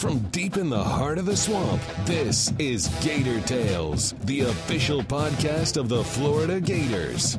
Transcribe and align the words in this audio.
From 0.00 0.20
deep 0.30 0.56
in 0.56 0.70
the 0.70 0.82
heart 0.82 1.18
of 1.18 1.26
the 1.26 1.36
swamp, 1.36 1.82
this 2.06 2.54
is 2.58 2.88
Gator 3.02 3.38
Tales, 3.42 4.14
the 4.22 4.40
official 4.40 5.02
podcast 5.02 5.76
of 5.76 5.90
the 5.90 6.02
Florida 6.02 6.58
Gators. 6.58 7.38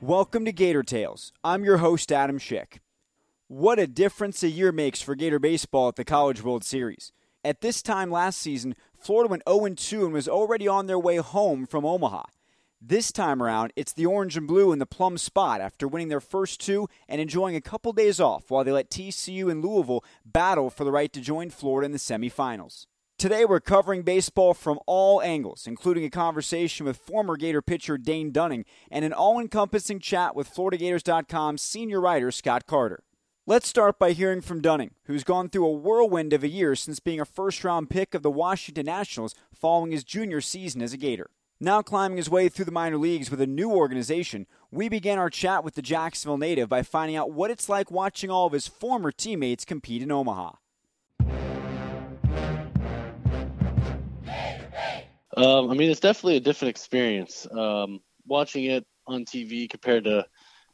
Welcome 0.00 0.46
to 0.46 0.52
Gator 0.52 0.82
Tales. 0.82 1.34
I'm 1.44 1.62
your 1.62 1.76
host, 1.76 2.10
Adam 2.10 2.38
Schick. 2.38 2.78
What 3.48 3.78
a 3.78 3.86
difference 3.86 4.42
a 4.42 4.48
year 4.48 4.72
makes 4.72 5.00
for 5.00 5.14
Gator 5.14 5.38
baseball 5.38 5.86
at 5.86 5.94
the 5.94 6.04
College 6.04 6.42
World 6.42 6.64
Series. 6.64 7.12
At 7.44 7.60
this 7.60 7.80
time 7.80 8.10
last 8.10 8.40
season, 8.40 8.74
Florida 8.98 9.30
went 9.30 9.44
0 9.48 9.68
2 9.68 10.04
and 10.04 10.12
was 10.12 10.26
already 10.28 10.66
on 10.66 10.86
their 10.86 10.98
way 10.98 11.18
home 11.18 11.64
from 11.64 11.84
Omaha. 11.84 12.24
This 12.80 13.12
time 13.12 13.40
around, 13.40 13.72
it's 13.76 13.92
the 13.92 14.04
orange 14.04 14.36
and 14.36 14.48
blue 14.48 14.72
in 14.72 14.80
the 14.80 14.84
plum 14.84 15.16
spot 15.16 15.60
after 15.60 15.86
winning 15.86 16.08
their 16.08 16.18
first 16.18 16.60
two 16.60 16.88
and 17.08 17.20
enjoying 17.20 17.54
a 17.54 17.60
couple 17.60 17.92
days 17.92 18.18
off 18.18 18.50
while 18.50 18.64
they 18.64 18.72
let 18.72 18.90
TCU 18.90 19.48
and 19.48 19.64
Louisville 19.64 20.04
battle 20.24 20.68
for 20.68 20.82
the 20.82 20.90
right 20.90 21.12
to 21.12 21.20
join 21.20 21.50
Florida 21.50 21.86
in 21.86 21.92
the 21.92 21.98
semifinals. 21.98 22.86
Today, 23.16 23.44
we're 23.44 23.60
covering 23.60 24.02
baseball 24.02 24.54
from 24.54 24.80
all 24.88 25.22
angles, 25.22 25.68
including 25.68 26.02
a 26.02 26.10
conversation 26.10 26.84
with 26.84 26.96
former 26.96 27.36
Gator 27.36 27.62
pitcher 27.62 27.96
Dane 27.96 28.32
Dunning 28.32 28.64
and 28.90 29.04
an 29.04 29.12
all 29.12 29.38
encompassing 29.38 30.00
chat 30.00 30.34
with 30.34 30.52
FloridaGators.com 30.52 31.58
senior 31.58 32.00
writer 32.00 32.32
Scott 32.32 32.66
Carter. 32.66 33.04
Let's 33.48 33.68
start 33.68 34.00
by 34.00 34.10
hearing 34.10 34.40
from 34.40 34.60
Dunning, 34.60 34.94
who's 35.04 35.22
gone 35.22 35.48
through 35.48 35.66
a 35.66 35.70
whirlwind 35.70 36.32
of 36.32 36.42
a 36.42 36.48
year 36.48 36.74
since 36.74 36.98
being 36.98 37.20
a 37.20 37.24
first 37.24 37.62
round 37.62 37.88
pick 37.88 38.12
of 38.12 38.24
the 38.24 38.30
Washington 38.30 38.86
Nationals 38.86 39.36
following 39.54 39.92
his 39.92 40.02
junior 40.02 40.40
season 40.40 40.82
as 40.82 40.92
a 40.92 40.96
Gator. 40.96 41.30
Now 41.60 41.80
climbing 41.80 42.16
his 42.16 42.28
way 42.28 42.48
through 42.48 42.64
the 42.64 42.72
minor 42.72 42.96
leagues 42.96 43.30
with 43.30 43.40
a 43.40 43.46
new 43.46 43.70
organization, 43.70 44.48
we 44.72 44.88
began 44.88 45.20
our 45.20 45.30
chat 45.30 45.62
with 45.62 45.76
the 45.76 45.80
Jacksonville 45.80 46.38
native 46.38 46.68
by 46.68 46.82
finding 46.82 47.14
out 47.14 47.30
what 47.30 47.52
it's 47.52 47.68
like 47.68 47.88
watching 47.88 48.30
all 48.30 48.48
of 48.48 48.52
his 48.52 48.66
former 48.66 49.12
teammates 49.12 49.64
compete 49.64 50.02
in 50.02 50.10
Omaha. 50.10 50.54
Um, 55.36 55.70
I 55.70 55.74
mean, 55.74 55.88
it's 55.88 56.00
definitely 56.00 56.38
a 56.38 56.40
different 56.40 56.70
experience. 56.70 57.46
Um, 57.52 58.00
watching 58.26 58.64
it 58.64 58.84
on 59.06 59.24
TV 59.24 59.70
compared 59.70 60.02
to 60.02 60.26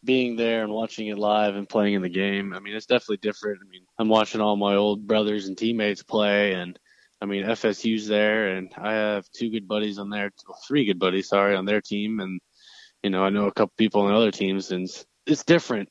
being 0.04 0.36
there 0.36 0.62
and 0.64 0.72
watching 0.72 1.08
it 1.08 1.18
live 1.18 1.54
and 1.54 1.68
playing 1.68 1.94
in 1.94 2.02
the 2.02 2.08
game. 2.08 2.52
I 2.52 2.60
mean, 2.60 2.74
it's 2.74 2.86
definitely 2.86 3.18
different. 3.18 3.60
I 3.64 3.68
mean, 3.68 3.82
I'm 3.98 4.08
watching 4.08 4.40
all 4.40 4.56
my 4.56 4.74
old 4.74 5.06
brothers 5.06 5.46
and 5.46 5.56
teammates 5.56 6.02
play, 6.02 6.54
and 6.54 6.78
I 7.20 7.26
mean, 7.26 7.44
FSU's 7.44 8.08
there, 8.08 8.48
and 8.48 8.72
I 8.76 8.94
have 8.94 9.26
two 9.30 9.50
good 9.50 9.68
buddies 9.68 9.98
on 9.98 10.10
there, 10.10 10.30
three 10.66 10.84
good 10.84 10.98
buddies, 10.98 11.28
sorry, 11.28 11.54
on 11.54 11.64
their 11.64 11.80
team, 11.80 12.20
and 12.20 12.40
you 13.02 13.10
know, 13.10 13.24
I 13.24 13.30
know 13.30 13.46
a 13.46 13.52
couple 13.52 13.74
people 13.76 14.02
on 14.02 14.14
other 14.14 14.30
teams, 14.30 14.72
and 14.72 14.88
it's 15.26 15.44
different. 15.44 15.88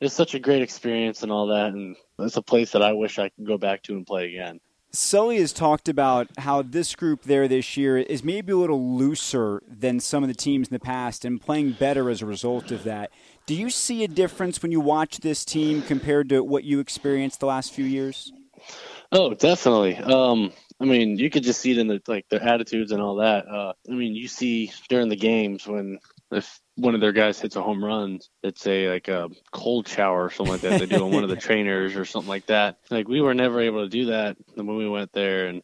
It's 0.00 0.14
such 0.14 0.34
a 0.34 0.40
great 0.40 0.62
experience 0.62 1.22
and 1.22 1.32
all 1.32 1.48
that, 1.48 1.72
and 1.72 1.96
it's 2.18 2.36
a 2.36 2.42
place 2.42 2.72
that 2.72 2.82
I 2.82 2.92
wish 2.92 3.18
I 3.18 3.30
could 3.30 3.46
go 3.46 3.58
back 3.58 3.82
to 3.82 3.94
and 3.94 4.06
play 4.06 4.26
again. 4.28 4.60
Sully 4.92 5.38
has 5.40 5.52
talked 5.52 5.88
about 5.88 6.28
how 6.38 6.62
this 6.62 6.94
group 6.94 7.24
there 7.24 7.48
this 7.48 7.76
year 7.76 7.98
is 7.98 8.24
maybe 8.24 8.52
a 8.52 8.56
little 8.56 8.96
looser 8.96 9.62
than 9.68 10.00
some 10.00 10.22
of 10.24 10.28
the 10.28 10.34
teams 10.34 10.68
in 10.68 10.74
the 10.74 10.80
past 10.80 11.24
and 11.24 11.40
playing 11.40 11.72
better 11.72 12.08
as 12.08 12.22
a 12.22 12.26
result 12.26 12.70
of 12.70 12.84
that. 12.84 13.10
Do 13.46 13.54
you 13.54 13.70
see 13.70 14.02
a 14.02 14.08
difference 14.08 14.60
when 14.60 14.72
you 14.72 14.80
watch 14.80 15.18
this 15.18 15.44
team 15.44 15.82
compared 15.82 16.30
to 16.30 16.42
what 16.42 16.64
you 16.64 16.80
experienced 16.80 17.38
the 17.38 17.46
last 17.46 17.72
few 17.72 17.84
years? 17.84 18.32
Oh, 19.12 19.34
definitely. 19.34 19.96
Um, 19.96 20.52
I 20.80 20.84
mean, 20.84 21.16
you 21.16 21.30
could 21.30 21.44
just 21.44 21.60
see 21.60 21.70
it 21.70 21.78
in 21.78 21.86
the 21.86 22.02
like 22.08 22.28
their 22.28 22.42
attitudes 22.42 22.90
and 22.90 23.00
all 23.00 23.16
that. 23.16 23.46
Uh, 23.46 23.72
I 23.88 23.92
mean, 23.92 24.16
you 24.16 24.26
see 24.26 24.72
during 24.88 25.08
the 25.08 25.16
games 25.16 25.64
when 25.66 26.00
if 26.32 26.60
one 26.74 26.96
of 26.96 27.00
their 27.00 27.12
guys 27.12 27.40
hits 27.40 27.54
a 27.54 27.62
home 27.62 27.84
run, 27.84 28.18
it's 28.42 28.66
a 28.66 28.88
like 28.90 29.06
a 29.06 29.28
cold 29.52 29.86
shower 29.86 30.24
or 30.24 30.30
something 30.30 30.52
like 30.52 30.62
that 30.62 30.80
they 30.80 30.86
do 30.86 31.04
on 31.04 31.12
one 31.12 31.22
of 31.22 31.30
the 31.30 31.36
trainers 31.48 31.94
or 31.94 32.04
something 32.04 32.28
like 32.28 32.46
that. 32.46 32.78
Like 32.90 33.06
we 33.06 33.20
were 33.20 33.34
never 33.34 33.60
able 33.60 33.84
to 33.84 33.88
do 33.88 34.06
that 34.06 34.36
when 34.54 34.76
we 34.76 34.88
went 34.88 35.12
there, 35.12 35.46
and 35.46 35.62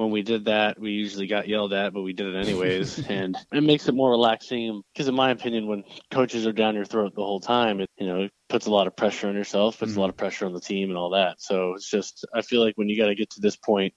when 0.00 0.10
we 0.10 0.22
did 0.22 0.46
that, 0.46 0.80
we 0.80 0.92
usually 0.92 1.26
got 1.26 1.46
yelled 1.46 1.74
at, 1.74 1.92
but 1.92 2.02
we 2.02 2.12
did 2.12 2.34
it 2.34 2.38
anyways, 2.38 3.06
and 3.08 3.36
it 3.52 3.62
makes 3.62 3.86
it 3.86 3.94
more 3.94 4.10
relaxing. 4.10 4.82
Because 4.92 5.08
in 5.08 5.14
my 5.14 5.30
opinion, 5.30 5.66
when 5.66 5.84
coaches 6.10 6.46
are 6.46 6.52
down 6.52 6.74
your 6.74 6.86
throat 6.86 7.14
the 7.14 7.22
whole 7.22 7.40
time, 7.40 7.80
it 7.80 7.90
you 7.98 8.06
know 8.06 8.22
it 8.22 8.32
puts 8.48 8.66
a 8.66 8.70
lot 8.70 8.86
of 8.86 8.96
pressure 8.96 9.28
on 9.28 9.34
yourself, 9.34 9.78
puts 9.78 9.92
mm-hmm. 9.92 9.98
a 9.98 10.02
lot 10.02 10.10
of 10.10 10.16
pressure 10.16 10.46
on 10.46 10.54
the 10.54 10.60
team, 10.60 10.88
and 10.88 10.98
all 10.98 11.10
that. 11.10 11.40
So 11.40 11.74
it's 11.74 11.88
just 11.88 12.24
I 12.34 12.42
feel 12.42 12.64
like 12.64 12.76
when 12.76 12.88
you 12.88 12.96
got 12.96 13.08
to 13.08 13.14
get 13.14 13.30
to 13.30 13.40
this 13.40 13.56
point 13.56 13.94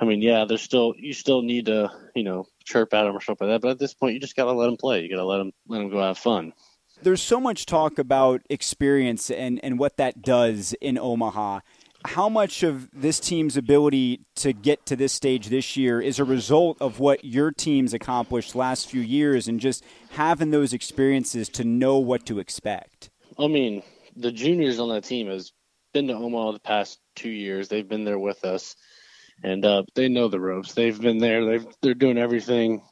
I 0.00 0.04
mean, 0.04 0.22
yeah, 0.22 0.44
there's 0.44 0.62
still 0.62 0.94
you 0.96 1.12
still 1.12 1.42
need 1.42 1.66
to 1.66 1.90
you 2.14 2.22
know 2.22 2.46
chirp 2.64 2.94
at 2.94 3.04
them 3.04 3.16
or 3.16 3.20
something 3.20 3.48
like 3.48 3.56
that. 3.56 3.66
But 3.66 3.70
at 3.72 3.78
this 3.78 3.94
point, 3.94 4.14
you 4.14 4.20
just 4.20 4.36
gotta 4.36 4.52
let 4.52 4.66
them 4.66 4.76
play. 4.76 5.02
You 5.02 5.10
gotta 5.10 5.24
let 5.24 5.38
them 5.38 5.52
let 5.66 5.78
them 5.78 5.90
go 5.90 6.00
have 6.00 6.18
fun. 6.18 6.52
There's 7.02 7.22
so 7.22 7.40
much 7.40 7.66
talk 7.66 7.98
about 7.98 8.42
experience 8.48 9.30
and 9.30 9.62
and 9.64 9.78
what 9.78 9.96
that 9.96 10.22
does 10.22 10.74
in 10.80 10.98
Omaha. 10.98 11.60
How 12.04 12.28
much 12.28 12.62
of 12.62 12.88
this 12.92 13.18
team's 13.18 13.56
ability 13.56 14.20
to 14.36 14.52
get 14.52 14.86
to 14.86 14.96
this 14.96 15.12
stage 15.12 15.48
this 15.48 15.76
year 15.76 16.00
is 16.00 16.18
a 16.18 16.24
result 16.24 16.76
of 16.80 17.00
what 17.00 17.24
your 17.24 17.50
team's 17.50 17.92
accomplished 17.92 18.54
last 18.54 18.88
few 18.88 19.00
years 19.00 19.48
and 19.48 19.58
just 19.58 19.84
having 20.10 20.50
those 20.50 20.72
experiences 20.72 21.48
to 21.50 21.64
know 21.64 21.98
what 21.98 22.24
to 22.26 22.38
expect? 22.38 23.10
I 23.38 23.48
mean, 23.48 23.82
the 24.16 24.32
juniors 24.32 24.78
on 24.78 24.90
that 24.90 25.04
team 25.04 25.28
has 25.28 25.52
been 25.92 26.08
to 26.08 26.14
Omaha 26.14 26.52
the 26.52 26.60
past 26.60 26.98
two 27.16 27.30
years. 27.30 27.68
They've 27.68 27.88
been 27.88 28.04
there 28.04 28.18
with 28.18 28.44
us 28.44 28.76
and 29.42 29.64
uh, 29.64 29.82
they 29.94 30.08
know 30.08 30.28
the 30.28 30.40
ropes. 30.40 30.74
They've 30.74 31.00
been 31.00 31.18
there. 31.18 31.44
They've 31.44 31.66
they're 31.80 31.94
doing 31.94 32.18
everything 32.18 32.82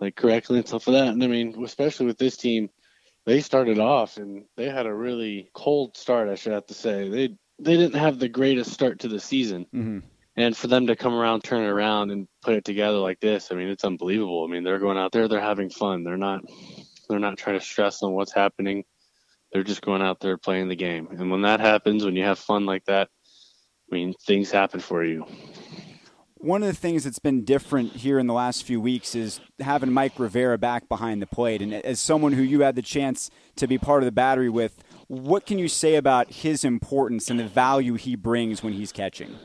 like 0.00 0.16
correctly 0.16 0.58
and 0.58 0.66
stuff 0.66 0.86
like 0.86 0.94
that. 0.94 1.08
And 1.08 1.22
I 1.22 1.26
mean, 1.26 1.62
especially 1.64 2.06
with 2.06 2.18
this 2.18 2.36
team, 2.36 2.70
they 3.24 3.40
started 3.40 3.78
off 3.78 4.16
and 4.16 4.44
they 4.56 4.68
had 4.68 4.86
a 4.86 4.94
really 4.94 5.50
cold 5.54 5.96
start. 5.96 6.28
I 6.28 6.34
should 6.34 6.52
have 6.52 6.66
to 6.66 6.74
say 6.74 7.08
they 7.08 7.36
they 7.62 7.76
didn't 7.76 7.98
have 7.98 8.18
the 8.18 8.28
greatest 8.28 8.72
start 8.72 9.00
to 9.00 9.08
the 9.08 9.20
season. 9.20 9.66
Mm-hmm. 9.74 9.98
And 10.36 10.56
for 10.56 10.66
them 10.66 10.86
to 10.86 10.96
come 10.96 11.12
around, 11.14 11.44
turn 11.44 11.62
it 11.62 11.68
around, 11.68 12.10
and 12.10 12.26
put 12.42 12.54
it 12.54 12.64
together 12.64 12.96
like 12.96 13.20
this, 13.20 13.52
I 13.52 13.54
mean, 13.54 13.68
it's 13.68 13.84
unbelievable. 13.84 14.44
I 14.44 14.50
mean, 14.50 14.64
they're 14.64 14.78
going 14.78 14.96
out 14.96 15.12
there, 15.12 15.28
they're 15.28 15.40
having 15.40 15.68
fun. 15.68 16.04
They're 16.04 16.16
not 16.16 16.42
they're 17.08 17.18
not 17.18 17.36
trying 17.36 17.58
to 17.58 17.64
stress 17.64 18.02
on 18.02 18.12
what's 18.12 18.32
happening. 18.32 18.84
They're 19.52 19.64
just 19.64 19.82
going 19.82 20.00
out 20.00 20.20
there 20.20 20.38
playing 20.38 20.68
the 20.68 20.76
game. 20.76 21.08
And 21.10 21.30
when 21.30 21.42
that 21.42 21.60
happens, 21.60 22.04
when 22.04 22.16
you 22.16 22.24
have 22.24 22.38
fun 22.38 22.64
like 22.64 22.86
that, 22.86 23.08
I 23.90 23.94
mean, 23.94 24.14
things 24.26 24.50
happen 24.50 24.80
for 24.80 25.04
you. 25.04 25.26
One 26.36 26.62
of 26.62 26.68
the 26.68 26.74
things 26.74 27.04
that's 27.04 27.18
been 27.18 27.44
different 27.44 27.92
here 27.92 28.18
in 28.18 28.26
the 28.26 28.34
last 28.34 28.64
few 28.64 28.80
weeks 28.80 29.14
is 29.14 29.40
having 29.60 29.92
Mike 29.92 30.18
Rivera 30.18 30.56
back 30.56 30.88
behind 30.88 31.20
the 31.20 31.26
plate. 31.26 31.60
And 31.60 31.74
as 31.74 32.00
someone 32.00 32.32
who 32.32 32.42
you 32.42 32.62
had 32.62 32.74
the 32.74 32.82
chance 32.82 33.30
to 33.56 33.66
be 33.66 33.76
part 33.76 34.02
of 34.02 34.06
the 34.06 34.12
battery 34.12 34.48
with, 34.48 34.82
what 35.12 35.44
can 35.44 35.58
you 35.58 35.68
say 35.68 35.96
about 35.96 36.32
his 36.32 36.64
importance 36.64 37.28
and 37.28 37.38
the 37.38 37.46
value 37.46 37.96
he 37.96 38.16
brings 38.16 38.62
when 38.62 38.72
he's 38.72 38.92
catching? 38.92 39.36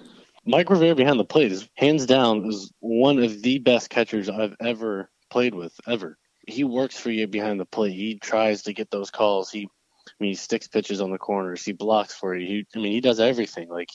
Mike 0.46 0.70
Rivera 0.70 0.96
behind 0.96 1.20
the 1.20 1.26
plate 1.26 1.52
is 1.52 1.68
hands 1.76 2.06
down 2.06 2.46
is 2.46 2.72
one 2.80 3.22
of 3.22 3.42
the 3.42 3.60
best 3.60 3.90
catchers 3.90 4.30
I've 4.30 4.56
ever 4.62 5.10
played 5.30 5.54
with 5.54 5.78
ever. 5.86 6.18
He 6.48 6.64
works 6.64 6.98
for 6.98 7.12
you 7.12 7.28
behind 7.28 7.60
the 7.60 7.66
plate. 7.66 7.92
He 7.92 8.18
tries 8.18 8.62
to 8.64 8.72
get 8.72 8.90
those 8.92 9.12
calls. 9.12 9.52
He 9.52 9.68
I 10.08 10.12
mean, 10.22 10.30
he 10.30 10.36
sticks 10.36 10.70
pitches 10.70 11.02
on 11.02 11.12
the 11.12 11.18
corners. 11.18 11.66
He 11.66 11.74
blocks 11.74 12.14
for 12.16 12.34
you. 12.34 12.48
He, 12.48 12.68
I 12.74 12.82
mean, 12.82 12.94
he 12.94 13.02
does 13.02 13.20
everything. 13.20 13.68
Like 13.68 13.90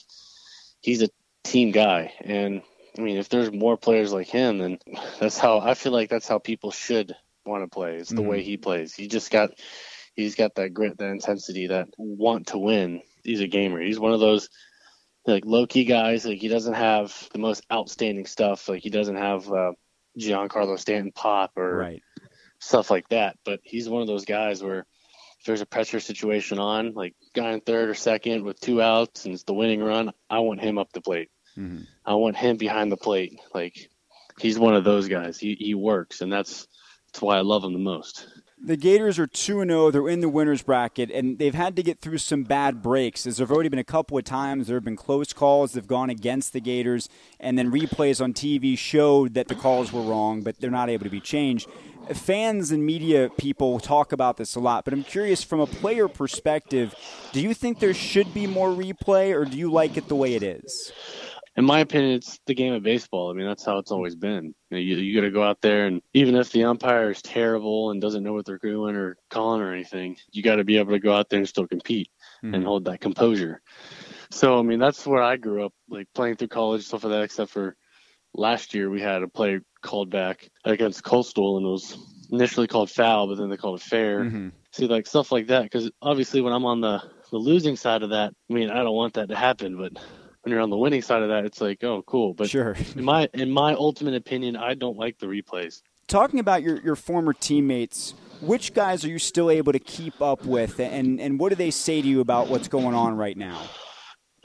he's 0.81 1.01
a 1.01 1.09
team 1.43 1.71
guy, 1.71 2.13
and 2.21 2.61
I 2.95 3.01
mean, 3.01 3.17
if 3.17 3.29
there's 3.29 3.51
more 3.51 3.77
players 3.77 4.13
like 4.13 4.27
him, 4.27 4.59
then 4.59 4.77
that's 5.19 5.39
how 5.39 5.57
I 5.57 5.73
feel 5.73 5.91
like 5.91 6.11
that's 6.11 6.27
how 6.27 6.37
people 6.37 6.69
should 6.69 7.15
want 7.47 7.63
to 7.63 7.67
play. 7.67 7.95
It's 7.95 8.11
the 8.11 8.17
mm-hmm. 8.17 8.27
way 8.27 8.43
he 8.43 8.57
plays. 8.57 8.93
He 8.93 9.07
just 9.07 9.31
got 9.31 9.59
he's 10.15 10.35
got 10.35 10.55
that 10.55 10.73
grit, 10.73 10.97
that 10.97 11.09
intensity, 11.09 11.67
that 11.67 11.87
want 11.97 12.47
to 12.47 12.57
win. 12.57 13.01
He's 13.23 13.41
a 13.41 13.47
gamer. 13.47 13.81
He's 13.81 13.99
one 13.99 14.13
of 14.13 14.19
those 14.19 14.49
like 15.25 15.45
low 15.45 15.65
key 15.65 15.85
guys. 15.85 16.25
Like 16.25 16.39
he 16.39 16.47
doesn't 16.47 16.73
have 16.73 17.29
the 17.31 17.39
most 17.39 17.63
outstanding 17.71 18.25
stuff. 18.25 18.67
Like 18.67 18.81
he 18.81 18.89
doesn't 18.89 19.15
have 19.15 19.51
uh, 19.51 19.71
Giancarlo 20.19 20.77
Stanton 20.77 21.11
pop 21.13 21.57
or 21.57 21.77
right. 21.77 22.03
stuff 22.59 22.91
like 22.91 23.07
that. 23.09 23.37
But 23.45 23.61
he's 23.63 23.89
one 23.89 24.01
of 24.01 24.07
those 24.07 24.25
guys 24.25 24.61
where 24.61 24.85
if 25.39 25.45
there's 25.45 25.61
a 25.61 25.65
pressure 25.65 25.99
situation 25.99 26.59
on, 26.59 26.93
like 26.93 27.15
guy 27.33 27.51
in 27.51 27.61
third 27.61 27.89
or 27.89 27.95
second 27.95 28.43
with 28.43 28.59
two 28.59 28.81
outs 28.81 29.25
and 29.25 29.33
it's 29.33 29.43
the 29.43 29.53
winning 29.53 29.81
run, 29.81 30.11
I 30.29 30.39
want 30.39 30.61
him 30.61 30.77
up 30.77 30.91
the 30.93 31.01
plate. 31.01 31.29
Mm-hmm. 31.57 31.83
I 32.05 32.15
want 32.15 32.37
him 32.37 32.57
behind 32.57 32.91
the 32.91 32.97
plate. 32.97 33.39
Like 33.53 33.89
he's 34.39 34.59
one 34.59 34.75
of 34.75 34.83
those 34.83 35.07
guys. 35.07 35.37
He 35.37 35.55
he 35.59 35.75
works, 35.75 36.21
and 36.21 36.31
that's 36.31 36.67
that's 37.07 37.21
why 37.21 37.37
I 37.37 37.41
love 37.41 37.63
him 37.63 37.73
the 37.73 37.79
most. 37.79 38.27
The 38.65 38.77
Gators 38.77 39.19
are 39.19 39.27
2 39.27 39.65
0. 39.65 39.91
They're 39.91 40.07
in 40.07 40.21
the 40.21 40.29
winner's 40.29 40.61
bracket, 40.61 41.11
and 41.11 41.37
they've 41.37 41.53
had 41.53 41.75
to 41.75 41.83
get 41.83 41.99
through 41.99 42.19
some 42.19 42.43
bad 42.43 42.81
breaks. 42.81 43.27
As 43.27 43.35
there 43.35 43.45
have 43.45 43.51
already 43.51 43.67
been 43.67 43.77
a 43.77 43.83
couple 43.83 44.17
of 44.17 44.23
times, 44.23 44.67
there 44.67 44.77
have 44.77 44.85
been 44.85 44.95
close 44.95 45.33
calls 45.33 45.73
that 45.73 45.81
have 45.81 45.87
gone 45.87 46.09
against 46.09 46.53
the 46.53 46.61
Gators, 46.61 47.09
and 47.41 47.57
then 47.57 47.73
replays 47.73 48.23
on 48.23 48.33
TV 48.33 48.77
showed 48.77 49.33
that 49.33 49.49
the 49.49 49.55
calls 49.55 49.91
were 49.91 50.01
wrong, 50.01 50.43
but 50.43 50.61
they're 50.61 50.71
not 50.71 50.89
able 50.89 51.03
to 51.03 51.09
be 51.09 51.19
changed. 51.19 51.67
Fans 52.13 52.71
and 52.71 52.85
media 52.85 53.29
people 53.37 53.81
talk 53.81 54.13
about 54.13 54.37
this 54.37 54.55
a 54.55 54.61
lot, 54.61 54.85
but 54.85 54.93
I'm 54.93 55.03
curious 55.03 55.43
from 55.43 55.59
a 55.59 55.67
player 55.67 56.07
perspective, 56.07 56.95
do 57.33 57.41
you 57.41 57.53
think 57.53 57.79
there 57.79 57.93
should 57.93 58.33
be 58.33 58.47
more 58.47 58.69
replay, 58.69 59.35
or 59.35 59.43
do 59.43 59.57
you 59.57 59.69
like 59.73 59.97
it 59.97 60.07
the 60.07 60.15
way 60.15 60.35
it 60.35 60.43
is? 60.43 60.93
In 61.55 61.65
my 61.65 61.79
opinion, 61.79 62.15
it's 62.15 62.39
the 62.47 62.55
game 62.55 62.73
of 62.73 62.81
baseball. 62.81 63.29
I 63.29 63.33
mean, 63.33 63.45
that's 63.45 63.65
how 63.65 63.77
it's 63.77 63.91
always 63.91 64.15
been. 64.15 64.55
You, 64.69 64.77
know, 64.77 64.77
you, 64.77 64.95
you 64.97 65.15
got 65.15 65.25
to 65.25 65.31
go 65.31 65.43
out 65.43 65.61
there, 65.61 65.85
and 65.85 66.01
even 66.13 66.35
if 66.35 66.51
the 66.51 66.63
umpire 66.63 67.11
is 67.11 67.21
terrible 67.21 67.91
and 67.91 68.01
doesn't 68.01 68.23
know 68.23 68.33
what 68.33 68.45
they're 68.45 68.57
doing 68.57 68.95
or 68.95 69.17
calling 69.29 69.61
or 69.61 69.71
anything, 69.71 70.17
you 70.31 70.41
got 70.41 70.55
to 70.55 70.63
be 70.63 70.77
able 70.77 70.93
to 70.93 70.99
go 70.99 71.13
out 71.13 71.29
there 71.29 71.39
and 71.39 71.47
still 71.47 71.67
compete 71.67 72.09
mm-hmm. 72.43 72.55
and 72.55 72.63
hold 72.63 72.85
that 72.85 73.01
composure. 73.01 73.61
So, 74.31 74.57
I 74.57 74.63
mean, 74.63 74.79
that's 74.79 75.05
where 75.05 75.21
I 75.21 75.37
grew 75.37 75.63
up, 75.65 75.73
like 75.89 76.07
playing 76.15 76.37
through 76.37 76.47
college, 76.47 76.85
stuff 76.85 77.03
like 77.03 77.11
that. 77.11 77.23
Except 77.23 77.51
for 77.51 77.75
last 78.33 78.73
year, 78.73 78.89
we 78.89 78.99
had 78.99 79.21
a 79.21 79.27
play 79.27 79.59
called 79.83 80.09
back 80.09 80.49
against 80.65 81.03
Coastal, 81.03 81.57
and 81.57 81.67
it 81.67 81.69
was 81.69 81.97
initially 82.31 82.65
called 82.65 82.89
foul, 82.89 83.27
but 83.27 83.37
then 83.37 83.49
they 83.51 83.57
called 83.57 83.79
it 83.79 83.83
fair. 83.83 84.21
Mm-hmm. 84.21 84.49
See, 84.71 84.87
like 84.87 85.05
stuff 85.05 85.31
like 85.31 85.47
that, 85.47 85.63
because 85.63 85.91
obviously, 86.01 86.41
when 86.41 86.53
I'm 86.53 86.65
on 86.65 86.81
the 86.81 86.99
the 87.29 87.37
losing 87.37 87.75
side 87.75 88.01
of 88.01 88.09
that, 88.09 88.33
I 88.49 88.53
mean, 88.53 88.71
I 88.71 88.77
don't 88.77 88.95
want 88.95 89.13
that 89.15 89.29
to 89.29 89.35
happen, 89.35 89.77
but 89.77 90.01
when 90.43 90.51
you're 90.51 90.61
on 90.61 90.69
the 90.69 90.77
winning 90.77 91.01
side 91.01 91.23
of 91.23 91.29
that, 91.29 91.45
it's 91.45 91.61
like, 91.61 91.83
oh, 91.83 92.03
cool. 92.03 92.33
But 92.33 92.49
sure. 92.49 92.75
in 92.95 93.03
my 93.03 93.29
in 93.33 93.49
my 93.49 93.73
ultimate 93.73 94.13
opinion, 94.13 94.55
I 94.55 94.73
don't 94.73 94.97
like 94.97 95.19
the 95.19 95.27
replays. 95.27 95.81
Talking 96.07 96.39
about 96.39 96.63
your, 96.63 96.81
your 96.81 96.97
former 96.97 97.33
teammates, 97.33 98.13
which 98.41 98.73
guys 98.73 99.05
are 99.05 99.09
you 99.09 99.19
still 99.19 99.49
able 99.49 99.71
to 99.71 99.79
keep 99.79 100.21
up 100.21 100.45
with, 100.45 100.79
and 100.79 101.19
and 101.19 101.39
what 101.39 101.49
do 101.49 101.55
they 101.55 101.71
say 101.71 102.01
to 102.01 102.07
you 102.07 102.19
about 102.19 102.49
what's 102.49 102.67
going 102.67 102.93
on 102.93 103.15
right 103.15 103.37
now? 103.37 103.61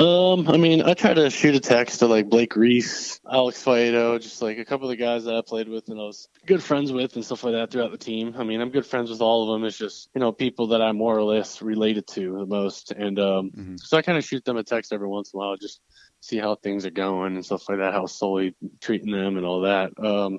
Um, 0.01 0.49
I 0.49 0.57
mean, 0.57 0.81
I 0.83 0.95
try 0.95 1.13
to 1.13 1.29
shoot 1.29 1.57
a 1.57 1.61
text 1.61 1.99
to 1.99 2.07
like 2.07 2.29
Blake 2.29 2.55
Reese, 2.55 3.19
Alex 3.29 3.65
Faedo, 3.65 4.23
just 4.23 4.41
like 4.41 4.57
a 4.59 4.65
couple 4.65 4.89
of 4.89 4.91
the 4.91 4.97
guys 4.97 5.25
that 5.25 5.35
I 5.35 5.43
played 5.43 5.69
with 5.69 5.89
and 5.89 5.99
I 5.99 6.05
was 6.05 6.29
good 6.47 6.63
friends 6.63 6.93
with 6.93 7.17
and 7.17 7.25
stuff 7.25 7.43
like 7.43 7.55
that 7.55 7.73
throughout 7.73 7.91
the 7.91 7.99
team. 7.99 8.33
I 8.39 8.45
mean, 8.45 8.61
I'm 8.61 8.71
good 8.71 8.87
friends 8.87 9.11
with 9.11 9.21
all 9.21 9.43
of 9.43 9.49
them. 9.49 9.67
It's 9.67 9.77
just, 9.77 10.09
you 10.15 10.21
know, 10.21 10.31
people 10.31 10.69
that 10.69 10.81
I'm 10.81 10.97
more 10.97 11.17
or 11.19 11.25
less 11.25 11.61
related 11.61 12.07
to 12.09 12.39
the 12.39 12.47
most. 12.47 12.93
And 12.93 13.19
um, 13.19 13.51
mm-hmm. 13.51 13.77
so 13.79 13.97
I 13.97 14.03
kind 14.03 14.17
of 14.17 14.25
shoot 14.25 14.45
them 14.45 14.57
a 14.57 14.63
text 14.63 14.93
every 14.93 15.09
once 15.09 15.33
in 15.35 15.39
a 15.39 15.41
while, 15.41 15.57
just 15.57 15.81
see 16.21 16.39
how 16.39 16.55
things 16.57 16.85
are 16.85 16.91
going 16.91 17.35
and 17.35 17.45
stuff 17.45 17.69
like 17.69 17.79
that, 17.79 17.93
how 17.93 18.07
Sully 18.07 18.55
treating 18.81 19.13
them 19.13 19.37
and 19.37 19.47
all 19.47 19.61
that. 19.63 19.93
Um, 20.03 20.39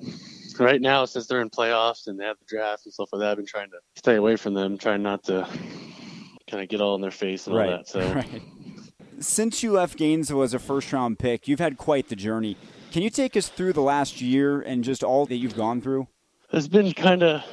right 0.60 0.82
now, 0.82 1.06
since 1.06 1.28
they're 1.28 1.42
in 1.42 1.50
playoffs 1.50 2.08
and 2.08 2.20
they 2.20 2.26
have 2.26 2.38
the 2.40 2.46
draft 2.48 2.86
and 2.86 2.94
stuff 2.94 3.10
like 3.14 3.22
that, 3.22 3.32
I've 3.32 3.38
been 3.38 3.46
trying 3.46 3.70
to 3.72 3.78
stay 3.96 4.16
away 4.16 4.36
from 4.36 4.54
them, 4.54 4.78
trying 4.78 5.04
not 5.04 5.24
to 5.26 5.48
kind 6.50 6.64
of 6.64 6.70
get 6.70 6.82
all 6.82 6.96
in 6.96 7.02
their 7.02 7.12
face 7.12 7.48
and 7.48 7.56
right. 7.56 7.70
all 7.70 7.78
that. 7.78 7.88
So. 7.88 8.00
Right 8.14 8.42
since 9.20 9.64
you 9.64 9.72
left 9.72 9.98
Gainesville 9.98 10.42
as 10.42 10.54
a 10.54 10.60
first 10.60 10.92
round 10.94 11.20
pick, 11.20 11.48
you've 11.48 11.60
had 11.60 11.78
quite 11.78 12.10
the 12.10 12.16
journey. 12.16 12.58
Can 12.92 13.04
you 13.04 13.10
take 13.10 13.38
us 13.38 13.48
through 13.48 13.74
the 13.74 13.82
last 13.82 14.22
year 14.22 14.62
and 14.62 14.84
just 14.84 15.04
all 15.04 15.26
that 15.26 15.36
you've 15.36 15.56
gone 15.56 15.82
through? 15.82 16.08
It's 16.52 16.68
been 16.68 16.94
kind 16.94 17.22
of 17.22 17.44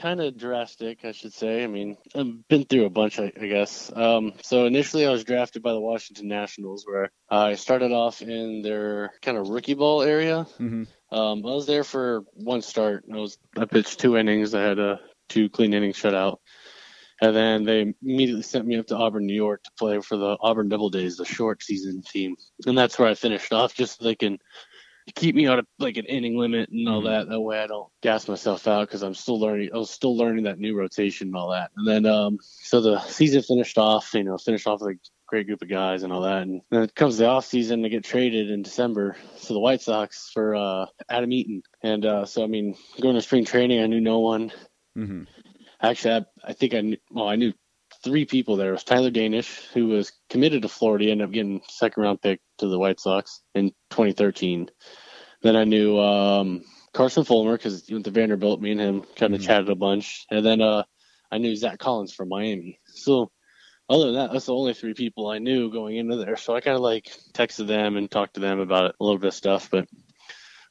kind 0.00 0.20
of 0.20 0.36
drastic, 0.36 1.04
I 1.04 1.12
should 1.12 1.32
say. 1.32 1.62
I 1.62 1.66
mean, 1.66 1.96
I've 2.14 2.46
been 2.48 2.64
through 2.64 2.86
a 2.86 2.90
bunch, 2.90 3.18
I, 3.18 3.32
I 3.40 3.46
guess. 3.46 3.92
Um, 3.94 4.32
so 4.42 4.66
initially, 4.66 5.06
I 5.06 5.10
was 5.10 5.24
drafted 5.24 5.62
by 5.62 5.72
the 5.72 5.80
Washington 5.80 6.28
Nationals, 6.28 6.84
where 6.86 7.10
I 7.28 7.54
started 7.54 7.92
off 7.92 8.22
in 8.22 8.62
their 8.62 9.12
kind 9.22 9.36
of 9.36 9.48
rookie 9.48 9.74
ball 9.74 10.02
area. 10.02 10.46
Mm-hmm. 10.58 10.84
Um, 11.14 11.38
I 11.46 11.50
was 11.50 11.66
there 11.66 11.84
for 11.84 12.24
one 12.34 12.62
start. 12.62 13.04
I 13.12 13.16
was 13.16 13.38
I 13.56 13.64
pitched 13.64 13.98
two 13.98 14.16
innings. 14.16 14.54
I 14.54 14.62
had 14.62 14.78
a 14.78 15.00
two 15.28 15.48
clean 15.48 15.74
innings 15.74 15.96
shutout. 15.96 16.38
And 17.20 17.34
then 17.34 17.64
they 17.64 17.94
immediately 18.00 18.42
sent 18.42 18.64
me 18.64 18.76
up 18.76 18.86
to 18.86 18.96
Auburn, 18.96 19.26
New 19.26 19.34
York 19.34 19.64
to 19.64 19.70
play 19.76 20.00
for 20.00 20.16
the 20.16 20.36
Auburn 20.40 20.68
Doubledays, 20.68 21.16
the 21.16 21.24
short 21.24 21.62
season 21.62 22.02
team. 22.02 22.36
And 22.64 22.78
that's 22.78 22.96
where 22.96 23.08
I 23.08 23.14
finished 23.14 23.52
off 23.52 23.74
just 23.74 23.98
so 23.98 24.04
they 24.04 24.14
can 24.14 24.38
keep 25.14 25.34
me 25.34 25.46
on 25.46 25.58
of 25.58 25.66
like 25.78 25.96
an 25.96 26.06
inning 26.06 26.36
limit 26.36 26.70
and 26.70 26.88
all 26.88 27.02
mm-hmm. 27.02 27.08
that. 27.08 27.28
That 27.28 27.40
way 27.40 27.60
I 27.60 27.66
don't 27.66 27.88
gas 28.02 28.28
myself 28.28 28.66
out 28.66 28.88
because 28.88 29.02
I'm 29.02 29.14
still 29.14 29.38
learning. 29.38 29.70
I 29.74 29.78
was 29.78 29.90
still 29.90 30.16
learning 30.16 30.44
that 30.44 30.58
new 30.58 30.76
rotation 30.76 31.28
and 31.28 31.36
all 31.36 31.50
that. 31.50 31.70
And 31.76 31.86
then, 31.86 32.06
um, 32.06 32.38
so 32.42 32.80
the 32.80 33.00
season 33.00 33.42
finished 33.42 33.78
off, 33.78 34.12
you 34.14 34.24
know, 34.24 34.38
finished 34.38 34.66
off 34.66 34.80
with 34.80 34.96
a 34.96 34.98
great 35.26 35.46
group 35.46 35.62
of 35.62 35.68
guys 35.68 36.02
and 36.02 36.12
all 36.12 36.22
that. 36.22 36.42
And 36.42 36.62
then 36.70 36.82
it 36.82 36.94
comes 36.94 37.18
the 37.18 37.26
off 37.26 37.46
season 37.46 37.82
to 37.82 37.88
get 37.88 38.04
traded 38.04 38.50
in 38.50 38.62
December 38.62 39.16
to 39.42 39.52
the 39.52 39.60
White 39.60 39.82
Sox 39.82 40.30
for, 40.32 40.54
uh, 40.54 40.86
Adam 41.08 41.32
Eaton. 41.32 41.62
And, 41.82 42.04
uh, 42.04 42.24
so, 42.24 42.42
I 42.42 42.46
mean, 42.46 42.76
going 43.00 43.14
to 43.14 43.22
spring 43.22 43.44
training, 43.44 43.82
I 43.82 43.86
knew 43.86 44.00
no 44.00 44.20
one. 44.20 44.52
Mm-hmm. 44.96 45.24
Actually, 45.80 46.14
I, 46.14 46.24
I 46.44 46.52
think 46.54 46.74
I 46.74 46.80
knew, 46.80 46.96
well, 47.10 47.28
I 47.28 47.36
knew 47.36 47.52
three 48.08 48.24
people 48.24 48.56
there. 48.56 48.70
It 48.70 48.72
was 48.72 48.84
Tyler 48.84 49.10
Danish, 49.10 49.60
who 49.74 49.88
was 49.88 50.12
committed 50.30 50.62
to 50.62 50.68
Florida, 50.68 51.04
he 51.04 51.10
ended 51.10 51.26
up 51.26 51.32
getting 51.32 51.60
second 51.68 52.02
round 52.02 52.22
pick 52.22 52.40
to 52.58 52.66
the 52.66 52.78
White 52.78 53.00
Sox 53.00 53.42
in 53.54 53.68
2013. 53.90 54.70
Then 55.42 55.56
I 55.56 55.64
knew 55.64 55.98
um, 55.98 56.64
Carson 56.94 57.24
Fulmer 57.24 57.56
because 57.56 57.86
he 57.86 57.92
went 57.92 58.06
to 58.06 58.10
Vanderbilt. 58.10 58.60
Me 58.60 58.72
and 58.72 58.80
him 58.80 59.02
kind 59.16 59.34
of 59.34 59.40
mm-hmm. 59.40 59.46
chatted 59.46 59.68
a 59.68 59.74
bunch, 59.74 60.26
and 60.30 60.44
then 60.44 60.62
uh, 60.62 60.84
I 61.30 61.38
knew 61.38 61.54
Zach 61.54 61.78
Collins 61.78 62.14
from 62.14 62.30
Miami. 62.30 62.80
So 62.86 63.30
other 63.90 64.06
than 64.06 64.14
that, 64.14 64.32
that's 64.32 64.46
the 64.46 64.54
only 64.54 64.74
three 64.74 64.94
people 64.94 65.28
I 65.28 65.38
knew 65.38 65.70
going 65.70 65.96
into 65.96 66.16
there. 66.16 66.36
So 66.36 66.56
I 66.56 66.60
kind 66.60 66.76
of 66.76 66.82
like 66.82 67.12
texted 67.34 67.66
them 67.66 67.96
and 67.96 68.10
talked 68.10 68.34
to 68.34 68.40
them 68.40 68.58
about 68.58 68.86
it, 68.86 68.96
a 68.98 69.04
little 69.04 69.18
bit 69.18 69.28
of 69.28 69.34
stuff. 69.34 69.70
But 69.70 69.86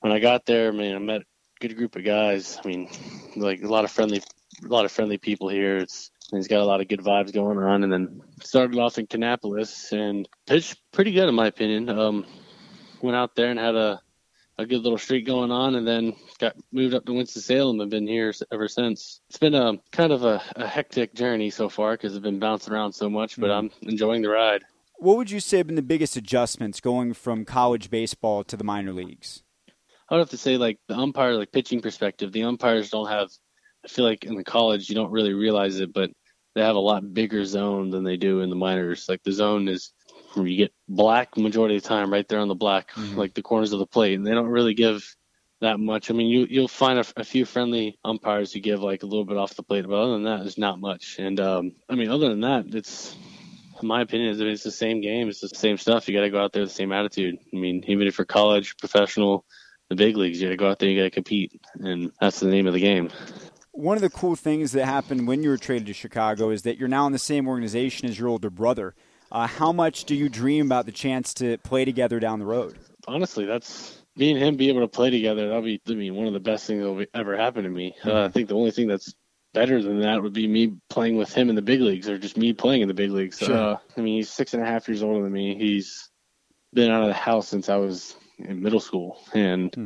when 0.02 0.12
I 0.12 0.20
got 0.20 0.46
there, 0.46 0.74
man, 0.74 0.96
I 0.96 1.00
met 1.00 1.22
a 1.22 1.26
good 1.60 1.78
group 1.78 1.96
of 1.96 2.04
guys. 2.04 2.60
I 2.64 2.68
mean, 2.68 2.90
like 3.36 3.62
a 3.62 3.68
lot 3.68 3.86
of 3.86 3.92
friendly 3.92 4.22
a 4.64 4.68
lot 4.68 4.86
of 4.86 4.92
friendly 4.92 5.18
people 5.18 5.50
here. 5.50 5.78
It's 5.78 6.12
he's 6.32 6.48
got 6.48 6.62
a 6.62 6.66
lot 6.66 6.82
of 6.82 6.88
good 6.88 7.02
vibes 7.02 7.34
going 7.34 7.58
on. 7.58 7.84
And 7.84 7.92
then 7.92 8.22
started 8.44 8.78
off 8.78 8.98
in 8.98 9.08
Kannapolis 9.08 9.92
and 9.92 10.28
pitched 10.46 10.80
pretty 10.92 11.12
good 11.12 11.30
in 11.30 11.36
my 11.36 11.48
opinion. 11.48 11.90
Um, 11.90 12.26
went 13.02 13.16
out 13.16 13.36
there 13.36 13.50
and 13.50 13.60
had 13.60 13.76
a 13.76 14.02
a 14.58 14.66
good 14.66 14.82
little 14.82 14.98
streak 14.98 15.26
going 15.26 15.52
on, 15.52 15.76
and 15.76 15.88
then 15.88 16.16
got 16.40 16.56
moved 16.72 16.96
up 16.96 17.06
to 17.06 17.14
Winston 17.14 17.42
Salem 17.42 17.80
and 17.80 17.92
been 17.92 18.08
here 18.08 18.34
ever 18.52 18.68
since. 18.68 19.22
It's 19.30 19.38
been 19.38 19.54
a 19.54 19.74
kind 19.92 20.12
of 20.12 20.24
a, 20.24 20.42
a 20.56 20.68
hectic 20.68 21.14
journey 21.14 21.50
so 21.50 21.70
far 21.70 21.94
because 21.94 22.16
I've 22.16 22.24
been 22.24 22.40
bouncing 22.40 22.74
around 22.74 22.94
so 22.94 23.10
much, 23.10 23.40
but 23.40 23.50
mm-hmm. 23.50 23.68
I'm 23.84 23.90
enjoying 23.90 24.24
the 24.24 24.30
ride. 24.30 24.64
What 24.96 25.18
would 25.18 25.30
you 25.30 25.40
say 25.40 25.58
have 25.58 25.68
been 25.68 25.76
the 25.76 25.84
biggest 25.84 26.18
adjustments 26.18 26.82
going 26.82 27.14
from 27.14 27.46
college 27.46 27.92
baseball 27.92 28.44
to 28.46 28.58
the 28.58 28.64
minor 28.64 28.94
leagues? 28.94 29.44
I 30.10 30.16
would 30.16 30.22
have 30.22 30.30
to 30.32 30.38
say, 30.38 30.58
like 30.58 30.80
the 30.88 30.96
umpire, 30.96 31.36
like 31.36 31.52
pitching 31.52 31.82
perspective, 31.82 32.32
the 32.32 32.44
umpires 32.44 32.90
don't 32.90 33.10
have 33.10 33.30
I 33.88 33.90
feel 33.90 34.04
like 34.04 34.26
in 34.26 34.36
the 34.36 34.44
college 34.44 34.90
you 34.90 34.96
don't 34.96 35.12
really 35.12 35.34
realize 35.34 35.80
it, 35.80 35.94
but 35.94 36.12
they 36.56 36.62
have 36.62 36.76
a 36.76 36.80
lot 36.80 37.14
bigger 37.14 37.46
zone 37.46 37.90
than 37.90 38.04
they 38.04 38.18
do 38.18 38.42
in 38.42 38.50
the 38.50 38.56
minors. 38.56 39.08
Like 39.08 39.24
the 39.24 39.32
zone 39.32 39.70
is 39.70 39.94
where 40.34 40.46
you 40.46 40.58
get 40.58 40.74
black 40.90 41.38
majority 41.38 41.78
of 41.78 41.84
the 41.84 41.88
time 41.88 42.12
right 42.12 42.28
there 42.28 42.40
on 42.40 42.50
the 42.50 42.56
black, 42.56 42.92
mm-hmm. 42.92 43.16
like 43.16 43.34
the 43.34 43.42
corners 43.42 43.72
of 43.72 43.80
the 43.80 43.88
plate, 43.88 44.16
and 44.16 44.28
they 44.28 44.32
don't 44.32 44.48
really 44.48 44.74
give 44.74 45.16
that 45.62 45.80
much. 45.80 46.12
I 46.12 46.16
mean, 46.16 46.28
you 46.28 46.48
you'll 46.50 46.68
find 46.68 47.00
a, 47.00 47.06
a, 47.16 47.24
few 47.24 47.46
friendly 47.46 47.98
umpires 48.04 48.52
who 48.52 48.60
give 48.60 48.82
like 48.82 49.04
a 49.04 49.06
little 49.06 49.24
bit 49.24 49.38
off 49.38 49.56
the 49.56 49.64
plate, 49.64 49.88
but 49.88 49.96
other 49.96 50.12
than 50.14 50.24
that, 50.24 50.46
it's 50.46 50.58
not 50.58 50.82
much. 50.82 51.16
And 51.18 51.40
um, 51.40 51.72
I 51.90 51.96
mean, 51.96 52.10
other 52.10 52.28
than 52.28 52.42
that, 52.42 52.66
it's 52.76 53.16
in 53.82 53.88
my 53.88 54.02
opinion, 54.02 54.32
it's, 54.32 54.42
it's 54.42 54.64
the 54.64 54.72
same 54.72 55.00
game. 55.00 55.30
It's 55.30 55.40
the 55.40 55.48
same 55.48 55.78
stuff. 55.78 56.10
You 56.10 56.14
got 56.14 56.24
to 56.24 56.30
go 56.30 56.44
out 56.44 56.52
there 56.52 56.64
with 56.64 56.72
the 56.72 56.76
same 56.76 56.92
attitude. 56.92 57.38
I 57.54 57.58
mean, 57.58 57.86
even 57.88 58.06
if 58.06 58.18
you're 58.18 58.26
college, 58.26 58.76
professional, 58.78 59.46
the 59.90 59.96
big 59.96 60.18
leagues, 60.18 60.42
you 60.42 60.48
got 60.48 60.52
to 60.52 60.58
go 60.58 60.70
out 60.70 60.80
there, 60.80 60.90
you 60.90 61.00
got 61.00 61.06
to 61.06 61.12
compete, 61.12 61.62
and 61.76 62.12
that's 62.20 62.42
the 62.42 62.48
name 62.48 62.68
of 62.68 62.74
the 62.74 62.82
game 62.82 63.10
one 63.78 63.96
of 63.96 64.02
the 64.02 64.10
cool 64.10 64.36
things 64.36 64.72
that 64.72 64.86
happened 64.86 65.28
when 65.28 65.44
you 65.44 65.50
were 65.50 65.58
traded 65.58 65.86
to 65.88 65.94
Chicago 65.94 66.50
is 66.50 66.64
that 66.64 66.78
you're 66.78 66.90
now 66.90 67.06
in 67.06 67.14
the 67.14 67.20
same 67.20 67.48
organization 67.48 68.10
as 68.10 68.18
your 68.18 68.28
older 68.28 68.50
brother. 68.50 68.96
Uh, 69.32 69.46
how 69.46 69.72
much 69.72 70.06
do 70.06 70.16
you 70.16 70.30
dream 70.30 70.66
about 70.66 70.86
the 70.86 70.92
chance 70.92 71.34
to 71.36 71.58
play 71.60 71.86
together 71.86 72.20
down 72.20 72.40
the 72.40 72.46
road? 72.46 72.78
Honestly, 73.08 73.46
that's 73.46 74.02
me 74.16 74.32
and 74.32 74.42
him 74.42 74.56
being 74.56 74.72
able 74.72 74.82
to 74.82 74.88
play 74.88 75.10
together. 75.12 75.48
That'll 75.48 75.62
be, 75.62 75.80
I 75.88 75.94
mean, 75.94 76.16
one 76.16 76.28
of 76.28 76.34
the 76.34 76.40
best 76.40 76.66
things 76.66 76.82
that'll 76.82 77.06
ever 77.14 77.38
happen 77.38 77.64
to 77.64 77.70
me. 77.70 77.96
Uh, 78.04 78.26
I 78.26 78.30
think 78.30 78.50
the 78.50 78.56
only 78.56 78.72
thing 78.72 78.88
that's 78.88 79.14
better 79.54 79.82
than 79.82 80.02
that 80.02 80.24
would 80.24 80.34
be 80.34 80.48
me 80.48 80.78
playing 80.90 81.18
with 81.18 81.32
him 81.34 81.50
in 81.50 81.56
the 81.56 81.62
big 81.62 81.82
leagues, 81.82 82.10
or 82.10 82.18
just 82.18 82.38
me 82.38 82.54
playing 82.54 82.82
in 82.82 82.88
the 82.88 82.94
big 82.94 83.12
leagues. 83.12 83.38
Sure. 83.38 83.56
Uh, 83.56 83.78
I 83.96 84.02
mean, 84.02 84.18
he's 84.18 84.30
six 84.30 84.54
and 84.54 84.64
a 84.64 84.66
half 84.66 84.88
years 84.88 85.04
older 85.04 85.22
than 85.22 85.32
me. 85.32 85.56
He's 85.56 86.10
been 86.74 86.90
out 86.90 87.04
of 87.04 87.10
the 87.10 87.14
house 87.14 87.48
since 87.48 87.70
I 87.70 87.76
was 87.76 88.16
in 88.40 88.64
middle 88.64 88.80
school, 88.80 89.22
and. 89.34 89.74
Hmm 89.74 89.86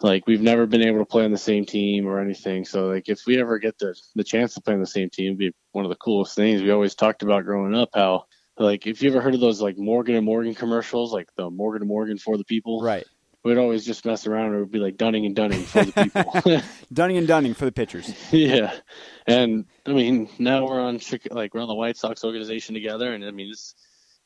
like 0.00 0.26
we've 0.26 0.40
never 0.40 0.66
been 0.66 0.82
able 0.82 0.98
to 0.98 1.04
play 1.04 1.24
on 1.24 1.32
the 1.32 1.38
same 1.38 1.64
team 1.64 2.06
or 2.06 2.20
anything. 2.20 2.64
So 2.64 2.86
like 2.86 3.08
if 3.08 3.26
we 3.26 3.40
ever 3.40 3.58
get 3.58 3.78
the 3.78 3.94
the 4.14 4.24
chance 4.24 4.54
to 4.54 4.60
play 4.60 4.74
on 4.74 4.80
the 4.80 4.86
same 4.86 5.10
team, 5.10 5.26
it'd 5.26 5.38
be 5.38 5.52
one 5.72 5.84
of 5.84 5.88
the 5.88 5.96
coolest 5.96 6.36
things. 6.36 6.62
We 6.62 6.70
always 6.70 6.94
talked 6.94 7.22
about 7.22 7.44
growing 7.44 7.74
up 7.74 7.90
how 7.94 8.24
like 8.58 8.86
if 8.86 9.02
you 9.02 9.10
ever 9.10 9.20
heard 9.20 9.34
of 9.34 9.40
those 9.40 9.60
like 9.60 9.78
Morgan 9.78 10.16
and 10.16 10.24
Morgan 10.24 10.54
commercials, 10.54 11.12
like 11.12 11.28
the 11.36 11.50
Morgan 11.50 11.82
and 11.82 11.88
Morgan 11.88 12.18
for 12.18 12.36
the 12.36 12.44
people, 12.44 12.80
right? 12.82 13.06
We'd 13.44 13.56
always 13.56 13.84
just 13.84 14.04
mess 14.04 14.26
around. 14.26 14.46
And 14.46 14.56
it 14.56 14.58
would 14.58 14.72
be 14.72 14.80
like 14.80 14.96
Dunning 14.96 15.24
and 15.24 15.34
Dunning 15.34 15.62
for 15.62 15.84
the 15.84 15.92
people. 15.92 16.60
Dunning 16.92 17.16
and 17.18 17.28
Dunning 17.28 17.54
for 17.54 17.64
the 17.64 17.72
pitchers. 17.72 18.12
yeah, 18.32 18.74
and 19.26 19.64
I 19.86 19.92
mean 19.92 20.28
now 20.38 20.66
we're 20.66 20.80
on 20.80 21.00
like 21.30 21.54
we're 21.54 21.62
on 21.62 21.68
the 21.68 21.74
White 21.74 21.96
Sox 21.96 22.24
organization 22.24 22.74
together, 22.74 23.12
and 23.12 23.24
I 23.24 23.30
mean 23.30 23.52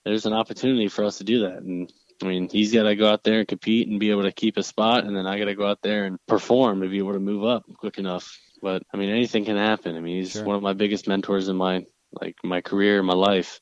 there's 0.05 0.27
an 0.27 0.33
opportunity 0.33 0.89
for 0.89 1.05
us 1.05 1.19
to 1.19 1.25
do 1.25 1.41
that, 1.41 1.59
and 1.59 1.93
I 2.23 2.27
mean, 2.27 2.49
he's 2.49 2.73
got 2.73 2.85
to 2.85 2.97
go 2.97 3.09
out 3.09 3.25
there 3.25 3.41
and 3.41 3.49
compete 3.49 3.89
and 3.89 3.99
be 3.99 4.11
able 4.11 4.23
to 4.23 4.33
keep 4.33 4.57
a 4.57 4.63
spot, 4.63 5.05
and 5.05 5.17
then 5.17 5.27
I 5.27 5.39
got 5.39 5.47
to 5.47 5.55
go 5.55 5.67
out 5.67 5.83
there 5.83 6.05
and 6.05 6.19
perform 6.27 6.81
to 6.81 6.89
be 6.89 6.99
able 6.99 7.15
to 7.15 7.21
move 7.21 7.45
up 7.45 7.65
quick 7.79 7.99
enough. 7.99 8.39
But 8.61 8.83
I 8.93 8.97
mean, 8.97 9.11
anything 9.11 9.45
can 9.45 9.57
happen. 9.57 9.97
I 9.97 10.01
mean, 10.01 10.19
he's 10.19 10.33
sure. 10.33 10.45
one 10.45 10.57
of 10.57 10.63
my 10.63 10.73
biggest 10.73 11.09
mentors 11.09 11.49
in 11.49 11.57
my 11.57 11.85
like 12.21 12.37
my 12.45 12.61
career, 12.61 13.03
my 13.03 13.15
life. 13.15 13.61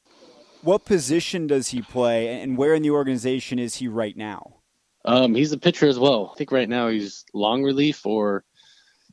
What 0.62 0.84
position 0.84 1.46
does 1.46 1.68
he 1.68 1.80
play, 1.80 2.40
and 2.42 2.56
where 2.56 2.74
in 2.74 2.82
the 2.82 2.90
organization 2.90 3.58
is 3.58 3.76
he 3.76 3.88
right 3.88 4.16
now? 4.16 4.56
Um, 5.04 5.34
he's 5.34 5.52
a 5.52 5.58
pitcher 5.58 5.88
as 5.88 5.98
well. 5.98 6.32
I 6.34 6.38
think 6.38 6.52
right 6.52 6.68
now 6.68 6.88
he's 6.88 7.24
long 7.32 7.62
relief, 7.62 8.04
or 8.04 8.44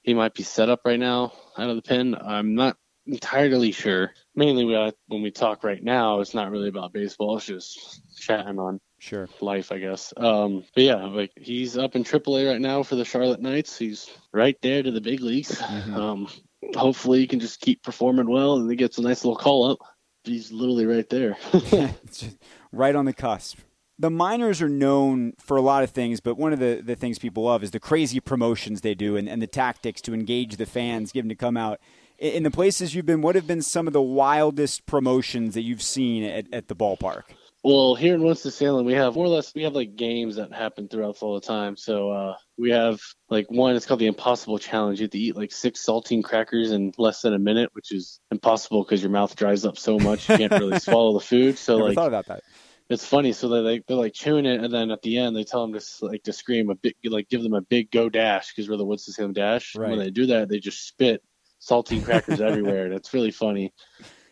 he 0.03 0.13
might 0.13 0.33
be 0.33 0.43
set 0.43 0.69
up 0.69 0.81
right 0.83 0.99
now 0.99 1.31
out 1.57 1.69
of 1.69 1.77
the 1.77 1.81
pen. 1.81 2.15
I'm 2.15 2.55
not 2.55 2.75
entirely 3.05 3.71
sure. 3.71 4.11
Mainly, 4.35 4.65
when 5.07 5.21
we 5.21 5.31
talk 5.31 5.63
right 5.63 5.81
now, 5.81 6.19
it's 6.19 6.33
not 6.33 6.51
really 6.51 6.67
about 6.67 6.91
baseball. 6.91 7.37
It's 7.37 7.45
just 7.45 8.01
chatting 8.17 8.59
on 8.59 8.81
sure 8.99 9.27
life, 9.41 9.71
I 9.71 9.79
guess. 9.79 10.13
Um, 10.17 10.63
but 10.73 10.83
yeah, 10.83 11.05
like 11.05 11.31
he's 11.35 11.77
up 11.77 11.95
in 11.95 12.03
AAA 12.03 12.49
right 12.49 12.61
now 12.61 12.83
for 12.83 12.95
the 12.95 13.05
Charlotte 13.05 13.41
Knights. 13.41 13.77
He's 13.77 14.09
right 14.31 14.57
there 14.61 14.83
to 14.83 14.91
the 14.91 15.01
big 15.01 15.21
leagues. 15.21 15.59
Mm-hmm. 15.59 15.95
Um, 15.95 16.27
hopefully, 16.75 17.19
he 17.19 17.27
can 17.27 17.39
just 17.39 17.61
keep 17.61 17.83
performing 17.83 18.29
well, 18.29 18.57
and 18.57 18.69
he 18.69 18.75
gets 18.75 18.97
a 18.97 19.01
nice 19.01 19.23
little 19.23 19.37
call 19.37 19.71
up. 19.71 19.79
He's 20.23 20.51
literally 20.51 20.85
right 20.85 21.09
there, 21.09 21.37
right 22.71 22.95
on 22.95 23.05
the 23.05 23.13
cusp. 23.13 23.59
The 23.99 24.11
minors 24.11 24.61
are 24.61 24.69
known 24.69 25.33
for 25.39 25.57
a 25.57 25.61
lot 25.61 25.83
of 25.83 25.89
things, 25.89 26.19
but 26.19 26.37
one 26.37 26.53
of 26.53 26.59
the, 26.59 26.81
the 26.85 26.95
things 26.95 27.17
people 27.17 27.43
love 27.43 27.63
is 27.63 27.71
the 27.71 27.79
crazy 27.79 28.19
promotions 28.19 28.81
they 28.81 28.93
do 28.93 29.17
and, 29.17 29.27
and 29.27 29.41
the 29.41 29.47
tactics 29.47 30.01
to 30.01 30.13
engage 30.13 30.57
the 30.57 30.67
fans, 30.67 31.11
get 31.11 31.21
them 31.21 31.29
to 31.29 31.35
come 31.35 31.57
out 31.57 31.79
in 32.19 32.43
the 32.43 32.51
places 32.51 32.95
you've 32.95 33.05
been, 33.05 33.21
what 33.21 33.35
have 33.35 33.47
been 33.47 33.61
some 33.61 33.87
of 33.87 33.93
the 33.93 34.01
wildest 34.01 34.85
promotions 34.85 35.53
that 35.53 35.61
you've 35.61 35.81
seen 35.81 36.23
at, 36.23 36.51
at 36.53 36.67
the 36.67 36.75
ballpark? 36.75 37.23
Well, 37.67 37.95
here 37.95 38.15
in 38.15 38.23
Winston-Salem, 38.23 38.85
we 38.85 38.93
have 38.93 39.15
more 39.15 39.25
or 39.25 39.27
less 39.27 39.53
we 39.53 39.63
have 39.63 39.75
like 39.75 39.97
games 39.97 40.37
that 40.37 40.53
happen 40.53 40.87
throughout 40.87 41.21
all 41.21 41.33
the 41.33 41.45
time. 41.45 41.75
So 41.75 42.11
uh, 42.11 42.35
we 42.57 42.71
have 42.71 43.01
like 43.29 43.51
one. 43.51 43.75
It's 43.75 43.85
called 43.85 43.99
the 43.99 44.07
Impossible 44.07 44.57
Challenge. 44.57 45.01
You 45.01 45.03
have 45.03 45.11
to 45.11 45.19
eat 45.19 45.35
like 45.35 45.51
six 45.51 45.85
saltine 45.85 46.23
crackers 46.23 46.71
in 46.71 46.93
less 46.97 47.23
than 47.23 47.33
a 47.33 47.39
minute, 47.39 47.71
which 47.73 47.91
is 47.91 48.21
impossible 48.31 48.85
because 48.85 49.01
your 49.01 49.11
mouth 49.11 49.35
dries 49.35 49.65
up 49.65 49.77
so 49.77 49.99
much 49.99 50.29
you 50.29 50.37
can't 50.37 50.53
really 50.53 50.79
swallow 50.79 51.19
the 51.19 51.25
food. 51.25 51.57
So 51.57 51.75
Never 51.75 51.89
like 51.89 51.95
thought 51.95 52.07
about 52.07 52.27
that. 52.27 52.43
It's 52.89 53.05
funny. 53.05 53.33
So 53.33 53.49
they 53.49 53.59
like 53.59 53.85
they're 53.85 53.97
like 53.97 54.13
chewing 54.13 54.45
it, 54.45 54.63
and 54.63 54.73
then 54.73 54.89
at 54.89 55.01
the 55.01 55.17
end 55.17 55.35
they 55.35 55.43
tell 55.43 55.67
them 55.67 55.77
to 55.77 56.05
like 56.05 56.23
to 56.23 56.31
scream 56.31 56.69
a 56.69 56.75
big 56.75 56.95
like 57.03 57.27
give 57.27 57.43
them 57.43 57.53
a 57.53 57.59
big 57.59 57.91
go 57.91 58.07
dash 58.07 58.53
because 58.55 58.69
we're 58.69 58.77
the 58.77 58.85
Winston-Salem 58.85 59.33
dash. 59.33 59.75
Right. 59.75 59.89
When 59.89 59.99
they 59.99 60.09
do 60.09 60.27
that, 60.27 60.47
they 60.47 60.59
just 60.59 60.87
spit 60.87 61.21
saltine 61.59 62.05
crackers 62.05 62.39
everywhere, 62.39 62.85
and 62.85 62.93
it's 62.93 63.13
really 63.13 63.31
funny. 63.31 63.73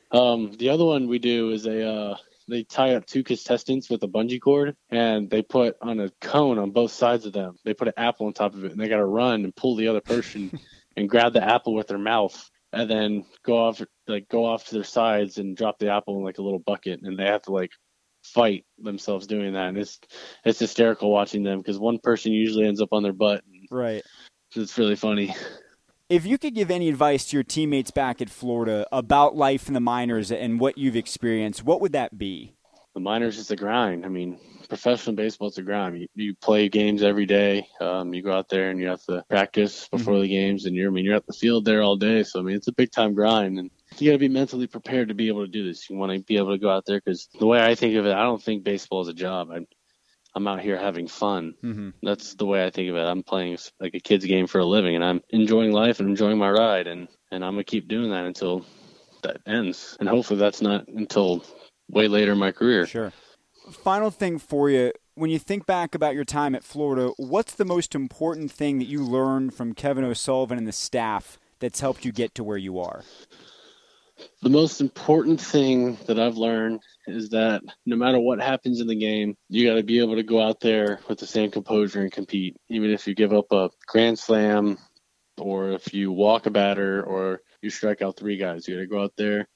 Um, 0.09 0.53
the 0.53 0.69
other 0.69 0.85
one 0.85 1.09
we 1.09 1.19
do 1.19 1.51
is 1.51 1.65
a 1.65 1.85
uh, 1.85 2.17
they 2.47 2.63
tie 2.63 2.95
up 2.95 3.05
two 3.05 3.23
contestants 3.23 3.89
with 3.89 4.03
a 4.03 4.07
bungee 4.07 4.41
cord, 4.41 4.75
and 4.89 5.29
they 5.29 5.41
put 5.41 5.75
on 5.81 5.99
a 5.99 6.09
cone 6.21 6.59
on 6.59 6.71
both 6.71 6.91
sides 6.91 7.25
of 7.25 7.33
them. 7.33 7.57
They 7.63 7.73
put 7.73 7.87
an 7.87 7.95
apple 7.97 8.27
on 8.27 8.33
top 8.33 8.53
of 8.53 8.63
it, 8.65 8.71
and 8.71 8.79
they 8.79 8.87
got 8.87 8.97
to 8.97 9.05
run 9.05 9.43
and 9.43 9.55
pull 9.55 9.75
the 9.75 9.87
other 9.87 10.01
person 10.01 10.51
and 10.97 11.09
grab 11.09 11.33
the 11.33 11.43
apple 11.43 11.73
with 11.73 11.87
their 11.87 11.97
mouth, 11.97 12.49
and 12.71 12.89
then 12.89 13.25
go 13.43 13.57
off 13.57 13.81
like 14.07 14.29
go 14.29 14.45
off 14.45 14.65
to 14.65 14.75
their 14.75 14.83
sides 14.83 15.37
and 15.37 15.57
drop 15.57 15.79
the 15.79 15.91
apple 15.91 16.17
in 16.17 16.23
like 16.23 16.37
a 16.37 16.43
little 16.43 16.59
bucket, 16.59 17.01
and 17.01 17.17
they 17.17 17.25
have 17.25 17.41
to 17.43 17.51
like 17.51 17.71
fight 18.23 18.65
themselves 18.77 19.27
doing 19.27 19.53
that, 19.53 19.69
and 19.69 19.77
it's 19.77 19.99
it's 20.43 20.59
hysterical 20.59 21.11
watching 21.11 21.43
them 21.43 21.59
because 21.59 21.79
one 21.79 21.99
person 21.99 22.31
usually 22.31 22.67
ends 22.67 22.81
up 22.81 22.89
on 22.91 23.03
their 23.03 23.13
butt. 23.13 23.43
right. 23.71 24.03
It's 24.55 24.77
really 24.77 24.95
funny. 24.95 25.35
If 26.07 26.23
you 26.23 26.37
could 26.37 26.53
give 26.53 26.69
any 26.69 26.87
advice 26.87 27.25
to 27.25 27.37
your 27.37 27.43
teammates 27.43 27.89
back 27.89 28.21
at 28.21 28.29
Florida 28.29 28.85
about 28.91 29.35
life 29.35 29.67
in 29.67 29.73
the 29.73 29.79
minors 29.79 30.31
and 30.31 30.59
what 30.59 30.77
you've 30.77 30.95
experienced, 30.95 31.63
what 31.63 31.81
would 31.81 31.93
that 31.93 32.15
be? 32.15 32.53
The 32.93 32.99
minors 32.99 33.39
is 33.39 33.49
a 33.49 33.55
grind. 33.55 34.05
I 34.05 34.09
mean, 34.09 34.39
professional 34.69 35.15
baseball 35.15 35.47
is 35.47 35.57
a 35.57 35.63
grind. 35.63 35.99
You, 35.99 36.07
you 36.13 36.35
play 36.35 36.69
games 36.69 37.01
every 37.01 37.25
day. 37.25 37.67
Um, 37.81 38.13
you 38.13 38.21
go 38.21 38.31
out 38.31 38.49
there 38.49 38.69
and 38.69 38.79
you 38.79 38.87
have 38.87 39.01
to 39.05 39.23
practice 39.27 39.87
before 39.87 40.13
mm-hmm. 40.13 40.21
the 40.21 40.27
games, 40.27 40.65
and 40.67 40.75
you're 40.75 40.91
I 40.91 40.93
mean 40.93 41.05
you're 41.05 41.15
at 41.15 41.25
the 41.25 41.33
field 41.33 41.65
there 41.65 41.81
all 41.81 41.95
day. 41.95 42.21
So 42.21 42.39
I 42.39 42.43
mean 42.43 42.55
it's 42.55 42.67
a 42.67 42.71
big 42.73 42.91
time 42.91 43.15
grind, 43.15 43.57
and 43.57 43.71
you 43.97 44.11
got 44.11 44.13
to 44.13 44.19
be 44.19 44.29
mentally 44.29 44.67
prepared 44.67 45.07
to 45.07 45.15
be 45.15 45.27
able 45.27 45.43
to 45.43 45.51
do 45.51 45.65
this. 45.65 45.89
You 45.89 45.95
want 45.95 46.11
to 46.11 46.19
be 46.19 46.37
able 46.37 46.51
to 46.51 46.59
go 46.59 46.69
out 46.69 46.85
there 46.85 47.01
because 47.03 47.29
the 47.39 47.47
way 47.47 47.65
I 47.65 47.73
think 47.73 47.95
of 47.95 48.05
it, 48.05 48.13
I 48.13 48.21
don't 48.21 48.41
think 48.41 48.63
baseball 48.63 49.01
is 49.01 49.07
a 49.07 49.13
job. 49.13 49.49
I, 49.51 49.65
I'm 50.35 50.47
out 50.47 50.61
here 50.61 50.77
having 50.77 51.07
fun. 51.07 51.55
Mm-hmm. 51.63 51.89
That's 52.03 52.35
the 52.35 52.45
way 52.45 52.65
I 52.65 52.69
think 52.69 52.89
of 52.89 52.97
it. 52.97 53.05
I'm 53.05 53.23
playing 53.23 53.57
like 53.79 53.95
a 53.95 53.99
kid's 53.99 54.25
game 54.25 54.47
for 54.47 54.59
a 54.59 54.65
living, 54.65 54.95
and 54.95 55.03
I'm 55.03 55.21
enjoying 55.29 55.71
life 55.71 55.99
and 55.99 56.09
enjoying 56.09 56.37
my 56.37 56.49
ride, 56.49 56.87
and 56.87 57.07
and 57.31 57.43
I'm 57.43 57.53
gonna 57.53 57.63
keep 57.63 57.87
doing 57.87 58.11
that 58.11 58.25
until 58.25 58.65
that 59.23 59.37
ends, 59.47 59.95
and 59.99 60.09
hopefully 60.09 60.39
that's 60.39 60.61
not 60.61 60.87
until 60.89 61.43
way 61.89 62.07
later 62.07 62.33
in 62.33 62.37
my 62.37 62.51
career. 62.51 62.85
Sure. 62.85 63.13
Final 63.71 64.11
thing 64.11 64.37
for 64.37 64.69
you. 64.69 64.91
When 65.15 65.29
you 65.29 65.39
think 65.39 65.65
back 65.65 65.95
about 65.95 66.13
your 66.13 66.25
time 66.25 66.53
at 66.53 66.63
Florida, 66.63 67.13
what's 67.17 67.55
the 67.55 67.65
most 67.65 67.95
important 67.95 68.51
thing 68.51 68.79
that 68.79 68.85
you 68.85 69.01
learned 69.01 69.53
from 69.53 69.73
Kevin 69.73 70.03
O'Sullivan 70.03 70.57
and 70.57 70.67
the 70.67 70.73
staff 70.73 71.39
that's 71.59 71.79
helped 71.79 72.03
you 72.03 72.11
get 72.11 72.35
to 72.35 72.43
where 72.43 72.57
you 72.57 72.77
are? 72.79 73.03
The 74.41 74.49
most 74.49 74.81
important 74.81 75.39
thing 75.39 75.97
that 76.07 76.19
I've 76.19 76.37
learned 76.37 76.81
is 77.07 77.29
that 77.29 77.61
no 77.85 77.95
matter 77.95 78.19
what 78.19 78.41
happens 78.41 78.81
in 78.81 78.87
the 78.87 78.95
game, 78.95 79.37
you 79.49 79.67
got 79.67 79.75
to 79.75 79.83
be 79.83 79.99
able 79.99 80.15
to 80.15 80.23
go 80.23 80.41
out 80.41 80.59
there 80.59 80.99
with 81.07 81.19
the 81.19 81.27
same 81.27 81.51
composure 81.51 82.01
and 82.01 82.11
compete. 82.11 82.55
Even 82.69 82.91
if 82.91 83.07
you 83.07 83.15
give 83.15 83.33
up 83.33 83.51
a 83.51 83.69
grand 83.87 84.19
slam, 84.19 84.77
or 85.37 85.71
if 85.71 85.93
you 85.93 86.11
walk 86.11 86.45
a 86.45 86.51
batter, 86.51 87.03
or 87.03 87.41
you 87.61 87.69
strike 87.69 88.01
out 88.01 88.17
three 88.17 88.37
guys, 88.37 88.67
you 88.67 88.75
got 88.75 88.81
to 88.81 88.87
go 88.87 89.03
out 89.03 89.13
there 89.17 89.47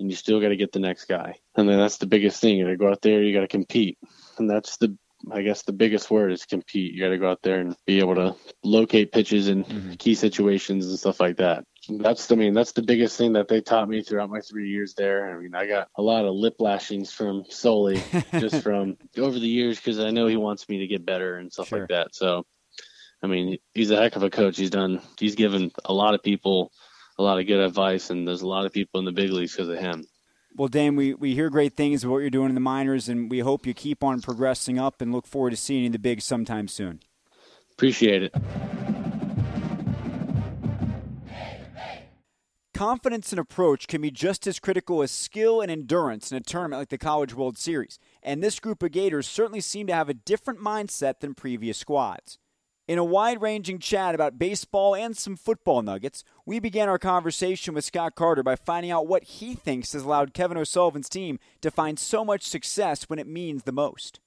and 0.00 0.10
you 0.10 0.16
still 0.16 0.40
got 0.40 0.48
to 0.48 0.56
get 0.56 0.72
the 0.72 0.78
next 0.78 1.04
guy. 1.04 1.36
And 1.56 1.68
then 1.68 1.78
that's 1.78 1.98
the 1.98 2.06
biggest 2.06 2.40
thing. 2.40 2.56
You 2.56 2.64
got 2.64 2.70
to 2.70 2.76
go 2.76 2.90
out 2.90 3.02
there, 3.02 3.22
you 3.22 3.34
got 3.34 3.40
to 3.40 3.48
compete. 3.48 3.98
And 4.38 4.50
that's 4.50 4.76
the 4.78 4.96
I 5.30 5.42
guess 5.42 5.62
the 5.62 5.72
biggest 5.72 6.10
word 6.10 6.32
is 6.32 6.44
compete. 6.44 6.92
You 6.92 7.00
got 7.00 7.10
to 7.10 7.18
go 7.18 7.30
out 7.30 7.42
there 7.42 7.60
and 7.60 7.76
be 7.86 8.00
able 8.00 8.16
to 8.16 8.34
locate 8.64 9.12
pitches 9.12 9.48
in 9.48 9.64
mm-hmm. 9.64 9.92
key 9.94 10.14
situations 10.14 10.88
and 10.88 10.98
stuff 10.98 11.20
like 11.20 11.36
that. 11.36 11.64
That's 11.88 12.30
I 12.30 12.36
mean 12.36 12.54
that's 12.54 12.72
the 12.72 12.82
biggest 12.82 13.16
thing 13.16 13.32
that 13.32 13.48
they 13.48 13.60
taught 13.60 13.88
me 13.88 14.02
throughout 14.02 14.30
my 14.30 14.40
three 14.40 14.68
years 14.68 14.94
there. 14.94 15.30
I 15.30 15.40
mean 15.40 15.54
I 15.54 15.66
got 15.66 15.88
a 15.96 16.02
lot 16.02 16.24
of 16.24 16.34
lip 16.34 16.56
lashings 16.60 17.12
from 17.12 17.44
Sully 17.48 18.00
just 18.32 18.62
from 18.62 18.96
over 19.18 19.38
the 19.38 19.48
years 19.48 19.78
because 19.78 19.98
I 19.98 20.10
know 20.10 20.26
he 20.28 20.36
wants 20.36 20.68
me 20.68 20.78
to 20.78 20.86
get 20.86 21.04
better 21.04 21.38
and 21.38 21.52
stuff 21.52 21.68
sure. 21.68 21.80
like 21.80 21.88
that. 21.88 22.14
So 22.14 22.46
I 23.22 23.26
mean 23.26 23.58
he's 23.74 23.90
a 23.90 23.96
heck 23.96 24.14
of 24.14 24.22
a 24.22 24.30
coach. 24.30 24.56
He's 24.56 24.70
done 24.70 25.00
he's 25.18 25.34
given 25.34 25.72
a 25.84 25.92
lot 25.92 26.14
of 26.14 26.22
people 26.22 26.70
a 27.18 27.22
lot 27.22 27.40
of 27.40 27.46
good 27.46 27.60
advice 27.60 28.10
and 28.10 28.26
there's 28.26 28.42
a 28.42 28.48
lot 28.48 28.64
of 28.64 28.72
people 28.72 29.00
in 29.00 29.04
the 29.04 29.12
big 29.12 29.30
leagues 29.30 29.52
because 29.52 29.68
of 29.68 29.78
him. 29.78 30.04
Well, 30.54 30.68
Dane, 30.68 30.96
we, 30.96 31.14
we 31.14 31.34
hear 31.34 31.48
great 31.48 31.74
things 31.74 32.04
about 32.04 32.12
what 32.12 32.18
you're 32.18 32.28
doing 32.28 32.50
in 32.50 32.54
the 32.54 32.60
minors, 32.60 33.08
and 33.08 33.30
we 33.30 33.38
hope 33.38 33.66
you 33.66 33.72
keep 33.72 34.04
on 34.04 34.20
progressing 34.20 34.78
up 34.78 35.00
and 35.00 35.10
look 35.10 35.26
forward 35.26 35.50
to 35.50 35.56
seeing 35.56 35.80
you 35.80 35.86
in 35.86 35.92
the 35.92 35.98
big 35.98 36.20
sometime 36.20 36.68
soon. 36.68 37.00
Appreciate 37.72 38.22
it. 38.24 38.34
Confidence 42.82 43.30
and 43.30 43.38
approach 43.38 43.86
can 43.86 44.02
be 44.02 44.10
just 44.10 44.44
as 44.44 44.58
critical 44.58 45.02
as 45.02 45.12
skill 45.12 45.60
and 45.60 45.70
endurance 45.70 46.32
in 46.32 46.36
a 46.36 46.40
tournament 46.40 46.80
like 46.80 46.88
the 46.88 46.98
College 46.98 47.32
World 47.32 47.56
Series, 47.56 48.00
and 48.24 48.42
this 48.42 48.58
group 48.58 48.82
of 48.82 48.90
Gators 48.90 49.28
certainly 49.28 49.60
seem 49.60 49.86
to 49.86 49.94
have 49.94 50.08
a 50.08 50.14
different 50.14 50.58
mindset 50.58 51.20
than 51.20 51.32
previous 51.32 51.78
squads. 51.78 52.38
In 52.88 52.98
a 52.98 53.04
wide 53.04 53.40
ranging 53.40 53.78
chat 53.78 54.16
about 54.16 54.36
baseball 54.36 54.96
and 54.96 55.16
some 55.16 55.36
football 55.36 55.80
nuggets, 55.80 56.24
we 56.44 56.58
began 56.58 56.88
our 56.88 56.98
conversation 56.98 57.72
with 57.72 57.84
Scott 57.84 58.16
Carter 58.16 58.42
by 58.42 58.56
finding 58.56 58.90
out 58.90 59.06
what 59.06 59.22
he 59.22 59.54
thinks 59.54 59.92
has 59.92 60.02
allowed 60.02 60.34
Kevin 60.34 60.58
O'Sullivan's 60.58 61.08
team 61.08 61.38
to 61.60 61.70
find 61.70 62.00
so 62.00 62.24
much 62.24 62.42
success 62.42 63.08
when 63.08 63.20
it 63.20 63.28
means 63.28 63.62
the 63.62 63.70
most. 63.70 64.18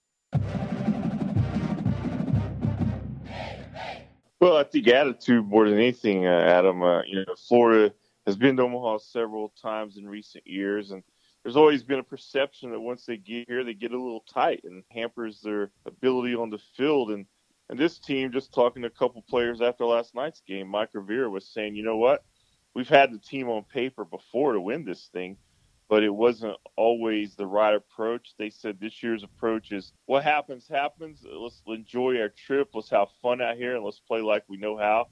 Well, 4.40 4.56
I 4.56 4.64
think 4.64 4.88
attitude 4.88 5.46
more 5.46 5.70
than 5.70 5.78
anything, 5.78 6.26
uh, 6.26 6.30
Adam. 6.30 6.82
Uh, 6.84 7.02
you 7.04 7.16
know, 7.16 7.36
Florida 7.36 7.94
has 8.26 8.36
been 8.36 8.58
to 8.58 8.64
Omaha 8.64 8.98
several 9.00 9.54
times 9.62 9.98
in 9.98 10.08
recent 10.08 10.46
years, 10.48 10.92
and 10.92 11.04
there's 11.44 11.56
always 11.56 11.84
been 11.84 12.00
a 12.00 12.04
perception 12.04 12.72
that 12.72 12.80
once 12.80 13.06
they 13.06 13.18
get 13.18 13.48
here, 13.48 13.64
they 13.64 13.74
get 13.76 13.92
a 13.92 14.02
little 14.02 14.24
tight 14.28 14.62
and 14.64 14.84
hampers 14.90 15.42
their 15.42 15.72
ability 15.86 16.36
on 16.36 16.50
the 16.50 16.60
field. 16.76 17.12
And 17.12 17.26
and 17.70 17.80
this 17.80 17.98
team, 17.98 18.32
just 18.32 18.54
talking 18.54 18.84
to 18.84 18.88
a 18.88 18.92
couple 18.92 19.24
players 19.28 19.62
after 19.62 19.86
last 19.86 20.14
night's 20.14 20.42
game, 20.48 20.68
Mike 20.68 20.90
Rivera 20.94 21.30
was 21.30 21.48
saying, 21.48 21.76
you 21.76 21.84
know 21.84 21.98
what? 21.98 22.24
We've 22.76 22.88
had 22.88 23.12
the 23.12 23.18
team 23.18 23.50
on 23.50 23.64
paper 23.64 24.06
before 24.06 24.54
to 24.54 24.62
win 24.62 24.86
this 24.86 25.10
thing, 25.14 25.38
but 25.90 26.04
it 26.04 26.14
wasn't 26.14 26.58
always 26.76 27.36
the 27.36 27.48
right 27.48 27.74
approach. 27.74 28.34
They 28.38 28.50
said 28.50 28.80
this 28.80 29.02
year's 29.02 29.24
approach 29.24 29.72
is 29.72 29.94
what 30.06 30.24
happens, 30.24 30.68
happens. 30.68 31.26
Let's 31.26 31.62
enjoy 31.68 32.20
our 32.20 32.30
trip. 32.30 32.70
Let's 32.74 32.90
have 32.90 33.08
fun 33.22 33.42
out 33.42 33.58
here 33.58 33.76
and 33.76 33.86
let's 33.86 34.00
play 34.00 34.22
like 34.22 34.44
we 34.48 34.58
know 34.58 34.78
how. 34.78 35.08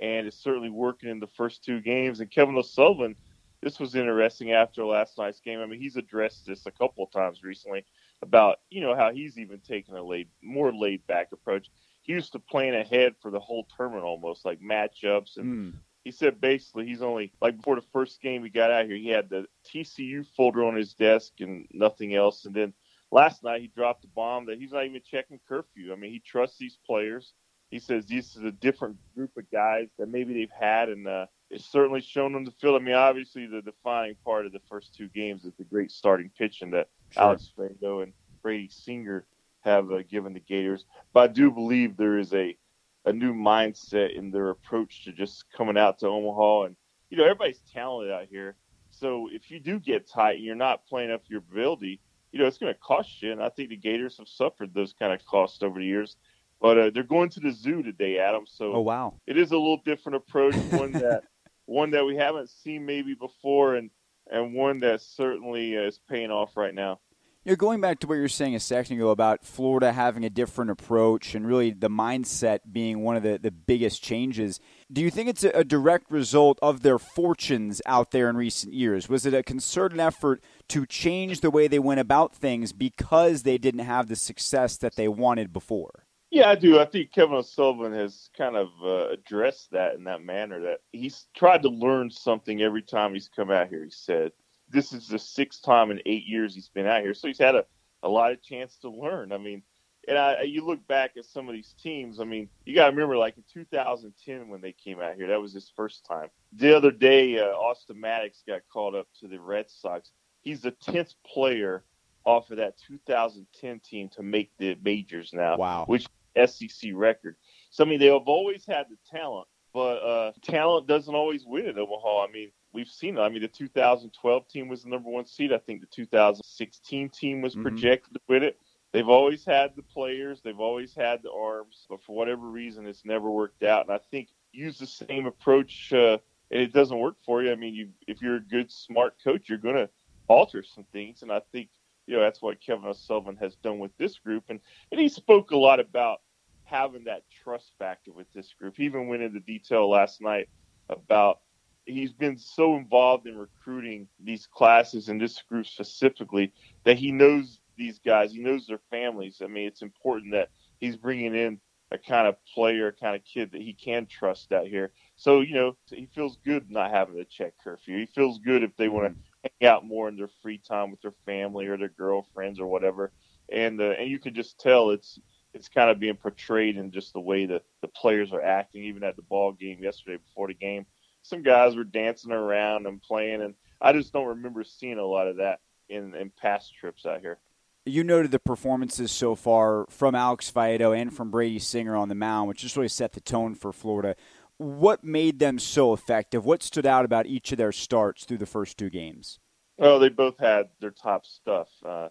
And 0.00 0.26
it's 0.26 0.38
certainly 0.38 0.70
working 0.70 1.10
in 1.10 1.20
the 1.20 1.26
first 1.26 1.64
two 1.64 1.80
games. 1.80 2.20
And 2.20 2.30
Kevin 2.30 2.56
O'Sullivan, 2.56 3.16
this 3.62 3.80
was 3.80 3.94
interesting 3.94 4.52
after 4.52 4.84
last 4.84 5.18
night's 5.18 5.40
game. 5.40 5.60
I 5.60 5.66
mean, 5.66 5.80
he's 5.80 5.96
addressed 5.96 6.46
this 6.46 6.66
a 6.66 6.70
couple 6.70 7.04
of 7.04 7.10
times 7.10 7.42
recently 7.42 7.84
about, 8.22 8.58
you 8.70 8.80
know, 8.80 8.94
how 8.94 9.12
he's 9.12 9.38
even 9.38 9.58
taken 9.60 9.96
a 9.96 10.02
laid, 10.02 10.28
more 10.42 10.72
laid 10.72 11.06
back 11.06 11.28
approach 11.32 11.70
he 12.08 12.14
used 12.14 12.32
to 12.32 12.38
plan 12.38 12.74
ahead 12.74 13.14
for 13.20 13.30
the 13.30 13.38
whole 13.38 13.68
tournament 13.76 14.02
almost 14.02 14.46
like 14.46 14.60
matchups 14.62 15.36
and 15.36 15.46
mm. 15.46 15.72
he 16.04 16.10
said 16.10 16.40
basically 16.40 16.86
he's 16.86 17.02
only 17.02 17.30
like 17.42 17.58
before 17.58 17.76
the 17.76 17.86
first 17.92 18.22
game 18.22 18.42
he 18.42 18.48
got 18.48 18.70
out 18.70 18.86
here 18.86 18.96
he 18.96 19.08
had 19.08 19.28
the 19.28 19.44
TCU 19.66 20.26
folder 20.34 20.64
on 20.64 20.74
his 20.74 20.94
desk 20.94 21.34
and 21.40 21.66
nothing 21.70 22.14
else 22.14 22.46
and 22.46 22.54
then 22.54 22.72
last 23.10 23.42
night 23.42 23.60
he 23.60 23.68
dropped 23.68 24.04
a 24.04 24.08
bomb 24.08 24.46
that 24.46 24.58
he's 24.58 24.72
not 24.72 24.84
even 24.84 25.00
checking 25.04 25.40
curfew. 25.48 25.92
I 25.92 25.96
mean, 25.96 26.12
he 26.12 26.20
trusts 26.20 26.58
these 26.58 26.78
players. 26.86 27.32
He 27.70 27.78
says 27.78 28.06
this 28.06 28.34
is 28.34 28.42
a 28.42 28.50
different 28.50 28.96
group 29.14 29.36
of 29.36 29.50
guys 29.50 29.88
that 29.98 30.08
maybe 30.08 30.32
they've 30.32 30.48
had, 30.58 30.88
and 30.88 31.06
uh, 31.06 31.26
it's 31.50 31.66
certainly 31.66 32.00
shown 32.00 32.34
on 32.34 32.44
the 32.44 32.50
field. 32.50 32.80
I 32.80 32.84
mean, 32.84 32.94
obviously 32.94 33.46
the 33.46 33.62
defining 33.62 34.16
part 34.24 34.46
of 34.46 34.52
the 34.52 34.60
first 34.68 34.94
two 34.94 35.08
games 35.08 35.44
is 35.44 35.52
the 35.58 35.64
great 35.64 35.90
starting 35.90 36.30
pitching 36.36 36.70
that 36.70 36.88
sure. 37.10 37.24
Alex 37.24 37.52
Faedo 37.56 38.02
and 38.02 38.12
Brady 38.42 38.68
Singer 38.70 39.26
have 39.60 39.90
uh, 39.90 40.02
given 40.10 40.32
the 40.32 40.40
Gators. 40.40 40.86
But 41.12 41.30
I 41.30 41.32
do 41.32 41.50
believe 41.50 41.96
there 41.96 42.18
is 42.18 42.32
a 42.32 42.56
a 43.04 43.12
new 43.12 43.32
mindset 43.32 44.14
in 44.16 44.30
their 44.30 44.50
approach 44.50 45.04
to 45.04 45.12
just 45.12 45.44
coming 45.56 45.78
out 45.78 45.98
to 46.00 46.06
Omaha. 46.06 46.64
And 46.64 46.76
you 47.10 47.16
know, 47.16 47.24
everybody's 47.24 47.60
talented 47.72 48.12
out 48.12 48.26
here. 48.30 48.56
So 48.90 49.28
if 49.32 49.50
you 49.50 49.60
do 49.60 49.78
get 49.78 50.08
tight 50.08 50.36
and 50.36 50.44
you're 50.44 50.54
not 50.54 50.86
playing 50.86 51.10
up 51.10 51.22
your 51.28 51.38
ability, 51.38 52.00
you 52.32 52.38
know, 52.38 52.46
it's 52.46 52.58
going 52.58 52.72
to 52.72 52.80
cost 52.80 53.22
you. 53.22 53.32
And 53.32 53.42
I 53.42 53.48
think 53.48 53.70
the 53.70 53.76
Gators 53.76 54.18
have 54.18 54.28
suffered 54.28 54.74
those 54.74 54.92
kind 54.92 55.12
of 55.12 55.24
costs 55.24 55.62
over 55.62 55.78
the 55.78 55.86
years. 55.86 56.16
But 56.60 56.78
uh, 56.78 56.90
they're 56.92 57.02
going 57.04 57.30
to 57.30 57.40
the 57.40 57.52
zoo 57.52 57.82
today, 57.82 58.18
Adam. 58.18 58.44
So 58.46 58.72
oh 58.74 58.80
wow, 58.80 59.14
it 59.26 59.36
is 59.36 59.52
a 59.52 59.56
little 59.56 59.80
different 59.84 60.16
approach, 60.16 60.56
one 60.70 60.92
that 60.92 61.22
one 61.66 61.90
that 61.92 62.04
we 62.04 62.16
haven't 62.16 62.50
seen 62.50 62.86
maybe 62.86 63.14
before, 63.14 63.76
and 63.76 63.90
and 64.30 64.54
one 64.54 64.80
that 64.80 65.00
certainly 65.00 65.74
is 65.74 66.00
paying 66.08 66.30
off 66.30 66.56
right 66.56 66.74
now. 66.74 67.00
You 67.44 67.52
know, 67.52 67.56
going 67.56 67.80
back 67.80 68.00
to 68.00 68.06
what 68.06 68.16
you 68.16 68.20
were 68.20 68.28
saying 68.28 68.56
a 68.56 68.60
second 68.60 68.96
ago 68.96 69.08
about 69.08 69.44
Florida 69.44 69.92
having 69.92 70.24
a 70.24 70.28
different 70.28 70.70
approach 70.70 71.34
and 71.34 71.46
really 71.46 71.70
the 71.70 71.88
mindset 71.88 72.58
being 72.70 73.00
one 73.02 73.16
of 73.16 73.22
the, 73.22 73.38
the 73.38 73.52
biggest 73.52 74.02
changes, 74.02 74.60
do 74.92 75.00
you 75.00 75.10
think 75.10 75.30
it's 75.30 75.44
a, 75.44 75.50
a 75.50 75.64
direct 75.64 76.10
result 76.10 76.58
of 76.60 76.82
their 76.82 76.98
fortunes 76.98 77.80
out 77.86 78.10
there 78.10 78.28
in 78.28 78.36
recent 78.36 78.74
years? 78.74 79.08
Was 79.08 79.24
it 79.24 79.32
a 79.32 79.42
concerted 79.42 79.98
effort 79.98 80.42
to 80.68 80.84
change 80.84 81.40
the 81.40 81.50
way 81.50 81.68
they 81.68 81.78
went 81.78 82.00
about 82.00 82.34
things 82.34 82.74
because 82.74 83.44
they 83.44 83.56
didn't 83.56 83.80
have 83.80 84.08
the 84.08 84.16
success 84.16 84.76
that 84.76 84.96
they 84.96 85.08
wanted 85.08 85.50
before? 85.50 86.07
Yeah, 86.30 86.50
I 86.50 86.56
do. 86.56 86.78
I 86.78 86.84
think 86.84 87.12
Kevin 87.12 87.36
O'Sullivan 87.36 87.92
has 87.92 88.28
kind 88.36 88.56
of 88.56 88.68
uh, 88.84 89.08
addressed 89.08 89.70
that 89.70 89.94
in 89.94 90.04
that 90.04 90.22
manner 90.22 90.60
that 90.60 90.80
he's 90.92 91.26
tried 91.34 91.62
to 91.62 91.70
learn 91.70 92.10
something 92.10 92.60
every 92.60 92.82
time 92.82 93.14
he's 93.14 93.28
come 93.28 93.50
out 93.50 93.68
here. 93.68 93.84
He 93.84 93.90
said, 93.90 94.32
this 94.70 94.92
is 94.92 95.08
the 95.08 95.18
sixth 95.18 95.62
time 95.62 95.90
in 95.90 96.02
eight 96.04 96.26
years 96.26 96.54
he's 96.54 96.68
been 96.68 96.86
out 96.86 97.02
here. 97.02 97.14
So 97.14 97.28
he's 97.28 97.38
had 97.38 97.54
a, 97.54 97.64
a 98.02 98.08
lot 98.08 98.32
of 98.32 98.42
chance 98.42 98.76
to 98.82 98.90
learn. 98.90 99.32
I 99.32 99.38
mean, 99.38 99.62
and 100.06 100.18
I, 100.18 100.42
you 100.42 100.64
look 100.64 100.86
back 100.86 101.12
at 101.16 101.24
some 101.24 101.48
of 101.48 101.54
these 101.54 101.74
teams. 101.82 102.20
I 102.20 102.24
mean, 102.24 102.48
you 102.64 102.74
got 102.74 102.86
to 102.86 102.90
remember, 102.90 103.16
like 103.16 103.36
in 103.36 103.44
2010 103.52 104.48
when 104.48 104.60
they 104.60 104.72
came 104.72 105.00
out 105.00 105.14
here, 105.16 105.28
that 105.28 105.40
was 105.40 105.52
his 105.52 105.72
first 105.74 106.04
time. 106.06 106.28
The 106.52 106.76
other 106.76 106.90
day, 106.90 107.38
uh, 107.38 107.44
Austin 107.44 108.00
Maddox 108.00 108.42
got 108.46 108.62
called 108.70 108.94
up 108.94 109.06
to 109.20 109.28
the 109.28 109.40
Red 109.40 109.70
Sox. 109.70 110.10
He's 110.42 110.62
the 110.62 110.72
10th 110.72 111.14
player 111.26 111.84
off 112.24 112.50
of 112.50 112.58
that 112.58 112.78
2010 112.86 113.80
team 113.80 114.08
to 114.10 114.22
make 114.22 114.50
the 114.58 114.76
majors 114.82 115.32
now. 115.32 115.56
Wow. 115.56 115.84
Which 115.86 116.06
SEC 116.46 116.90
record. 116.94 117.36
So 117.70 117.84
I 117.84 117.88
mean, 117.88 117.98
they 117.98 118.06
have 118.06 118.26
always 118.26 118.64
had 118.66 118.86
the 118.88 118.96
talent, 119.10 119.48
but 119.72 119.96
uh, 119.96 120.32
talent 120.42 120.86
doesn't 120.86 121.14
always 121.14 121.44
win 121.46 121.66
at 121.66 121.78
Omaha. 121.78 122.24
I 122.24 122.30
mean, 122.30 122.50
we've 122.72 122.88
seen 122.88 123.18
it. 123.18 123.20
I 123.20 123.28
mean, 123.28 123.42
the 123.42 123.48
2012 123.48 124.48
team 124.48 124.68
was 124.68 124.82
the 124.82 124.88
number 124.88 125.10
one 125.10 125.26
seed. 125.26 125.52
I 125.52 125.58
think 125.58 125.80
the 125.80 125.86
2016 125.86 127.08
team 127.10 127.40
was 127.42 127.54
mm-hmm. 127.54 127.62
projected 127.62 128.14
to 128.14 128.20
win 128.28 128.42
it. 128.42 128.58
They've 128.92 129.08
always 129.08 129.44
had 129.44 129.76
the 129.76 129.82
players, 129.82 130.40
they've 130.40 130.58
always 130.58 130.94
had 130.94 131.22
the 131.22 131.30
arms, 131.30 131.86
but 131.90 132.02
for 132.02 132.16
whatever 132.16 132.48
reason, 132.48 132.86
it's 132.86 133.04
never 133.04 133.30
worked 133.30 133.62
out. 133.62 133.86
And 133.86 133.94
I 133.94 134.00
think 134.10 134.28
use 134.52 134.78
the 134.78 134.86
same 134.86 135.26
approach, 135.26 135.92
uh, 135.92 136.18
and 136.50 136.62
it 136.62 136.72
doesn't 136.72 136.98
work 136.98 137.16
for 137.24 137.42
you. 137.42 137.52
I 137.52 137.56
mean, 137.56 137.74
you 137.74 137.90
if 138.06 138.22
you're 138.22 138.36
a 138.36 138.40
good, 138.40 138.72
smart 138.72 139.16
coach, 139.22 139.48
you're 139.48 139.58
going 139.58 139.76
to 139.76 139.90
alter 140.28 140.62
some 140.62 140.84
things, 140.92 141.22
and 141.22 141.30
I 141.30 141.40
think 141.52 141.68
you 142.06 142.16
know 142.16 142.22
that's 142.22 142.40
what 142.40 142.60
Kevin 142.60 142.88
O'Sullivan 142.88 143.36
has 143.36 143.56
done 143.56 143.78
with 143.78 143.96
this 143.98 144.18
group, 144.18 144.44
and 144.48 144.60
and 144.90 145.00
he 145.00 145.10
spoke 145.10 145.50
a 145.50 145.56
lot 145.56 145.80
about 145.80 146.20
having 146.68 147.04
that 147.04 147.22
trust 147.42 147.72
factor 147.78 148.12
with 148.12 148.26
this 148.32 148.52
group. 148.58 148.76
He 148.76 148.84
even 148.84 149.08
went 149.08 149.22
into 149.22 149.40
detail 149.40 149.88
last 149.88 150.20
night 150.20 150.48
about 150.88 151.40
he's 151.86 152.12
been 152.12 152.38
so 152.38 152.76
involved 152.76 153.26
in 153.26 153.36
recruiting 153.36 154.08
these 154.22 154.46
classes 154.46 155.08
and 155.08 155.20
this 155.20 155.40
group 155.42 155.66
specifically 155.66 156.52
that 156.84 156.98
he 156.98 157.10
knows 157.10 157.60
these 157.76 157.98
guys. 157.98 158.32
He 158.32 158.40
knows 158.40 158.66
their 158.66 158.80
families. 158.90 159.40
I 159.42 159.46
mean, 159.46 159.66
it's 159.66 159.82
important 159.82 160.32
that 160.32 160.50
he's 160.80 160.96
bringing 160.96 161.34
in 161.34 161.60
a 161.90 161.96
kind 161.96 162.26
of 162.28 162.36
player, 162.54 162.88
a 162.88 162.92
kind 162.92 163.16
of 163.16 163.22
kid 163.24 163.52
that 163.52 163.62
he 163.62 163.72
can 163.72 164.06
trust 164.06 164.52
out 164.52 164.66
here. 164.66 164.92
So, 165.16 165.40
you 165.40 165.54
know, 165.54 165.76
he 165.86 166.06
feels 166.14 166.36
good 166.44 166.70
not 166.70 166.90
having 166.90 167.16
to 167.16 167.24
check 167.24 167.54
curfew. 167.64 167.98
He 167.98 168.06
feels 168.06 168.38
good 168.38 168.62
if 168.62 168.76
they 168.76 168.88
want 168.88 169.14
to 169.14 169.50
hang 169.60 169.70
out 169.70 169.86
more 169.86 170.08
in 170.08 170.16
their 170.16 170.28
free 170.42 170.58
time 170.58 170.90
with 170.90 171.00
their 171.00 171.14
family 171.24 171.66
or 171.66 171.78
their 171.78 171.88
girlfriends 171.88 172.60
or 172.60 172.66
whatever. 172.66 173.12
And 173.50 173.80
uh, 173.80 173.94
and 173.98 174.10
you 174.10 174.18
can 174.18 174.34
just 174.34 174.60
tell 174.60 174.90
it's 174.90 175.18
it's 175.58 175.68
kind 175.68 175.90
of 175.90 175.98
being 175.98 176.14
portrayed 176.14 176.76
in 176.76 176.90
just 176.90 177.12
the 177.12 177.20
way 177.20 177.46
that 177.46 177.64
the 177.82 177.88
players 177.88 178.32
are 178.32 178.42
acting. 178.42 178.84
Even 178.84 179.02
at 179.02 179.16
the 179.16 179.22
ball 179.22 179.52
game 179.52 179.82
yesterday 179.82 180.16
before 180.16 180.48
the 180.48 180.54
game, 180.54 180.86
some 181.22 181.42
guys 181.42 181.76
were 181.76 181.84
dancing 181.84 182.32
around 182.32 182.86
and 182.86 183.02
playing, 183.02 183.42
and 183.42 183.54
I 183.80 183.92
just 183.92 184.12
don't 184.12 184.26
remember 184.26 184.64
seeing 184.64 184.98
a 184.98 185.04
lot 185.04 185.28
of 185.28 185.36
that 185.36 185.60
in 185.88 186.14
in 186.14 186.30
past 186.30 186.74
trips 186.74 187.04
out 187.04 187.20
here. 187.20 187.38
You 187.84 188.04
noted 188.04 188.30
the 188.30 188.38
performances 188.38 189.10
so 189.10 189.34
far 189.34 189.86
from 189.88 190.14
Alex 190.14 190.50
Faedo 190.50 190.96
and 190.96 191.14
from 191.14 191.30
Brady 191.30 191.58
Singer 191.58 191.96
on 191.96 192.08
the 192.08 192.14
mound, 192.14 192.48
which 192.48 192.60
just 192.60 192.76
really 192.76 192.88
set 192.88 193.12
the 193.12 193.20
tone 193.20 193.54
for 193.54 193.72
Florida. 193.72 194.14
What 194.58 195.04
made 195.04 195.38
them 195.38 195.58
so 195.58 195.92
effective? 195.92 196.44
What 196.44 196.62
stood 196.62 196.84
out 196.84 197.04
about 197.04 197.26
each 197.26 197.52
of 197.52 197.58
their 197.58 197.72
starts 197.72 198.24
through 198.24 198.38
the 198.38 198.46
first 198.46 198.76
two 198.76 198.90
games? 198.90 199.38
Oh, 199.78 199.98
they 199.98 200.08
both 200.08 200.38
had 200.38 200.68
their 200.80 200.90
top 200.90 201.24
stuff. 201.24 201.68
Uh, 201.84 202.08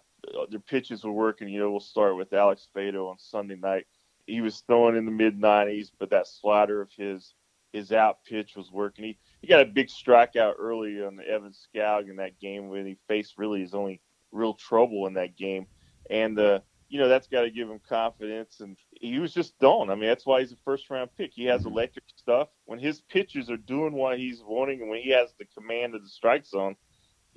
their 0.50 0.60
pitches 0.60 1.04
were 1.04 1.12
working. 1.12 1.48
You 1.48 1.60
know, 1.60 1.70
we'll 1.70 1.80
start 1.80 2.16
with 2.16 2.32
Alex 2.32 2.68
Faedo 2.74 3.10
on 3.10 3.18
Sunday 3.18 3.56
night. 3.56 3.86
He 4.26 4.40
was 4.40 4.62
throwing 4.66 4.96
in 4.96 5.06
the 5.06 5.10
mid 5.10 5.40
90s, 5.40 5.90
but 5.98 6.10
that 6.10 6.26
slider 6.26 6.80
of 6.82 6.90
his 6.96 7.34
his 7.72 7.92
out 7.92 8.24
pitch 8.24 8.56
was 8.56 8.70
working. 8.70 9.04
He 9.04 9.18
he 9.40 9.46
got 9.46 9.60
a 9.60 9.66
big 9.66 9.88
strikeout 9.88 10.54
early 10.58 11.02
on 11.02 11.16
the 11.16 11.26
Evan 11.26 11.52
Skoug 11.52 12.08
in 12.08 12.16
that 12.16 12.38
game 12.38 12.68
when 12.68 12.86
he 12.86 12.96
faced 13.08 13.38
really 13.38 13.60
his 13.60 13.74
only 13.74 14.00
real 14.32 14.54
trouble 14.54 15.06
in 15.06 15.14
that 15.14 15.36
game, 15.36 15.66
and 16.10 16.38
uh, 16.38 16.60
you 16.88 16.98
know 16.98 17.08
that's 17.08 17.28
got 17.28 17.42
to 17.42 17.50
give 17.50 17.68
him 17.68 17.80
confidence. 17.86 18.60
And 18.60 18.76
he 19.00 19.18
was 19.18 19.32
just 19.32 19.58
done. 19.58 19.90
I 19.90 19.94
mean, 19.94 20.08
that's 20.08 20.26
why 20.26 20.40
he's 20.40 20.52
a 20.52 20.56
first 20.64 20.90
round 20.90 21.10
pick. 21.16 21.32
He 21.34 21.44
has 21.44 21.62
mm-hmm. 21.62 21.72
electric 21.72 22.04
stuff. 22.16 22.48
When 22.64 22.78
his 22.78 23.00
pitches 23.00 23.50
are 23.50 23.56
doing 23.56 23.92
what 23.92 24.18
he's 24.18 24.42
wanting, 24.42 24.80
and 24.80 24.90
when 24.90 25.00
he 25.00 25.10
has 25.10 25.34
the 25.38 25.46
command 25.46 25.94
of 25.94 26.02
the 26.02 26.08
strike 26.08 26.46
zone, 26.46 26.76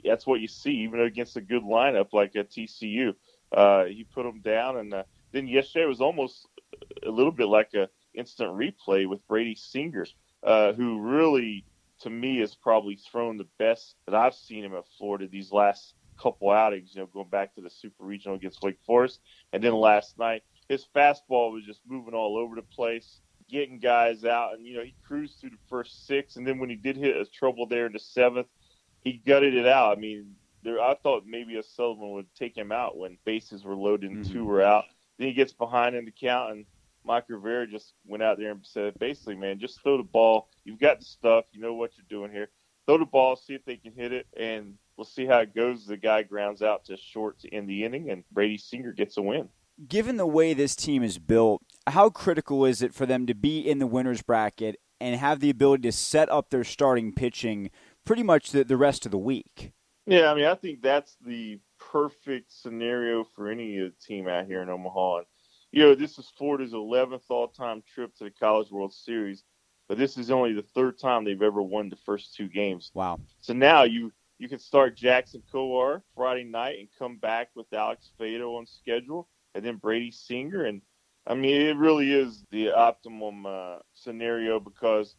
that's 0.03 0.25
what 0.27 0.39
you 0.39 0.47
see, 0.47 0.71
even 0.71 1.01
against 1.01 1.37
a 1.37 1.41
good 1.41 1.63
lineup 1.63 2.13
like 2.13 2.35
at 2.35 2.49
TCU. 2.49 3.13
Uh, 3.51 3.85
he 3.85 4.03
put 4.03 4.23
them 4.23 4.41
down, 4.41 4.77
and 4.77 4.93
uh, 4.93 5.03
then 5.31 5.47
yesterday 5.47 5.85
was 5.85 6.01
almost 6.01 6.47
a 7.05 7.09
little 7.09 7.31
bit 7.31 7.47
like 7.47 7.73
a 7.73 7.89
instant 8.13 8.49
replay 8.51 9.07
with 9.07 9.25
Brady 9.27 9.55
Singer, 9.55 10.05
uh, 10.43 10.73
who 10.73 11.01
really, 11.01 11.65
to 11.99 12.09
me, 12.09 12.39
has 12.39 12.55
probably 12.55 12.95
thrown 12.95 13.37
the 13.37 13.47
best 13.57 13.95
that 14.05 14.15
I've 14.15 14.35
seen 14.35 14.63
him 14.63 14.73
at 14.75 14.85
Florida 14.97 15.27
these 15.27 15.51
last 15.51 15.95
couple 16.21 16.49
outings. 16.49 16.93
You 16.93 17.01
know, 17.01 17.07
going 17.07 17.29
back 17.29 17.55
to 17.55 17.61
the 17.61 17.69
Super 17.69 18.03
Regional 18.03 18.37
against 18.37 18.61
Wake 18.61 18.79
Forest, 18.85 19.19
and 19.53 19.63
then 19.63 19.73
last 19.73 20.17
night, 20.17 20.43
his 20.69 20.85
fastball 20.95 21.51
was 21.51 21.65
just 21.65 21.81
moving 21.87 22.13
all 22.13 22.37
over 22.37 22.55
the 22.55 22.61
place, 22.61 23.19
getting 23.49 23.79
guys 23.79 24.23
out, 24.23 24.53
and 24.53 24.65
you 24.65 24.77
know 24.77 24.83
he 24.83 24.95
cruised 25.05 25.39
through 25.39 25.49
the 25.49 25.57
first 25.69 26.07
six, 26.07 26.37
and 26.37 26.47
then 26.47 26.59
when 26.59 26.69
he 26.69 26.75
did 26.75 26.95
hit 26.95 27.17
a 27.17 27.25
trouble 27.25 27.67
there 27.67 27.85
in 27.85 27.93
the 27.93 27.99
seventh, 27.99 28.47
he 29.03 29.13
gutted 29.13 29.55
it 29.55 29.67
out. 29.67 29.97
I 29.97 29.99
mean, 29.99 30.35
there, 30.63 30.79
I 30.79 30.95
thought 30.95 31.25
maybe 31.25 31.57
O'Sullivan 31.57 32.11
would 32.11 32.33
take 32.35 32.55
him 32.55 32.71
out 32.71 32.97
when 32.97 33.17
bases 33.25 33.63
were 33.63 33.75
loaded 33.75 34.11
and 34.11 34.23
mm-hmm. 34.23 34.33
two 34.33 34.45
were 34.45 34.61
out. 34.61 34.85
Then 35.17 35.27
he 35.27 35.33
gets 35.33 35.53
behind 35.53 35.95
in 35.95 36.05
the 36.05 36.11
count, 36.11 36.51
and 36.51 36.65
Mike 37.03 37.25
Rivera 37.29 37.67
just 37.67 37.93
went 38.05 38.23
out 38.23 38.37
there 38.37 38.51
and 38.51 38.65
said, 38.65 38.97
basically, 38.99 39.35
man, 39.35 39.59
just 39.59 39.81
throw 39.81 39.97
the 39.97 40.03
ball. 40.03 40.49
You've 40.63 40.79
got 40.79 40.99
the 40.99 41.05
stuff. 41.05 41.45
You 41.51 41.61
know 41.61 41.73
what 41.73 41.91
you're 41.97 42.05
doing 42.09 42.31
here. 42.31 42.49
Throw 42.85 42.97
the 42.97 43.05
ball, 43.05 43.35
see 43.35 43.53
if 43.53 43.65
they 43.65 43.77
can 43.77 43.93
hit 43.93 44.11
it, 44.11 44.27
and 44.35 44.75
we'll 44.97 45.05
see 45.05 45.25
how 45.25 45.39
it 45.39 45.55
goes. 45.55 45.85
The 45.85 45.97
guy 45.97 46.23
grounds 46.23 46.61
out 46.61 46.85
to 46.85 46.97
short 46.97 47.39
to 47.39 47.53
end 47.53 47.69
the 47.69 47.83
inning, 47.83 48.09
and 48.09 48.23
Brady 48.31 48.57
Singer 48.57 48.91
gets 48.91 49.17
a 49.17 49.21
win. 49.21 49.49
Given 49.87 50.17
the 50.17 50.27
way 50.27 50.53
this 50.53 50.75
team 50.75 51.01
is 51.01 51.17
built, 51.17 51.61
how 51.87 52.09
critical 52.09 52.65
is 52.65 52.81
it 52.81 52.93
for 52.93 53.05
them 53.05 53.25
to 53.27 53.33
be 53.33 53.59
in 53.59 53.79
the 53.79 53.87
winner's 53.87 54.21
bracket 54.21 54.79
and 54.99 55.15
have 55.15 55.39
the 55.39 55.49
ability 55.49 55.83
to 55.83 55.91
set 55.91 56.31
up 56.31 56.49
their 56.49 56.63
starting 56.63 57.13
pitching 57.13 57.71
pretty 58.05 58.23
much 58.23 58.51
the, 58.51 58.63
the 58.63 58.77
rest 58.77 59.05
of 59.05 59.11
the 59.11 59.17
week. 59.17 59.71
Yeah, 60.05 60.31
I 60.31 60.35
mean, 60.35 60.45
I 60.45 60.55
think 60.55 60.81
that's 60.81 61.15
the 61.25 61.59
perfect 61.79 62.51
scenario 62.51 63.23
for 63.23 63.49
any 63.49 63.91
team 64.05 64.27
out 64.27 64.45
here 64.45 64.61
in 64.61 64.69
Omaha. 64.69 65.17
And, 65.17 65.25
you 65.71 65.83
know, 65.83 65.95
this 65.95 66.17
is 66.17 66.31
Florida's 66.37 66.73
11th 66.73 67.23
all 67.29 67.47
time 67.47 67.83
trip 67.93 68.15
to 68.15 68.25
the 68.25 68.31
College 68.31 68.71
World 68.71 68.93
Series, 68.93 69.43
but 69.87 69.97
this 69.97 70.17
is 70.17 70.31
only 70.31 70.53
the 70.53 70.61
third 70.61 70.97
time 70.99 71.23
they've 71.23 71.41
ever 71.41 71.61
won 71.61 71.89
the 71.89 71.95
first 71.97 72.35
two 72.35 72.47
games. 72.47 72.91
Wow. 72.93 73.19
So 73.41 73.53
now 73.53 73.83
you 73.83 74.11
you 74.39 74.49
can 74.49 74.57
start 74.57 74.97
Jackson 74.97 75.43
Kowar 75.53 76.01
Friday 76.15 76.43
night 76.43 76.79
and 76.79 76.87
come 76.97 77.17
back 77.17 77.49
with 77.55 77.71
Alex 77.71 78.09
Faedo 78.19 78.57
on 78.57 78.65
schedule, 78.65 79.29
and 79.53 79.63
then 79.63 79.75
Brady 79.75 80.09
Singer. 80.09 80.65
And 80.65 80.81
I 81.27 81.35
mean, 81.35 81.61
it 81.61 81.77
really 81.77 82.11
is 82.11 82.43
the 82.49 82.71
optimum 82.71 83.45
uh, 83.45 83.77
scenario 83.93 84.59
because 84.59 85.15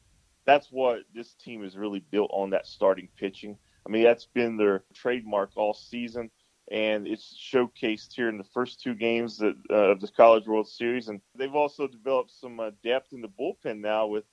that's 0.47 0.69
what 0.71 1.01
this 1.15 1.35
team 1.35 1.65
is 1.65 1.77
really 1.77 2.01
built 2.11 2.31
on 2.33 2.51
that 2.51 2.67
starting 2.67 3.09
pitching. 3.17 3.57
I 3.87 3.91
mean, 3.91 4.05
that's 4.05 4.27
been 4.27 4.57
their 4.57 4.85
trademark 4.95 5.51
all 5.57 5.75
season. 5.75 6.31
and 6.71 7.09
it's 7.09 7.37
showcased 7.53 8.13
here 8.15 8.29
in 8.29 8.39
the 8.39 8.45
first 8.55 8.81
two 8.81 8.95
games 8.95 9.39
that, 9.39 9.57
uh, 9.71 9.91
of 9.91 10.01
the 10.01 10.09
College 10.09 10.47
World 10.47 10.69
Series. 10.69 11.09
And 11.09 11.21
they've 11.35 11.55
also 11.55 11.87
developed 11.89 12.31
some 12.31 12.61
uh, 12.61 12.71
depth 12.85 13.13
in 13.13 13.21
the 13.21 13.29
bullpen 13.29 13.81
now 13.81 14.07
with 14.07 14.25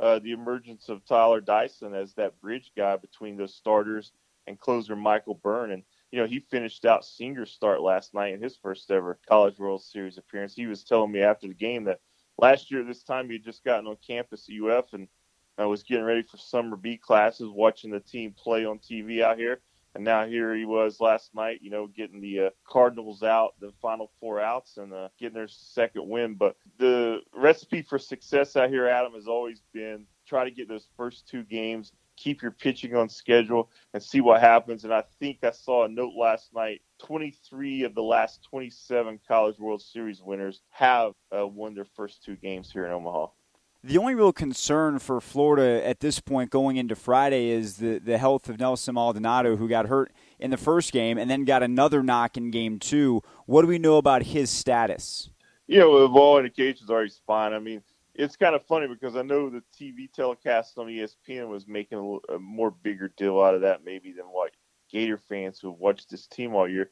uh, 0.00 0.18
the 0.18 0.32
emergence 0.32 0.88
of 0.88 1.04
Tyler 1.06 1.40
Dyson 1.40 1.94
as 1.94 2.12
that 2.14 2.40
bridge 2.40 2.72
guy 2.76 2.96
between 2.96 3.36
those 3.36 3.54
starters 3.54 4.12
and 4.46 4.58
closer 4.58 4.96
Michael 4.96 5.34
Byrne. 5.34 5.70
And 5.70 5.84
you 6.10 6.20
know, 6.20 6.26
he 6.26 6.40
finished 6.40 6.84
out 6.84 7.04
Singer's 7.04 7.50
start 7.50 7.80
last 7.80 8.14
night 8.14 8.34
in 8.34 8.42
his 8.42 8.56
first 8.56 8.90
ever 8.90 9.18
College 9.28 9.58
World 9.58 9.82
Series 9.82 10.18
appearance. 10.18 10.54
He 10.54 10.66
was 10.66 10.84
telling 10.84 11.12
me 11.12 11.20
after 11.20 11.48
the 11.48 11.54
game 11.54 11.84
that 11.84 12.00
last 12.38 12.70
year 12.70 12.84
this 12.84 13.02
time 13.02 13.26
he 13.28 13.34
had 13.34 13.44
just 13.44 13.64
gotten 13.64 13.86
on 13.86 13.96
campus 14.06 14.48
at 14.48 14.54
UF 14.54 14.92
and 14.92 15.08
I 15.58 15.64
was 15.64 15.82
getting 15.82 16.04
ready 16.04 16.22
for 16.22 16.36
summer 16.36 16.76
B 16.76 16.96
classes, 16.96 17.48
watching 17.48 17.90
the 17.90 18.00
team 18.00 18.34
play 18.36 18.64
on 18.64 18.78
TV 18.78 19.22
out 19.22 19.38
here. 19.38 19.60
And 19.94 20.04
now 20.04 20.26
here 20.26 20.54
he 20.54 20.66
was 20.66 21.00
last 21.00 21.34
night, 21.34 21.60
you 21.62 21.70
know, 21.70 21.86
getting 21.86 22.20
the 22.20 22.40
uh, 22.40 22.50
Cardinals 22.68 23.22
out, 23.22 23.54
the 23.60 23.72
final 23.80 24.10
four 24.20 24.38
outs, 24.38 24.76
and 24.76 24.92
uh, 24.92 25.08
getting 25.18 25.34
their 25.34 25.48
second 25.48 26.06
win. 26.06 26.34
But 26.34 26.56
the 26.78 27.20
recipe 27.34 27.80
for 27.80 27.98
success 27.98 28.56
out 28.56 28.68
here, 28.68 28.86
Adam, 28.86 29.14
has 29.14 29.26
always 29.26 29.62
been 29.72 30.04
try 30.26 30.44
to 30.44 30.50
get 30.50 30.68
those 30.68 30.88
first 30.98 31.26
two 31.26 31.44
games, 31.44 31.92
keep 32.16 32.42
your 32.42 32.50
pitching 32.50 32.94
on 32.94 33.08
schedule, 33.08 33.70
and 33.94 34.02
see 34.02 34.20
what 34.20 34.42
happens. 34.42 34.84
And 34.84 34.92
I 34.92 35.04
think 35.18 35.38
I 35.42 35.52
saw 35.52 35.86
a 35.86 35.88
note 35.88 36.12
last 36.14 36.52
night 36.54 36.82
23 37.02 37.84
of 37.84 37.94
the 37.94 38.02
last 38.02 38.42
27 38.50 39.18
College 39.26 39.58
World 39.58 39.80
Series 39.80 40.20
winners 40.20 40.60
have 40.68 41.12
uh, 41.34 41.46
won 41.46 41.74
their 41.74 41.86
first 41.96 42.22
two 42.22 42.36
games 42.36 42.70
here 42.70 42.84
in 42.84 42.92
Omaha. 42.92 43.28
The 43.86 43.98
only 43.98 44.16
real 44.16 44.32
concern 44.32 44.98
for 44.98 45.20
Florida 45.20 45.80
at 45.86 46.00
this 46.00 46.18
point 46.18 46.50
going 46.50 46.76
into 46.76 46.96
Friday 46.96 47.50
is 47.50 47.76
the, 47.76 47.98
the 47.98 48.18
health 48.18 48.48
of 48.48 48.58
Nelson 48.58 48.96
Maldonado, 48.96 49.54
who 49.54 49.68
got 49.68 49.86
hurt 49.86 50.10
in 50.40 50.50
the 50.50 50.56
first 50.56 50.90
game 50.90 51.18
and 51.18 51.30
then 51.30 51.44
got 51.44 51.62
another 51.62 52.02
knock 52.02 52.36
in 52.36 52.50
game 52.50 52.80
two. 52.80 53.22
What 53.44 53.62
do 53.62 53.68
we 53.68 53.78
know 53.78 53.96
about 53.96 54.24
his 54.24 54.50
status? 54.50 55.30
You 55.68 55.78
know, 55.78 56.06
all 56.08 56.38
indications 56.38 56.90
are 56.90 57.04
he's 57.04 57.20
fine. 57.28 57.52
I 57.52 57.60
mean, 57.60 57.80
it's 58.12 58.34
kind 58.34 58.56
of 58.56 58.66
funny 58.66 58.88
because 58.88 59.14
I 59.14 59.22
know 59.22 59.48
the 59.48 59.62
TV 59.80 60.12
telecast 60.12 60.76
on 60.78 60.88
ESPN 60.88 61.46
was 61.46 61.68
making 61.68 62.20
a, 62.28 62.34
a 62.34 62.38
more 62.40 62.72
bigger 62.72 63.12
deal 63.16 63.40
out 63.40 63.54
of 63.54 63.60
that 63.60 63.84
maybe 63.84 64.10
than 64.10 64.26
what 64.26 64.50
Gator 64.90 65.16
fans 65.16 65.60
who 65.60 65.70
have 65.70 65.78
watched 65.78 66.10
this 66.10 66.26
team 66.26 66.56
all 66.56 66.68
year. 66.68 66.90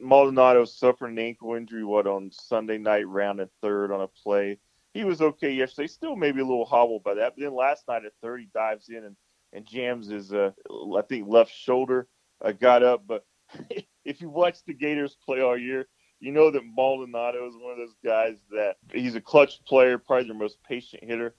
Maldonado 0.00 0.64
suffered 0.64 1.10
an 1.10 1.18
ankle 1.18 1.54
injury, 1.54 1.82
what, 1.82 2.06
on 2.06 2.30
Sunday 2.30 2.78
night, 2.78 3.08
round 3.08 3.40
and 3.40 3.50
third 3.60 3.90
on 3.90 4.02
a 4.02 4.06
play 4.06 4.60
he 4.96 5.04
was 5.04 5.20
okay 5.20 5.52
yesterday. 5.52 5.88
Still 5.88 6.16
maybe 6.16 6.40
a 6.40 6.44
little 6.44 6.64
hobbled 6.64 7.04
by 7.04 7.14
that. 7.14 7.34
But 7.36 7.42
then 7.44 7.54
last 7.54 7.84
night 7.88 8.04
at 8.04 8.12
30 8.22 8.48
dives 8.54 8.88
in 8.88 9.04
and, 9.04 9.16
and 9.52 9.66
jams 9.66 10.08
his, 10.08 10.32
uh, 10.32 10.52
I 10.96 11.02
think, 11.02 11.28
left 11.28 11.52
shoulder. 11.52 12.08
Uh, 12.42 12.52
got 12.52 12.82
up. 12.82 13.06
But 13.06 13.24
if 14.04 14.20
you 14.20 14.30
watch 14.30 14.58
the 14.66 14.74
Gators 14.74 15.16
play 15.24 15.40
all 15.40 15.56
year, 15.56 15.86
you 16.18 16.32
know 16.32 16.50
that 16.50 16.62
Maldonado 16.64 17.46
is 17.46 17.54
one 17.56 17.72
of 17.72 17.78
those 17.78 17.96
guys 18.04 18.36
that 18.50 18.76
he's 18.92 19.14
a 19.14 19.20
clutch 19.20 19.62
player, 19.66 19.98
probably 19.98 20.28
their 20.28 20.36
most 20.36 20.58
patient 20.66 21.04
hitter. 21.04 21.34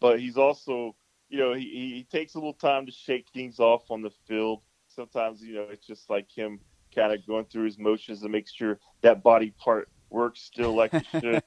But 0.00 0.18
he's 0.18 0.38
also, 0.38 0.96
you 1.28 1.38
know, 1.38 1.52
he, 1.52 1.64
he 1.64 2.06
takes 2.10 2.34
a 2.34 2.38
little 2.38 2.54
time 2.54 2.86
to 2.86 2.92
shake 2.92 3.26
things 3.34 3.60
off 3.60 3.90
on 3.90 4.02
the 4.02 4.10
field. 4.26 4.62
Sometimes, 4.88 5.42
you 5.42 5.54
know, 5.54 5.66
it's 5.70 5.86
just 5.86 6.08
like 6.08 6.28
him 6.34 6.60
kind 6.94 7.12
of 7.12 7.26
going 7.26 7.44
through 7.46 7.64
his 7.64 7.78
motions 7.78 8.22
to 8.22 8.28
make 8.28 8.48
sure 8.48 8.78
that 9.02 9.22
body 9.22 9.54
part 9.58 9.88
works 10.10 10.42
still 10.42 10.74
like 10.74 10.94
it 10.94 11.06
should. 11.20 11.42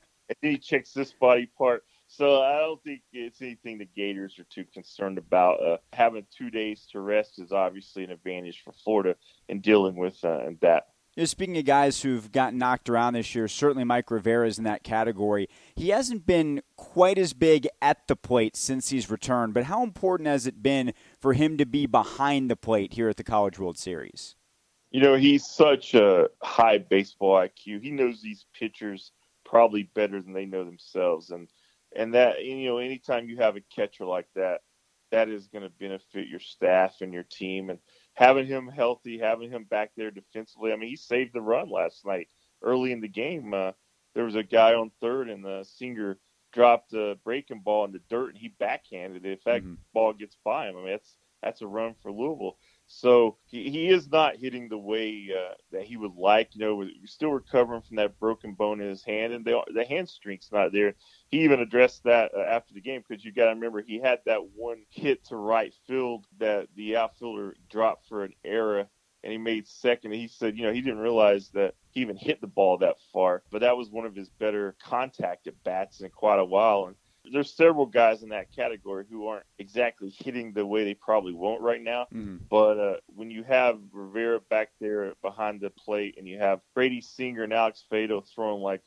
He 0.46 0.58
checks 0.58 0.92
this 0.92 1.14
body 1.14 1.50
part. 1.58 1.84
So 2.08 2.42
I 2.42 2.60
don't 2.60 2.82
think 2.84 3.02
it's 3.12 3.42
anything 3.42 3.78
the 3.78 3.86
Gators 3.86 4.38
are 4.40 4.46
too 4.46 4.66
concerned 4.74 5.18
about. 5.18 5.62
Uh, 5.62 5.78
having 5.94 6.26
two 6.36 6.50
days 6.50 6.88
to 6.92 7.00
rest 7.00 7.40
is 7.40 7.52
obviously 7.52 8.04
an 8.04 8.12
advantage 8.12 8.62
for 8.64 8.72
Florida 8.72 9.16
in 9.50 9.60
dealing 9.60 9.96
with 9.96 10.24
uh, 10.24 10.40
that. 10.62 10.88
You 11.16 11.22
know, 11.22 11.26
speaking 11.26 11.58
of 11.58 11.66
guys 11.66 12.02
who've 12.02 12.30
gotten 12.32 12.60
knocked 12.60 12.90
around 12.90 13.14
this 13.14 13.34
year, 13.34 13.48
certainly 13.48 13.86
Mike 13.86 14.12
Rivera 14.12 14.48
is 14.48 14.58
in 14.58 14.66
that 14.66 14.84
category. 14.84 15.48
He 15.76 15.90
hasn't 15.90 16.26
been 16.26 16.62
quite 16.76 17.18
as 17.18 17.34
big 17.34 17.68
at 17.82 18.08
the 18.08 18.18
plate 18.18 18.58
since 18.58 18.90
he's 18.90 19.10
returned, 19.10 19.54
but 19.54 19.64
how 19.64 19.82
important 19.82 20.28
has 20.28 20.46
it 20.46 20.62
been 20.62 20.94
for 21.20 21.34
him 21.34 21.58
to 21.58 21.66
be 21.66 21.86
behind 21.86 22.52
the 22.52 22.58
plate 22.58 22.94
here 22.94 23.08
at 23.08 23.16
the 23.16 23.24
College 23.24 23.58
World 23.58 23.78
Series? 23.78 24.36
You 24.92 25.02
know, 25.02 25.16
he's 25.16 25.48
such 25.48 25.94
a 25.94 26.30
high 26.44 26.78
baseball 26.78 27.36
IQ. 27.36 27.82
He 27.82 27.92
knows 27.92 28.22
these 28.22 28.46
pitchers– 28.54 29.12
probably 29.56 29.84
better 29.84 30.22
than 30.22 30.34
they 30.34 30.46
know 30.46 30.66
themselves. 30.66 31.30
And 31.30 31.48
and 31.96 32.14
that 32.14 32.44
you 32.44 32.66
know, 32.66 32.80
anytime 32.80 33.30
you 33.30 33.38
have 33.38 33.56
a 33.56 33.62
catcher 33.74 34.04
like 34.04 34.28
that, 34.36 34.60
that 35.12 35.30
is 35.30 35.48
going 35.48 35.64
to 35.64 35.70
benefit 35.70 36.28
your 36.28 36.42
staff 36.42 36.96
and 37.00 37.14
your 37.14 37.24
team. 37.24 37.70
And 37.70 37.80
having 38.16 38.48
him 38.48 38.68
healthy, 38.68 39.18
having 39.18 39.50
him 39.50 39.64
back 39.64 39.92
there 39.96 40.12
defensively. 40.12 40.74
I 40.74 40.76
mean, 40.76 40.90
he 40.90 40.98
saved 40.98 41.32
the 41.34 41.40
run 41.40 41.70
last 41.70 42.06
night 42.06 42.28
early 42.62 42.92
in 42.92 43.00
the 43.00 43.08
game. 43.08 43.54
Uh, 43.54 43.72
there 44.14 44.26
was 44.26 44.36
a 44.36 44.44
guy 44.44 44.74
on 44.74 44.92
third, 45.00 45.30
and 45.30 45.42
the 45.42 45.64
Singer 45.64 46.20
dropped 46.52 46.94
a 46.94 47.16
breaking 47.24 47.62
ball 47.62 47.86
in 47.86 47.94
the 47.94 48.02
dirt, 48.10 48.32
and 48.32 48.38
he 48.38 48.50
backhanded 48.60 49.26
it. 49.26 49.32
If 49.32 49.44
that 49.46 49.62
mm-hmm. 49.62 49.76
ball 49.94 50.12
gets 50.12 50.36
by 50.44 50.68
him, 50.68 50.76
I 50.76 50.82
mean, 50.82 50.92
that's 50.92 51.16
that's 51.42 51.62
a 51.62 51.68
run 51.68 51.96
for 52.04 52.12
Louisville. 52.12 52.58
So 52.88 53.38
he, 53.46 53.70
he 53.70 53.90
is 53.90 54.10
not 54.10 54.38
hitting 54.38 54.70
the 54.70 54.78
way 54.78 55.30
uh, 55.36 55.56
that 55.72 55.84
he 55.84 55.98
would 55.98 56.16
like. 56.16 56.56
You 56.56 56.62
know, 56.62 56.88
still 57.06 57.32
recovering 57.32 57.82
from 57.82 57.98
that 57.98 58.20
broken 58.20 58.54
bone 58.54 58.82
in 58.82 58.90
his 58.90 59.04
hand, 59.04 59.34
and 59.34 59.44
the, 59.44 59.62
the 59.74 59.86
hand 59.86 60.10
strength's 60.10 60.52
not 60.52 60.72
there. 60.72 60.94
He 61.30 61.42
even 61.44 61.60
addressed 61.60 62.04
that 62.04 62.32
uh, 62.36 62.42
after 62.42 62.74
the 62.74 62.82
game 62.82 63.04
because 63.08 63.24
you 63.26 63.32
got 63.32 63.46
to 63.46 63.52
remember 63.52 63.82
he 63.82 64.00
had 64.00 64.20
that 64.26 64.50
one 64.56 64.84
hit 64.90 65.26
to 65.26 65.36
right 65.36 65.74
field 65.88 66.26
that 66.40 66.68
the 66.76 66.98
outfielder 66.98 67.56
dropped 67.70 68.08
for 68.08 68.24
an 68.24 68.34
error, 68.44 68.88
and 69.24 69.32
he 69.32 69.38
made 69.38 69.68
second. 69.68 70.12
And 70.12 70.22
he 70.22 70.28
said, 70.28 70.56
you 70.56 70.64
know, 70.64 70.74
he 70.74 70.82
didn't 70.82 71.00
realize 71.00 71.50
that 71.50 71.74
he 71.90 72.02
even 72.02 72.18
hit 72.18 72.40
the 72.40 72.48
ball 72.48 72.78
that 72.78 72.98
far, 73.12 73.42
but 73.52 73.62
that 73.62 73.78
was 73.78 73.90
one 73.90 74.06
of 74.06 74.16
his 74.16 74.30
better 74.30 74.76
contact 74.84 75.48
at 75.48 75.64
bats 75.64 76.02
in 76.02 76.10
quite 76.12 76.40
a 76.40 76.46
while. 76.46 76.86
And 76.86 76.96
there's 77.32 77.54
several 77.54 77.86
guys 77.86 78.24
in 78.24 78.30
that 78.30 78.52
category 78.56 79.06
who 79.10 79.28
aren't 79.28 79.46
exactly 79.60 80.10
hitting 80.10 80.54
the 80.54 80.66
way 80.66 80.84
they 80.84 80.94
probably 80.94 81.34
won't 81.34 81.62
right 81.62 81.82
now. 81.82 82.08
Mm-hmm. 82.14 82.38
But 82.50 82.80
uh, 82.80 82.96
when 83.08 83.32
you 83.32 83.44
have 83.44 83.80
Rivera 83.92 84.40
back 84.40 84.70
there 84.80 85.14
behind 85.22 85.62
the 85.62 85.70
plate, 85.70 86.16
and 86.18 86.28
you 86.28 86.40
have 86.40 86.62
Brady 86.74 87.02
Singer 87.02 87.44
and 87.44 87.54
Alex 87.54 87.84
Faedo 87.92 88.26
throwing 88.34 88.62
like 88.62 88.82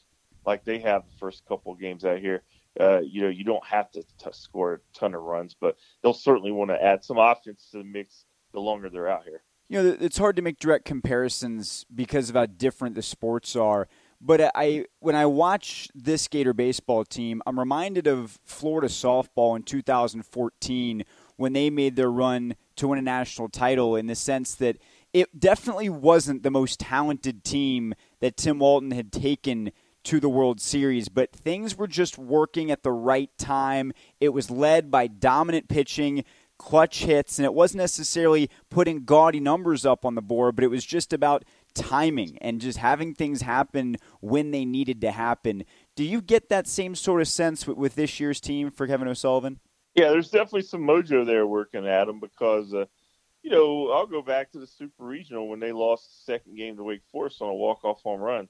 like 0.46 0.64
they 0.64 0.79
have 0.79 1.05
the 1.05 1.18
first 1.18 1.44
couple 1.46 1.74
games 1.74 2.05
out 2.05 2.18
here, 2.18 2.42
uh, 2.81 3.01
you 3.01 3.22
know, 3.22 3.29
you 3.29 3.44
don't 3.44 3.64
have 3.66 3.90
to 3.90 4.03
t- 4.03 4.31
score 4.33 4.74
a 4.74 4.79
ton 4.98 5.14
of 5.14 5.22
runs, 5.22 5.55
but 5.61 5.77
they'll 6.03 6.14
certainly 6.14 6.53
want 6.53 6.70
to 6.70 6.83
add 6.83 7.05
some 7.05 7.18
offense 7.18 7.68
to 7.70 7.79
the 7.79 7.85
mix 7.85 8.24
the 8.53 8.61
longer 8.61 8.88
they're 8.88 9.09
out 9.09 9.24
here. 9.24 9.42
You 9.68 9.83
know, 9.83 9.96
it's 10.01 10.16
hard 10.16 10.37
to 10.37 10.42
make 10.42 10.59
direct 10.59 10.87
comparisons 10.87 11.85
because 11.94 12.31
of 12.31 12.37
how 12.37 12.46
different 12.46 12.94
the 12.94 13.03
sports 13.03 13.55
are. 13.55 13.88
But 14.20 14.50
I, 14.54 14.87
when 14.98 15.14
I 15.14 15.26
watch 15.26 15.88
this 15.94 16.26
Gator 16.26 16.52
baseball 16.52 17.04
team, 17.04 17.40
I'm 17.46 17.59
reminded 17.59 18.07
of 18.07 18.38
Florida 18.44 18.88
softball 18.88 19.54
in 19.54 19.62
2014 19.62 21.04
when 21.37 21.52
they 21.52 21.70
made 21.70 21.94
their 21.94 22.11
run 22.11 22.57
to 22.76 22.88
win 22.88 22.98
a 22.98 23.02
national 23.02 23.48
title. 23.48 23.94
In 23.94 24.07
the 24.07 24.16
sense 24.16 24.54
that 24.57 24.78
it 25.12 25.38
definitely 25.38 25.88
wasn't 25.88 26.42
the 26.42 26.50
most 26.50 26.81
talented 26.81 27.44
team 27.44 27.94
that 28.20 28.37
Tim 28.37 28.59
Walton 28.59 28.90
had 28.90 29.12
taken 29.12 29.70
to 30.04 30.20
the 30.20 30.28
World 30.28 30.61
Series, 30.61 31.09
but 31.09 31.33
things 31.33 31.76
were 31.76 31.87
just 31.87 32.18
working 32.18 32.70
at 32.70 32.83
the 32.83 32.92
right 32.92 33.31
time. 33.37 33.92
It 34.20 34.31
was 34.31 34.50
led 34.50 34.90
by 34.90 35.07
dominant 35.07 35.68
pitching 35.68 36.24
clutch 36.59 37.04
hits, 37.04 37.38
and 37.38 37.46
it 37.46 37.54
wasn't 37.54 37.78
necessarily 37.78 38.50
putting 38.68 39.04
gaudy 39.04 39.40
numbers 39.40 39.87
up 39.87 40.04
on 40.04 40.14
the 40.14 40.22
board, 40.22 40.57
but 40.57 40.64
it 40.64 40.68
was 40.68 40.85
just 40.85 41.12
about 41.12 41.44
timing 41.74 42.38
and 42.40 42.61
just 42.61 42.78
having 42.78 43.14
things 43.14 43.42
happen 43.42 43.96
when 44.20 44.50
they 44.50 44.64
needed 44.64 45.00
to 45.02 45.11
happen. 45.11 45.64
Do 45.96 46.04
you 46.04 46.20
get 46.20 46.48
that 46.48 46.66
same 46.66 46.94
sort 46.94 47.20
of 47.20 47.28
sense 47.28 47.66
with, 47.66 47.76
with 47.76 47.94
this 47.94 48.20
year's 48.20 48.40
team 48.40 48.70
for 48.70 48.87
Kevin 48.87 49.09
O'Sullivan? 49.09 49.61
Yeah, 49.94 50.11
there's 50.11 50.31
definitely 50.31 50.62
some 50.62 50.83
mojo 50.83 51.26
there 51.26 51.46
working 51.46 51.87
at 51.87 52.07
them 52.07 52.20
because, 52.20 52.72
uh, 52.72 52.85
you 53.42 53.50
know, 53.50 53.90
I'll 53.90 54.07
go 54.07 54.22
back 54.22 54.52
to 54.52 54.59
the 54.59 54.66
Super 54.66 55.04
Regional 55.04 55.48
when 55.48 55.61
they 55.61 55.72
lost 55.72 56.09
the 56.09 56.33
second 56.33 56.57
game 56.57 56.76
to 56.76 56.85
Wake 56.85 57.02
Forest 57.11 57.42
on 57.42 57.48
a 57.48 57.54
walk-off 57.54 58.02
home 58.02 58.20
run. 58.20 58.48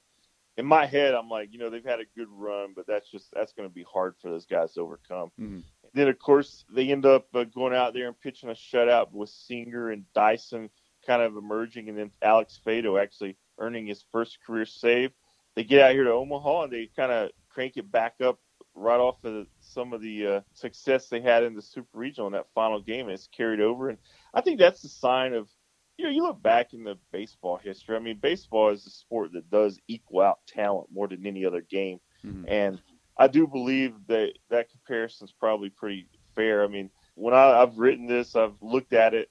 In 0.57 0.65
my 0.65 0.85
head, 0.85 1.13
I'm 1.13 1.29
like, 1.29 1.53
you 1.53 1.59
know, 1.59 1.69
they've 1.69 1.85
had 1.85 2.01
a 2.01 2.17
good 2.17 2.27
run, 2.29 2.73
but 2.75 2.85
that's 2.85 3.09
just 3.09 3.31
that's 3.31 3.53
going 3.53 3.69
to 3.69 3.73
be 3.73 3.85
hard 3.91 4.15
for 4.21 4.29
those 4.29 4.45
guys 4.45 4.73
to 4.73 4.81
overcome. 4.81 5.31
Mm-hmm. 5.39 5.59
Then, 5.93 6.07
of 6.07 6.19
course, 6.19 6.65
they 6.69 6.91
end 6.91 7.05
up 7.05 7.27
uh, 7.33 7.45
going 7.45 7.73
out 7.73 7.93
there 7.93 8.07
and 8.07 8.19
pitching 8.19 8.49
a 8.49 8.53
shutout 8.53 9.11
with 9.11 9.29
Singer 9.29 9.89
and 9.89 10.03
Dyson 10.13 10.69
kind 11.09 11.23
of 11.23 11.35
emerging, 11.37 11.89
and 11.89 11.97
then 11.97 12.11
Alex 12.21 12.61
Faedo 12.63 13.01
actually 13.01 13.35
earning 13.57 13.87
his 13.87 14.05
first 14.11 14.37
career 14.45 14.65
save. 14.65 15.09
They 15.55 15.63
get 15.63 15.81
out 15.81 15.93
here 15.93 16.03
to 16.03 16.11
Omaha 16.11 16.65
and 16.65 16.71
they 16.71 16.87
kind 16.95 17.11
of 17.11 17.31
crank 17.49 17.77
it 17.77 17.91
back 17.91 18.21
up 18.23 18.37
right 18.75 18.99
off 18.99 19.15
of 19.23 19.33
the, 19.33 19.47
some 19.59 19.91
of 19.91 20.01
the 20.01 20.27
uh, 20.27 20.41
success 20.53 21.09
they 21.09 21.19
had 21.19 21.43
in 21.43 21.55
the 21.55 21.63
Super 21.63 21.97
Regional 21.97 22.27
in 22.27 22.33
that 22.33 22.45
final 22.53 22.79
game, 22.79 23.07
and 23.07 23.15
it's 23.15 23.27
carried 23.35 23.59
over. 23.59 23.89
And 23.89 23.97
I 24.35 24.41
think 24.41 24.59
that's 24.59 24.83
the 24.83 24.87
sign 24.87 25.33
of, 25.33 25.49
you 25.97 26.05
know, 26.05 26.11
you 26.11 26.21
look 26.21 26.43
back 26.43 26.73
in 26.73 26.83
the 26.83 26.95
baseball 27.11 27.57
history. 27.57 27.95
I 27.95 27.99
mean, 27.99 28.19
baseball 28.21 28.69
is 28.69 28.85
a 28.85 28.91
sport 28.91 29.33
that 29.33 29.49
does 29.49 29.79
equal 29.87 30.21
out 30.21 30.37
talent 30.47 30.89
more 30.93 31.07
than 31.07 31.25
any 31.25 31.43
other 31.43 31.61
game, 31.61 31.99
mm-hmm. 32.23 32.45
and 32.47 32.79
I 33.17 33.27
do 33.27 33.47
believe 33.47 33.95
that 34.07 34.33
that 34.51 34.69
comparison 34.69 35.25
is 35.25 35.33
probably 35.39 35.71
pretty 35.71 36.07
fair. 36.35 36.63
I 36.63 36.67
mean, 36.67 36.91
when 37.15 37.33
I, 37.33 37.63
I've 37.63 37.79
written 37.79 38.05
this, 38.05 38.35
I've 38.35 38.61
looked 38.61 38.93
at 38.93 39.15
it 39.15 39.29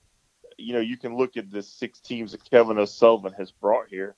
you 0.59 0.75
know, 0.75 0.81
you 0.81 0.99
can 0.99 1.17
look 1.17 1.37
at 1.37 1.51
the 1.51 1.63
six 1.63 2.01
teams 2.01 2.33
that 2.33 2.49
Kevin 2.51 2.79
O'Sullivan 2.79 3.33
has 3.35 3.53
brought 3.53 3.89
here, 3.89 4.17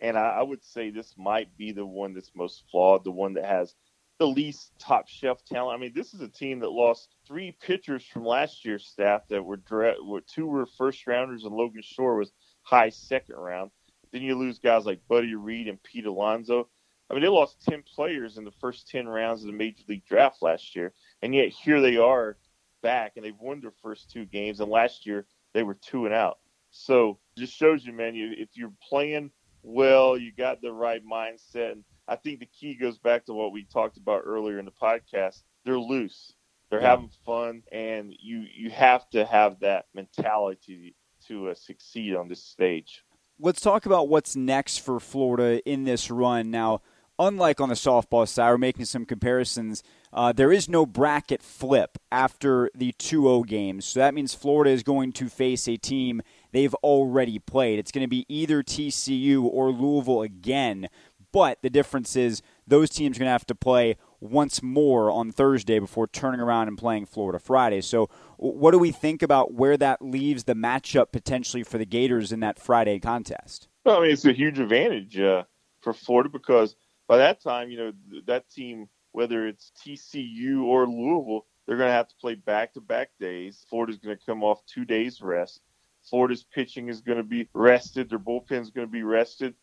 And 0.00 0.16
I, 0.16 0.38
I 0.38 0.42
would 0.42 0.64
say 0.64 0.90
this 0.90 1.14
might 1.18 1.56
be 1.56 1.72
the 1.72 1.84
one 1.84 2.14
that's 2.14 2.30
most 2.34 2.64
flawed, 2.70 3.04
the 3.04 3.10
one 3.10 3.34
that 3.34 3.44
has 3.44 3.74
the 4.18 4.26
least 4.26 4.72
top 4.78 5.08
shelf 5.08 5.44
talent. 5.44 5.76
I 5.76 5.80
mean, 5.80 5.92
this 5.94 6.14
is 6.14 6.20
a 6.20 6.28
team 6.28 6.60
that 6.60 6.70
lost 6.70 7.16
three 7.26 7.56
pitchers 7.60 8.04
from 8.04 8.24
last 8.24 8.64
year's 8.64 8.86
staff 8.86 9.22
that 9.28 9.42
were, 9.44 9.60
were 10.02 10.20
two 10.20 10.46
were 10.46 10.66
first 10.66 11.06
rounders, 11.06 11.44
and 11.44 11.54
Logan 11.54 11.82
Shore 11.82 12.16
was 12.16 12.32
high 12.62 12.90
second 12.90 13.36
round. 13.36 13.70
Then 14.12 14.22
you 14.22 14.36
lose 14.36 14.58
guys 14.58 14.86
like 14.86 15.06
Buddy 15.08 15.34
Reed 15.34 15.68
and 15.68 15.82
Pete 15.82 16.06
Alonso. 16.06 16.68
I 17.08 17.14
mean, 17.14 17.22
they 17.22 17.28
lost 17.28 17.64
10 17.68 17.82
players 17.82 18.38
in 18.38 18.44
the 18.44 18.52
first 18.60 18.88
10 18.88 19.08
rounds 19.08 19.40
of 19.40 19.48
the 19.48 19.52
Major 19.52 19.82
League 19.88 20.04
Draft 20.06 20.42
last 20.42 20.76
year. 20.76 20.92
And 21.22 21.34
yet 21.34 21.48
here 21.48 21.80
they 21.80 21.96
are 21.96 22.36
back, 22.82 23.12
and 23.16 23.24
they've 23.24 23.34
won 23.40 23.60
their 23.60 23.72
first 23.82 24.10
two 24.10 24.26
games. 24.26 24.60
And 24.60 24.70
last 24.70 25.06
year 25.06 25.26
they 25.54 25.62
were 25.62 25.74
two 25.74 26.06
and 26.06 26.14
out. 26.14 26.38
So 26.70 27.18
just 27.36 27.54
shows 27.54 27.84
you, 27.84 27.92
man, 27.92 28.14
you, 28.14 28.32
if 28.36 28.50
you're 28.54 28.72
playing 28.88 29.30
well, 29.62 30.16
you 30.16 30.32
got 30.32 30.62
the 30.62 30.72
right 30.72 31.02
mindset. 31.04 31.72
And 31.72 31.84
I 32.08 32.16
think 32.16 32.40
the 32.40 32.46
key 32.46 32.74
goes 32.74 32.98
back 32.98 33.26
to 33.26 33.34
what 33.34 33.52
we 33.52 33.64
talked 33.64 33.96
about 33.96 34.22
earlier 34.24 34.58
in 34.58 34.64
the 34.64 34.72
podcast. 34.72 35.42
They're 35.64 35.78
loose. 35.78 36.32
They're 36.70 36.80
yeah. 36.80 36.90
having 36.90 37.10
fun, 37.26 37.62
and 37.72 38.14
you 38.20 38.44
you 38.54 38.70
have 38.70 39.08
to 39.10 39.26
have 39.26 39.58
that 39.60 39.86
mentality 39.92 40.94
to 41.26 41.48
uh, 41.48 41.54
succeed 41.54 42.14
on 42.14 42.28
this 42.28 42.44
stage. 42.44 43.02
Let's 43.40 43.60
talk 43.60 43.86
about 43.86 44.08
what's 44.08 44.36
next 44.36 44.78
for 44.78 45.00
Florida 45.00 45.60
in 45.68 45.84
this 45.84 46.10
run. 46.10 46.50
Now, 46.50 46.82
unlike 47.20 47.60
on 47.60 47.68
the 47.68 47.74
softball 47.76 48.26
side, 48.26 48.50
we're 48.50 48.58
making 48.58 48.86
some 48.86 49.04
comparisons. 49.04 49.84
Uh, 50.12 50.32
there 50.32 50.50
is 50.50 50.68
no 50.68 50.84
bracket 50.86 51.42
flip 51.42 51.98
after 52.10 52.70
the 52.74 52.92
2 52.92 53.22
0 53.22 53.42
games. 53.42 53.84
So 53.84 54.00
that 54.00 54.14
means 54.14 54.34
Florida 54.34 54.70
is 54.70 54.82
going 54.82 55.12
to 55.12 55.28
face 55.28 55.68
a 55.68 55.76
team 55.76 56.22
they've 56.50 56.74
already 56.76 57.38
played. 57.38 57.78
It's 57.78 57.92
going 57.92 58.04
to 58.04 58.08
be 58.08 58.26
either 58.28 58.62
TCU 58.62 59.44
or 59.44 59.70
Louisville 59.70 60.22
again. 60.22 60.88
But 61.32 61.62
the 61.62 61.70
difference 61.70 62.16
is 62.16 62.42
those 62.66 62.90
teams 62.90 63.16
are 63.16 63.20
going 63.20 63.28
to 63.28 63.32
have 63.32 63.46
to 63.46 63.54
play 63.54 63.96
once 64.18 64.62
more 64.64 65.12
on 65.12 65.30
Thursday 65.30 65.78
before 65.78 66.08
turning 66.08 66.40
around 66.40 66.66
and 66.66 66.76
playing 66.76 67.06
Florida 67.06 67.38
Friday. 67.38 67.82
So, 67.82 68.08
what 68.36 68.72
do 68.72 68.78
we 68.78 68.90
think 68.90 69.22
about 69.22 69.54
where 69.54 69.76
that 69.76 70.02
leaves 70.02 70.44
the 70.44 70.54
matchup 70.54 71.12
potentially 71.12 71.62
for 71.62 71.78
the 71.78 71.86
Gators 71.86 72.32
in 72.32 72.40
that 72.40 72.58
Friday 72.58 72.98
contest? 72.98 73.68
Well, 73.84 73.98
I 73.98 74.02
mean, 74.02 74.10
it's 74.10 74.24
a 74.24 74.32
huge 74.32 74.58
advantage 74.58 75.18
uh, 75.20 75.44
for 75.82 75.92
Florida 75.92 76.30
because 76.30 76.74
by 77.10 77.16
that 77.16 77.42
time, 77.42 77.72
you 77.72 77.76
know, 77.76 77.92
that 78.26 78.48
team, 78.50 78.88
whether 79.10 79.48
it's 79.48 79.72
TCU 79.84 80.62
or 80.62 80.86
Louisville, 80.86 81.44
they're 81.66 81.76
going 81.76 81.88
to 81.88 81.92
have 81.92 82.06
to 82.06 82.14
play 82.20 82.36
back 82.36 82.72
to 82.74 82.80
back 82.80 83.10
days. 83.18 83.66
Florida's 83.68 83.98
going 83.98 84.16
to 84.16 84.24
come 84.24 84.44
off 84.44 84.64
two 84.66 84.84
days 84.84 85.20
rest. 85.20 85.60
Florida's 86.08 86.44
pitching 86.44 86.88
is 86.88 87.00
going 87.00 87.18
to 87.18 87.24
be 87.24 87.48
rested. 87.52 88.08
Their 88.08 88.20
bullpen 88.20 88.60
is 88.60 88.70
going 88.70 88.86
to 88.86 88.92
be 88.92 89.02
rested. 89.02 89.54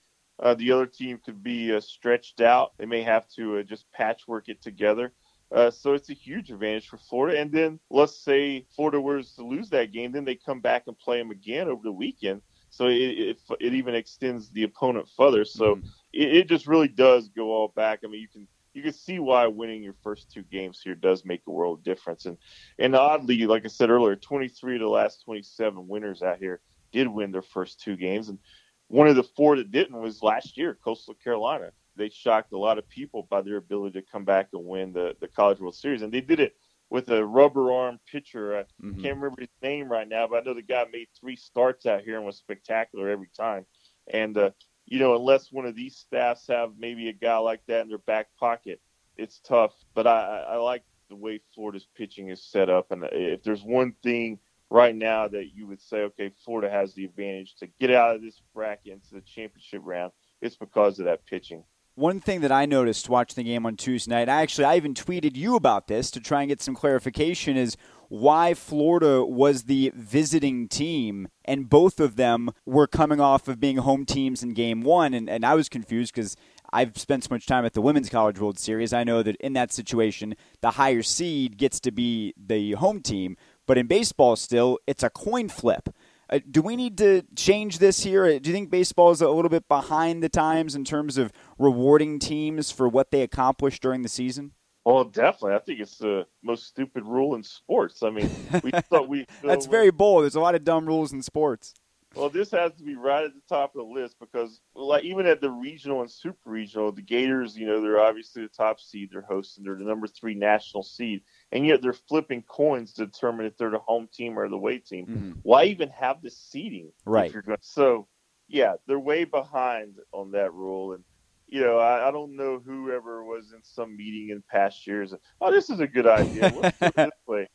Uh, 0.43 0.55
the 0.55 0.73
other 0.73 0.85
team 0.85 1.21
could 1.23 1.41
be 1.41 1.73
uh, 1.73 1.79
stretched 1.79 2.41
out. 2.41 2.73
They 2.77 2.85
may 2.85 3.01
have 3.03 3.29
to 3.37 3.59
uh, 3.59 3.63
just 3.63 3.89
patchwork 3.93 4.49
it 4.49 4.61
together. 4.61 5.13
Uh, 5.49 5.71
so 5.71 5.93
it's 5.93 6.09
a 6.09 6.13
huge 6.13 6.51
advantage 6.51 6.89
for 6.89 6.97
Florida. 6.97 7.39
And 7.39 7.49
then 7.49 7.79
let's 7.89 8.21
say 8.21 8.65
Florida 8.75 8.99
were 8.99 9.23
to 9.23 9.41
lose 9.41 9.69
that 9.69 9.93
game, 9.93 10.11
then 10.11 10.25
they 10.25 10.35
come 10.35 10.59
back 10.59 10.83
and 10.87 10.99
play 10.99 11.17
them 11.17 11.31
again 11.31 11.69
over 11.69 11.83
the 11.85 11.93
weekend. 11.93 12.41
So 12.71 12.87
it, 12.87 12.95
it, 12.95 13.39
it 13.61 13.73
even 13.73 13.95
extends 13.95 14.49
the 14.49 14.63
opponent 14.63 15.07
further. 15.15 15.45
So 15.45 15.75
mm-hmm. 15.75 15.87
It, 16.13 16.35
it 16.35 16.49
just 16.49 16.67
really 16.67 16.87
does 16.87 17.29
go 17.29 17.51
all 17.51 17.69
back. 17.75 17.99
I 18.03 18.07
mean, 18.07 18.21
you 18.21 18.27
can 18.27 18.47
you 18.73 18.83
can 18.83 18.93
see 18.93 19.17
why 19.17 19.47
winning 19.47 19.81
your 19.81 19.95
first 20.03 20.31
two 20.31 20.43
games 20.43 20.79
here 20.83 20.93
does 20.93 21.25
make 21.25 21.41
a 21.47 21.51
world 21.51 21.83
difference. 21.83 22.25
And 22.25 22.37
and 22.79 22.95
oddly, 22.95 23.45
like 23.47 23.65
I 23.65 23.69
said 23.69 23.89
earlier, 23.89 24.15
23 24.15 24.75
of 24.75 24.81
the 24.81 24.87
last 24.87 25.23
27 25.25 25.87
winners 25.87 26.21
out 26.21 26.37
here 26.37 26.61
did 26.91 27.07
win 27.07 27.31
their 27.31 27.41
first 27.41 27.81
two 27.81 27.95
games, 27.95 28.29
and 28.29 28.39
one 28.87 29.07
of 29.07 29.15
the 29.15 29.23
four 29.23 29.57
that 29.57 29.71
didn't 29.71 29.99
was 29.99 30.23
last 30.23 30.57
year, 30.57 30.77
Coastal 30.83 31.15
Carolina. 31.15 31.71
They 31.97 32.09
shocked 32.09 32.53
a 32.53 32.57
lot 32.57 32.77
of 32.77 32.87
people 32.87 33.27
by 33.27 33.41
their 33.41 33.57
ability 33.57 33.99
to 33.99 34.05
come 34.05 34.23
back 34.23 34.49
and 34.53 34.63
win 34.65 34.93
the 34.93 35.15
the 35.19 35.27
College 35.27 35.59
World 35.59 35.75
Series, 35.75 36.01
and 36.01 36.13
they 36.13 36.21
did 36.21 36.39
it 36.39 36.55
with 36.89 37.09
a 37.09 37.25
rubber 37.25 37.71
arm 37.71 37.99
pitcher. 38.09 38.57
I 38.57 38.61
mm-hmm. 38.61 39.01
can't 39.01 39.15
remember 39.17 39.41
his 39.41 39.49
name 39.61 39.89
right 39.91 40.07
now, 40.07 40.27
but 40.27 40.37
I 40.37 40.41
know 40.43 40.53
the 40.53 40.61
guy 40.61 40.85
made 40.91 41.07
three 41.19 41.35
starts 41.35 41.85
out 41.85 42.01
here 42.01 42.17
and 42.17 42.25
was 42.25 42.37
spectacular 42.37 43.09
every 43.09 43.29
time. 43.35 43.65
And 44.11 44.37
uh, 44.37 44.51
you 44.87 44.99
know, 44.99 45.15
unless 45.15 45.51
one 45.51 45.65
of 45.65 45.75
these 45.75 45.95
staffs 45.95 46.47
have 46.47 46.71
maybe 46.79 47.09
a 47.09 47.13
guy 47.13 47.37
like 47.37 47.61
that 47.67 47.81
in 47.81 47.89
their 47.89 47.97
back 47.99 48.27
pocket, 48.39 48.81
it's 49.17 49.39
tough. 49.39 49.73
But 49.93 50.07
I, 50.07 50.45
I 50.49 50.55
like 50.55 50.83
the 51.09 51.15
way 51.15 51.41
Florida's 51.53 51.87
pitching 51.95 52.29
is 52.29 52.41
set 52.41 52.69
up, 52.69 52.91
and 52.91 53.03
if 53.11 53.43
there's 53.43 53.63
one 53.63 53.93
thing 54.01 54.39
right 54.69 54.95
now 54.95 55.27
that 55.27 55.55
you 55.55 55.67
would 55.67 55.81
say, 55.81 55.99
okay, 55.99 56.31
Florida 56.43 56.69
has 56.69 56.93
the 56.93 57.05
advantage 57.05 57.55
to 57.55 57.67
get 57.79 57.91
out 57.91 58.15
of 58.15 58.21
this 58.21 58.41
bracket 58.53 58.93
into 58.93 59.13
the 59.13 59.21
championship 59.21 59.81
round, 59.83 60.11
it's 60.41 60.57
because 60.57 60.99
of 60.99 61.05
that 61.05 61.25
pitching. 61.25 61.63
One 61.95 62.19
thing 62.19 62.41
that 62.41 62.51
I 62.51 62.65
noticed 62.67 63.09
watching 63.09 63.43
the 63.43 63.49
game 63.49 63.65
on 63.65 63.75
Tuesday 63.75 64.11
night, 64.11 64.29
I 64.29 64.41
actually, 64.41 64.65
I 64.65 64.75
even 64.75 64.93
tweeted 64.93 65.35
you 65.35 65.55
about 65.55 65.87
this 65.87 66.11
to 66.11 66.19
try 66.19 66.41
and 66.41 66.49
get 66.49 66.61
some 66.61 66.75
clarification, 66.75 67.57
is 67.57 67.75
why 68.09 68.53
Florida 68.53 69.23
was 69.23 69.63
the 69.63 69.91
visiting 69.95 70.67
team, 70.67 71.27
and 71.45 71.69
both 71.69 71.99
of 71.99 72.15
them 72.15 72.51
were 72.65 72.87
coming 72.87 73.19
off 73.19 73.47
of 73.47 73.59
being 73.59 73.77
home 73.77 74.05
teams 74.05 74.43
in 74.43 74.53
game 74.53 74.81
one. 74.81 75.13
And, 75.13 75.29
and 75.29 75.45
I 75.45 75.55
was 75.55 75.69
confused 75.69 76.13
because 76.13 76.35
I've 76.71 76.97
spent 76.97 77.23
so 77.23 77.29
much 77.31 77.45
time 77.45 77.65
at 77.65 77.73
the 77.73 77.81
Women's 77.81 78.09
College 78.09 78.39
World 78.39 78.59
Series. 78.59 78.93
I 78.93 79.03
know 79.03 79.23
that 79.23 79.35
in 79.37 79.53
that 79.53 79.71
situation, 79.71 80.35
the 80.61 80.71
higher 80.71 81.03
seed 81.03 81.57
gets 81.57 81.79
to 81.81 81.91
be 81.91 82.33
the 82.37 82.73
home 82.73 83.01
team. 83.01 83.37
But 83.65 83.77
in 83.77 83.87
baseball, 83.87 84.35
still, 84.35 84.79
it's 84.87 85.03
a 85.03 85.09
coin 85.09 85.49
flip. 85.49 85.89
Uh, 86.29 86.39
do 86.49 86.61
we 86.61 86.75
need 86.75 86.97
to 86.97 87.23
change 87.35 87.79
this 87.79 88.03
here? 88.03 88.25
Uh, 88.25 88.39
do 88.39 88.49
you 88.49 88.53
think 88.53 88.69
baseball 88.69 89.11
is 89.11 89.21
a 89.21 89.29
little 89.29 89.49
bit 89.49 89.67
behind 89.69 90.21
the 90.21 90.29
times 90.29 90.75
in 90.75 90.83
terms 90.83 91.17
of 91.17 91.31
rewarding 91.57 92.19
teams 92.19 92.69
for 92.69 92.87
what 92.89 93.11
they 93.11 93.21
accomplished 93.21 93.81
during 93.81 94.01
the 94.01 94.09
season? 94.09 94.51
Well, 94.87 95.03
definitely. 95.03 95.55
I 95.55 95.59
think 95.59 95.81
it's 95.81 95.97
the 95.97 96.25
most 96.41 96.65
stupid 96.65 97.03
rule 97.03 97.35
in 97.35 97.43
sports. 97.43 98.03
I 98.03 98.09
mean, 98.09 98.29
we 98.63 98.71
thought 98.89 99.09
we. 99.09 99.25
That's 99.43 99.65
very 99.65 99.91
bold. 99.91 100.23
There's 100.23 100.35
a 100.35 100.39
lot 100.39 100.55
of 100.55 100.63
dumb 100.63 100.85
rules 100.85 101.11
in 101.11 101.21
sports. 101.21 101.73
Well, 102.15 102.29
this 102.29 102.51
has 102.51 102.71
to 102.75 102.83
be 102.83 102.95
right 102.95 103.25
at 103.25 103.33
the 103.33 103.41
top 103.49 103.75
of 103.75 103.85
the 103.85 103.93
list 103.93 104.15
because, 104.17 104.61
like, 104.75 105.03
even 105.03 105.25
at 105.25 105.41
the 105.41 105.51
regional 105.51 105.99
and 105.99 106.09
super 106.09 106.49
regional, 106.49 106.93
the 106.93 107.01
Gators, 107.01 107.57
you 107.57 107.67
know, 107.67 107.81
they're 107.81 107.99
obviously 107.99 108.43
the 108.43 108.47
top 108.47 108.79
seed. 108.79 109.09
They're 109.11 109.21
hosting. 109.23 109.65
They're 109.65 109.75
the 109.75 109.83
number 109.83 110.07
three 110.07 110.35
national 110.35 110.83
seed, 110.83 111.21
and 111.51 111.67
yet 111.67 111.81
they're 111.81 111.91
flipping 111.91 112.43
coins 112.43 112.93
to 112.93 113.07
determine 113.07 113.45
if 113.45 113.57
they're 113.57 113.69
the 113.69 113.79
home 113.79 114.07
team 114.13 114.39
or 114.39 114.47
the 114.47 114.55
away 114.55 114.77
team. 114.77 115.05
Mm-hmm. 115.05 115.31
Why 115.43 115.65
even 115.65 115.89
have 115.89 116.21
the 116.21 116.29
seeding? 116.31 116.93
Right. 117.03 117.33
Going, 117.33 117.57
so, 117.59 118.07
yeah, 118.47 118.75
they're 118.87 118.97
way 118.97 119.25
behind 119.25 119.95
on 120.13 120.31
that 120.31 120.53
rule, 120.53 120.93
and 120.93 121.03
you 121.47 121.61
know, 121.61 121.77
I, 121.79 122.07
I, 122.07 122.11
don't 122.11 122.35
know 122.35 122.61
whoever 122.63 123.23
was 123.23 123.53
in 123.53 123.63
some 123.63 123.95
meeting 123.95 124.29
in 124.29 124.43
past 124.49 124.85
years. 124.85 125.13
Oh, 125.39 125.51
this 125.51 125.69
is 125.69 125.79
a 125.79 125.87
good 125.87 126.07
idea. 126.07 126.53
Let's 126.55 126.77
do 126.79 126.91
this 126.95 127.09
way. 127.27 127.47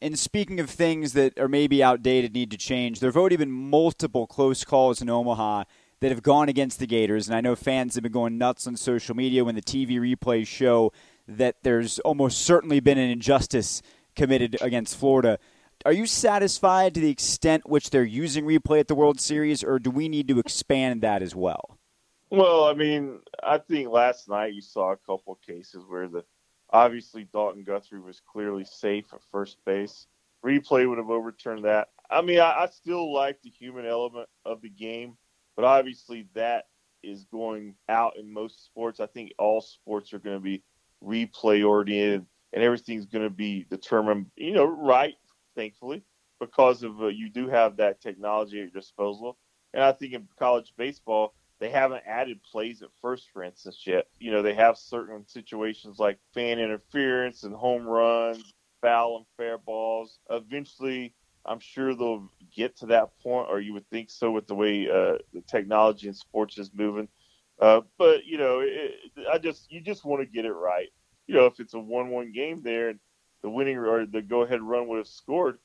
And 0.00 0.18
speaking 0.18 0.60
of 0.60 0.68
things 0.68 1.12
that 1.12 1.38
are 1.38 1.48
maybe 1.48 1.82
outdated, 1.82 2.34
need 2.34 2.50
to 2.50 2.56
change, 2.56 3.00
there 3.00 3.08
have 3.08 3.16
already 3.16 3.36
been 3.36 3.50
multiple 3.50 4.26
close 4.26 4.64
calls 4.64 5.00
in 5.00 5.08
Omaha 5.08 5.64
that 6.00 6.10
have 6.10 6.22
gone 6.22 6.48
against 6.48 6.78
the 6.78 6.86
Gators. 6.86 7.28
And 7.28 7.36
I 7.36 7.40
know 7.40 7.56
fans 7.56 7.94
have 7.94 8.02
been 8.02 8.12
going 8.12 8.36
nuts 8.36 8.66
on 8.66 8.76
social 8.76 9.14
media 9.14 9.44
when 9.44 9.54
the 9.54 9.62
TV 9.62 9.92
replays 9.92 10.46
show 10.46 10.92
that 11.26 11.56
there's 11.62 11.98
almost 12.00 12.42
certainly 12.42 12.80
been 12.80 12.98
an 12.98 13.10
injustice 13.10 13.80
committed 14.14 14.56
against 14.60 14.96
Florida. 14.96 15.38
Are 15.86 15.92
you 15.92 16.06
satisfied 16.06 16.94
to 16.94 17.00
the 17.00 17.10
extent 17.10 17.68
which 17.68 17.90
they're 17.90 18.04
using 18.04 18.44
replay 18.44 18.80
at 18.80 18.88
the 18.88 18.94
World 18.94 19.20
Series, 19.20 19.62
or 19.64 19.78
do 19.78 19.90
we 19.90 20.08
need 20.08 20.28
to 20.28 20.38
expand 20.38 21.02
that 21.02 21.22
as 21.22 21.34
well? 21.34 21.78
Well, 22.30 22.64
I 22.64 22.74
mean, 22.74 23.20
I 23.42 23.58
think 23.58 23.90
last 23.90 24.28
night 24.28 24.54
you 24.54 24.60
saw 24.60 24.92
a 24.92 24.96
couple 24.96 25.38
cases 25.46 25.84
where 25.88 26.08
the 26.08 26.24
Obviously, 26.74 27.28
Dalton 27.32 27.62
Guthrie 27.62 28.00
was 28.00 28.20
clearly 28.20 28.64
safe 28.64 29.12
at 29.12 29.22
first 29.30 29.58
base. 29.64 30.08
Replay 30.44 30.88
would 30.88 30.98
have 30.98 31.08
overturned 31.08 31.64
that. 31.64 31.88
I 32.10 32.20
mean, 32.20 32.40
I, 32.40 32.64
I 32.64 32.66
still 32.66 33.12
like 33.12 33.40
the 33.42 33.50
human 33.50 33.86
element 33.86 34.28
of 34.44 34.60
the 34.60 34.70
game, 34.70 35.16
but 35.54 35.64
obviously 35.64 36.26
that 36.34 36.64
is 37.04 37.26
going 37.26 37.76
out 37.88 38.16
in 38.16 38.32
most 38.32 38.64
sports. 38.64 38.98
I 38.98 39.06
think 39.06 39.34
all 39.38 39.60
sports 39.60 40.12
are 40.12 40.18
going 40.18 40.36
to 40.36 40.42
be 40.42 40.64
replay 41.02 41.64
oriented, 41.64 42.26
and 42.52 42.62
everything's 42.64 43.06
going 43.06 43.24
to 43.24 43.30
be 43.30 43.66
determined, 43.70 44.26
you 44.34 44.52
know, 44.52 44.64
right. 44.64 45.14
Thankfully, 45.54 46.02
because 46.40 46.82
of 46.82 47.00
uh, 47.00 47.06
you 47.06 47.30
do 47.30 47.48
have 47.48 47.76
that 47.76 48.00
technology 48.00 48.58
at 48.58 48.72
your 48.72 48.80
disposal, 48.80 49.38
and 49.72 49.84
I 49.84 49.92
think 49.92 50.12
in 50.12 50.26
college 50.36 50.72
baseball 50.76 51.34
they 51.64 51.70
haven't 51.70 52.02
added 52.06 52.42
plays 52.42 52.82
at 52.82 52.90
first, 53.00 53.30
for 53.32 53.42
instance, 53.42 53.86
yet. 53.86 54.06
You 54.18 54.30
know, 54.30 54.42
they 54.42 54.52
have 54.52 54.76
certain 54.76 55.26
situations 55.26 55.98
like 55.98 56.18
fan 56.34 56.58
interference 56.58 57.42
and 57.42 57.54
home 57.54 57.86
runs, 57.86 58.52
foul 58.82 59.16
and 59.16 59.26
fair 59.38 59.56
balls. 59.56 60.18
Eventually, 60.28 61.14
I'm 61.46 61.60
sure 61.60 61.94
they'll 61.94 62.30
get 62.54 62.76
to 62.80 62.86
that 62.86 63.18
point, 63.22 63.48
or 63.48 63.60
you 63.60 63.72
would 63.72 63.88
think 63.88 64.10
so 64.10 64.30
with 64.30 64.46
the 64.46 64.54
way 64.54 64.90
uh, 64.90 65.16
the 65.32 65.40
technology 65.46 66.06
in 66.06 66.12
sports 66.12 66.58
is 66.58 66.70
moving. 66.74 67.08
Uh, 67.58 67.80
but 67.96 68.26
you 68.26 68.36
know, 68.36 68.60
it, 68.60 68.92
I 69.32 69.38
just 69.38 69.72
you 69.72 69.80
just 69.80 70.04
want 70.04 70.20
to 70.20 70.26
get 70.26 70.44
it 70.44 70.52
right. 70.52 70.88
You 71.26 71.34
know, 71.34 71.46
if 71.46 71.60
it's 71.60 71.72
a 71.72 71.78
one-one 71.78 72.32
game 72.32 72.60
there 72.62 72.90
and 72.90 72.98
the 73.40 73.48
winning 73.48 73.78
or 73.78 74.04
the 74.04 74.20
go-ahead 74.20 74.60
run 74.60 74.86
would 74.88 74.98
have 74.98 75.08
scored, 75.08 75.58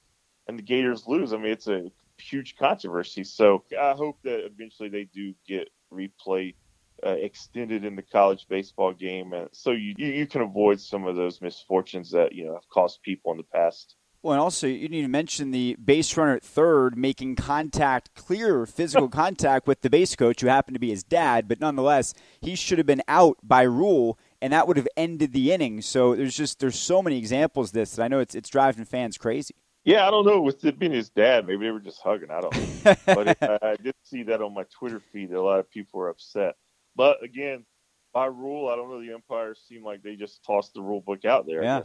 and 0.47 0.57
the 0.57 0.63
Gators 0.63 1.07
lose, 1.07 1.33
I 1.33 1.37
mean, 1.37 1.51
it's 1.51 1.67
a 1.67 1.91
huge 2.17 2.55
controversy. 2.55 3.25
So 3.25 3.65
I 3.77 3.91
hope 3.91 4.19
that 4.23 4.45
eventually 4.45 4.87
they 4.87 5.03
do 5.03 5.33
get 5.45 5.67
replay 5.91 6.55
uh, 7.05 7.11
extended 7.11 7.85
in 7.85 7.95
the 7.95 8.01
college 8.01 8.45
baseball 8.49 8.93
game, 8.93 9.33
and 9.33 9.49
so 9.51 9.71
you 9.71 9.93
you 9.97 10.27
can 10.27 10.41
avoid 10.41 10.79
some 10.79 11.05
of 11.05 11.15
those 11.15 11.41
misfortunes 11.41 12.11
that 12.11 12.33
you 12.33 12.45
know 12.45 12.53
have 12.53 12.67
cost 12.69 13.01
people 13.03 13.31
in 13.31 13.37
the 13.37 13.43
past. 13.43 13.95
Well, 14.21 14.33
and 14.33 14.41
also 14.41 14.67
you 14.67 14.89
need 14.89 15.03
to 15.03 15.07
mention 15.07 15.51
the 15.51 15.77
base 15.83 16.17
runner 16.17 16.35
at 16.35 16.43
third 16.43 16.97
making 16.97 17.37
contact, 17.37 18.13
clear 18.15 18.65
physical 18.65 19.07
contact 19.23 19.65
with 19.65 19.81
the 19.81 19.89
base 19.89 20.15
coach, 20.15 20.41
who 20.41 20.47
happened 20.47 20.75
to 20.75 20.79
be 20.79 20.89
his 20.89 21.03
dad, 21.03 21.47
but 21.47 21.61
nonetheless, 21.61 22.13
he 22.41 22.55
should 22.55 22.79
have 22.79 22.87
been 22.87 23.03
out 23.07 23.37
by 23.41 23.61
rule, 23.61 24.19
and 24.41 24.51
that 24.51 24.67
would 24.67 24.75
have 24.75 24.89
ended 24.97 25.31
the 25.31 25.53
inning. 25.53 25.81
So 25.81 26.15
there's 26.15 26.35
just 26.35 26.59
there's 26.59 26.77
so 26.77 27.01
many 27.01 27.17
examples 27.17 27.69
of 27.69 27.73
this 27.73 27.95
that 27.95 28.03
I 28.03 28.07
know 28.09 28.19
it's 28.19 28.35
it's 28.35 28.49
driving 28.49 28.83
fans 28.83 29.17
crazy. 29.17 29.55
Yeah, 29.85 30.07
I 30.07 30.11
don't 30.11 30.25
know. 30.25 30.41
With 30.41 30.63
it 30.65 30.77
being 30.77 30.91
his 30.91 31.09
dad, 31.09 31.47
maybe 31.47 31.65
they 31.65 31.71
were 31.71 31.79
just 31.79 32.01
hugging. 32.01 32.31
I 32.31 32.41
don't 32.41 32.55
know. 32.55 32.95
but 33.05 33.37
I, 33.41 33.59
I 33.71 33.75
did 33.75 33.95
see 34.03 34.23
that 34.23 34.41
on 34.41 34.53
my 34.53 34.63
Twitter 34.69 35.01
feed. 35.11 35.31
That 35.31 35.37
a 35.37 35.41
lot 35.41 35.59
of 35.59 35.69
people 35.69 35.99
were 35.99 36.09
upset. 36.09 36.55
But 36.95 37.23
again, 37.23 37.65
by 38.13 38.25
rule, 38.25 38.69
I 38.69 38.75
don't 38.75 38.89
know. 38.89 39.01
The 39.01 39.13
umpires 39.13 39.61
seem 39.67 39.83
like 39.83 40.03
they 40.03 40.15
just 40.15 40.43
tossed 40.43 40.73
the 40.73 40.81
rule 40.81 41.01
book 41.01 41.25
out 41.25 41.45
there. 41.45 41.63
Yeah. 41.63 41.83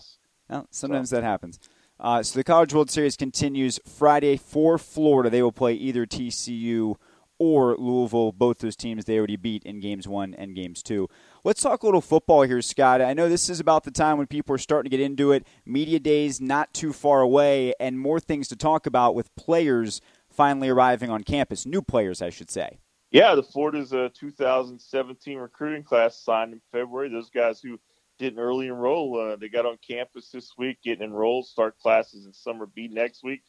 Well, 0.49 0.67
sometimes 0.71 1.11
so. 1.11 1.17
that 1.17 1.23
happens. 1.25 1.59
Uh, 2.01 2.23
so 2.23 2.39
the 2.39 2.45
College 2.45 2.75
World 2.75 2.91
Series 2.91 3.17
continues 3.17 3.79
Friday 3.87 4.37
for 4.37 4.79
Florida. 4.79 5.31
They 5.31 5.43
will 5.43 5.53
play 5.53 5.75
either 5.75 6.07
TCU 6.07 6.97
or 7.39 7.77
Louisville. 7.77 8.33
Both 8.33 8.59
those 8.59 8.77
teams 8.77 9.05
they 9.05 9.19
already 9.19 9.37
beat 9.37 9.65
in 9.65 9.81
games 9.81 10.07
one 10.09 10.35
and 10.35 10.55
games 10.55 10.83
two. 10.83 11.09
Let's 11.45 11.63
talk 11.63 11.83
a 11.83 11.87
little 11.87 12.01
football 12.01 12.43
here, 12.43 12.63
Scott. 12.63 13.01
I 13.01 13.15
know 13.15 13.29
this 13.29 13.49
is 13.49 13.61
about 13.61 13.85
the 13.85 13.91
time 13.91 14.19
when 14.19 14.27
people 14.27 14.55
are 14.55 14.59
starting 14.59 14.91
to 14.91 14.97
get 14.97 15.05
into 15.05 15.33
it. 15.33 15.47
Media 15.65 15.99
days 15.99 16.41
not 16.41 16.73
too 16.73 16.93
far 16.93 17.21
away, 17.21 17.75
and 17.79 17.99
more 17.99 18.21
things 18.21 18.49
to 18.49 18.57
talk 18.57 18.87
about 18.87 19.15
with 19.15 19.35
players 19.37 20.01
finally 20.31 20.69
arriving 20.69 21.11
on 21.11 21.23
campus. 21.23 21.67
New 21.67 21.83
players, 21.83 22.21
I 22.23 22.31
should 22.31 22.51
say. 22.51 22.79
Yeah, 23.11 23.37
the 23.37 23.43
Florida's 23.45 23.93
a 23.93 24.09
2017 24.09 25.39
recruiting 25.39 25.85
class 25.85 26.19
signed 26.19 26.53
in 26.53 26.61
February. 26.73 27.09
Those 27.09 27.31
guys 27.31 27.61
who 27.61 27.79
didn't 28.19 28.41
early 28.41 28.67
enroll. 28.67 29.19
Uh, 29.19 29.37
they 29.37 29.49
got 29.49 29.67
on 29.67 29.79
campus 29.87 30.31
this 30.31 30.53
week, 30.59 30.79
getting 30.83 31.05
enrolled, 31.05 31.47
start 31.47 31.79
classes 31.79 32.27
in 32.27 32.33
summer 32.33 32.67
B 32.67 32.89
next 32.89 33.23
week. 33.23 33.43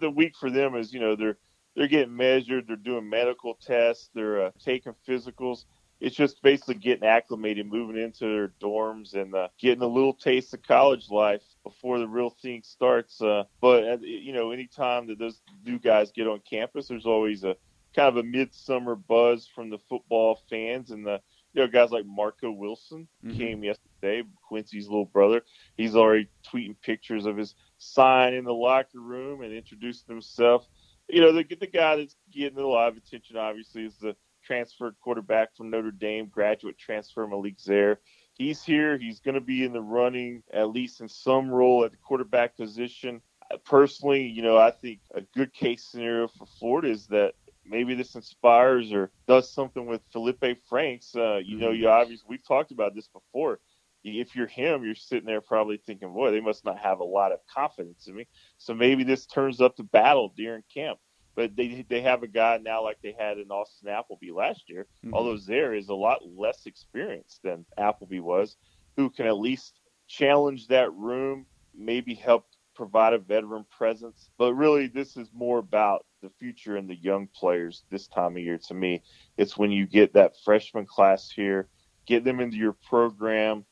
The 0.00 0.10
week 0.10 0.36
for 0.36 0.50
them 0.50 0.74
is, 0.74 0.92
you 0.92 1.00
know, 1.00 1.16
they're 1.16 1.38
they're 1.76 1.86
getting 1.86 2.16
measured, 2.16 2.66
they're 2.66 2.76
doing 2.76 3.08
medical 3.08 3.54
tests, 3.54 4.10
they're 4.14 4.46
uh, 4.46 4.50
taking 4.58 4.94
physicals. 5.06 5.64
It's 6.00 6.16
just 6.16 6.42
basically 6.42 6.74
getting 6.74 7.06
acclimated, 7.06 7.70
moving 7.70 8.02
into 8.02 8.24
their 8.24 8.52
dorms, 8.60 9.14
and 9.14 9.34
uh, 9.34 9.48
getting 9.58 9.82
a 9.82 9.86
little 9.86 10.12
taste 10.12 10.52
of 10.52 10.62
college 10.62 11.08
life 11.10 11.42
before 11.64 11.98
the 11.98 12.08
real 12.08 12.30
thing 12.30 12.62
starts. 12.64 13.20
Uh, 13.22 13.44
but 13.60 13.84
uh, 13.84 13.96
you 14.00 14.32
know, 14.32 14.50
anytime 14.50 15.06
that 15.06 15.18
those 15.18 15.40
new 15.64 15.78
guys 15.78 16.12
get 16.12 16.26
on 16.26 16.40
campus, 16.48 16.88
there's 16.88 17.06
always 17.06 17.44
a 17.44 17.56
kind 17.94 18.08
of 18.08 18.16
a 18.18 18.22
midsummer 18.22 18.94
buzz 18.94 19.48
from 19.54 19.70
the 19.70 19.78
football 19.88 20.42
fans 20.50 20.90
and 20.90 21.06
the 21.06 21.20
you 21.56 21.62
know, 21.62 21.68
guys 21.68 21.90
like 21.90 22.04
Marco 22.04 22.50
Wilson 22.50 23.08
mm-hmm. 23.24 23.38
came 23.38 23.64
yesterday, 23.64 24.22
Quincy's 24.46 24.88
little 24.88 25.06
brother. 25.06 25.40
He's 25.78 25.96
already 25.96 26.28
tweeting 26.46 26.76
pictures 26.82 27.24
of 27.24 27.38
his 27.38 27.54
sign 27.78 28.34
in 28.34 28.44
the 28.44 28.52
locker 28.52 29.00
room 29.00 29.40
and 29.40 29.54
introducing 29.54 30.14
himself. 30.14 30.66
You 31.08 31.20
know, 31.20 31.32
the, 31.32 31.44
the 31.44 31.66
guy 31.66 31.96
that's 31.96 32.16
getting 32.32 32.58
a 32.58 32.66
lot 32.66 32.88
of 32.88 32.96
attention, 32.96 33.36
obviously, 33.36 33.84
is 33.84 33.96
the 33.96 34.16
transfer 34.44 34.94
quarterback 35.00 35.56
from 35.56 35.70
Notre 35.70 35.90
Dame, 35.90 36.26
graduate 36.26 36.78
transfer 36.78 37.26
Malik 37.26 37.60
Zaire. 37.60 38.00
He's 38.34 38.62
here. 38.62 38.98
He's 38.98 39.20
going 39.20 39.34
to 39.34 39.40
be 39.40 39.64
in 39.64 39.72
the 39.72 39.80
running, 39.80 40.42
at 40.52 40.70
least 40.70 41.00
in 41.00 41.08
some 41.08 41.48
role 41.48 41.84
at 41.84 41.92
the 41.92 41.96
quarterback 41.96 42.56
position. 42.56 43.22
Personally, 43.64 44.26
you 44.26 44.42
know, 44.42 44.58
I 44.58 44.70
think 44.70 45.00
a 45.14 45.22
good 45.34 45.52
case 45.54 45.84
scenario 45.84 46.28
for 46.28 46.46
Florida 46.58 46.90
is 46.90 47.06
that 47.06 47.34
maybe 47.64 47.94
this 47.94 48.14
inspires 48.14 48.92
or 48.92 49.10
does 49.26 49.50
something 49.50 49.86
with 49.86 50.02
Felipe 50.12 50.44
Franks. 50.68 51.14
Uh, 51.14 51.40
you 51.44 51.56
know, 51.56 51.70
you 51.70 51.84
mm-hmm. 51.84 52.00
obviously 52.00 52.26
we've 52.28 52.46
talked 52.46 52.72
about 52.72 52.94
this 52.94 53.08
before. 53.08 53.60
If 54.04 54.36
you're 54.36 54.46
him, 54.46 54.84
you're 54.84 54.94
sitting 54.94 55.26
there 55.26 55.40
probably 55.40 55.78
thinking, 55.78 56.12
"Boy, 56.12 56.30
they 56.30 56.40
must 56.40 56.64
not 56.64 56.78
have 56.78 57.00
a 57.00 57.04
lot 57.04 57.32
of 57.32 57.40
confidence 57.52 58.06
in 58.06 58.14
me." 58.14 58.26
So 58.58 58.74
maybe 58.74 59.04
this 59.04 59.26
turns 59.26 59.60
up 59.60 59.76
the 59.76 59.82
battle 59.84 60.32
during 60.36 60.62
camp. 60.72 60.98
But 61.34 61.54
they 61.54 61.84
they 61.88 62.00
have 62.00 62.22
a 62.22 62.28
guy 62.28 62.58
now 62.62 62.82
like 62.82 62.96
they 63.02 63.14
had 63.16 63.38
in 63.38 63.50
Austin 63.50 63.90
Appleby 63.90 64.30
last 64.30 64.68
year, 64.68 64.86
mm-hmm. 65.04 65.14
although 65.14 65.36
Zaire 65.36 65.74
is 65.74 65.90
a 65.90 65.94
lot 65.94 66.22
less 66.26 66.64
experienced 66.64 67.42
than 67.42 67.66
Appleby 67.76 68.20
was, 68.20 68.56
who 68.96 69.10
can 69.10 69.26
at 69.26 69.36
least 69.36 69.78
challenge 70.08 70.68
that 70.68 70.92
room, 70.94 71.46
maybe 71.74 72.14
help 72.14 72.46
provide 72.74 73.12
a 73.12 73.18
veteran 73.18 73.66
presence. 73.70 74.30
But 74.38 74.54
really, 74.54 74.86
this 74.86 75.16
is 75.16 75.28
more 75.34 75.58
about 75.58 76.06
the 76.22 76.30
future 76.38 76.76
and 76.76 76.88
the 76.88 76.96
young 76.96 77.28
players 77.34 77.84
this 77.90 78.06
time 78.06 78.36
of 78.36 78.42
year 78.42 78.58
to 78.68 78.74
me. 78.74 79.02
It's 79.36 79.58
when 79.58 79.70
you 79.70 79.86
get 79.86 80.14
that 80.14 80.36
freshman 80.42 80.86
class 80.86 81.30
here, 81.30 81.68
get 82.06 82.24
them 82.24 82.40
into 82.40 82.56
your 82.56 82.76
program, 82.88 83.66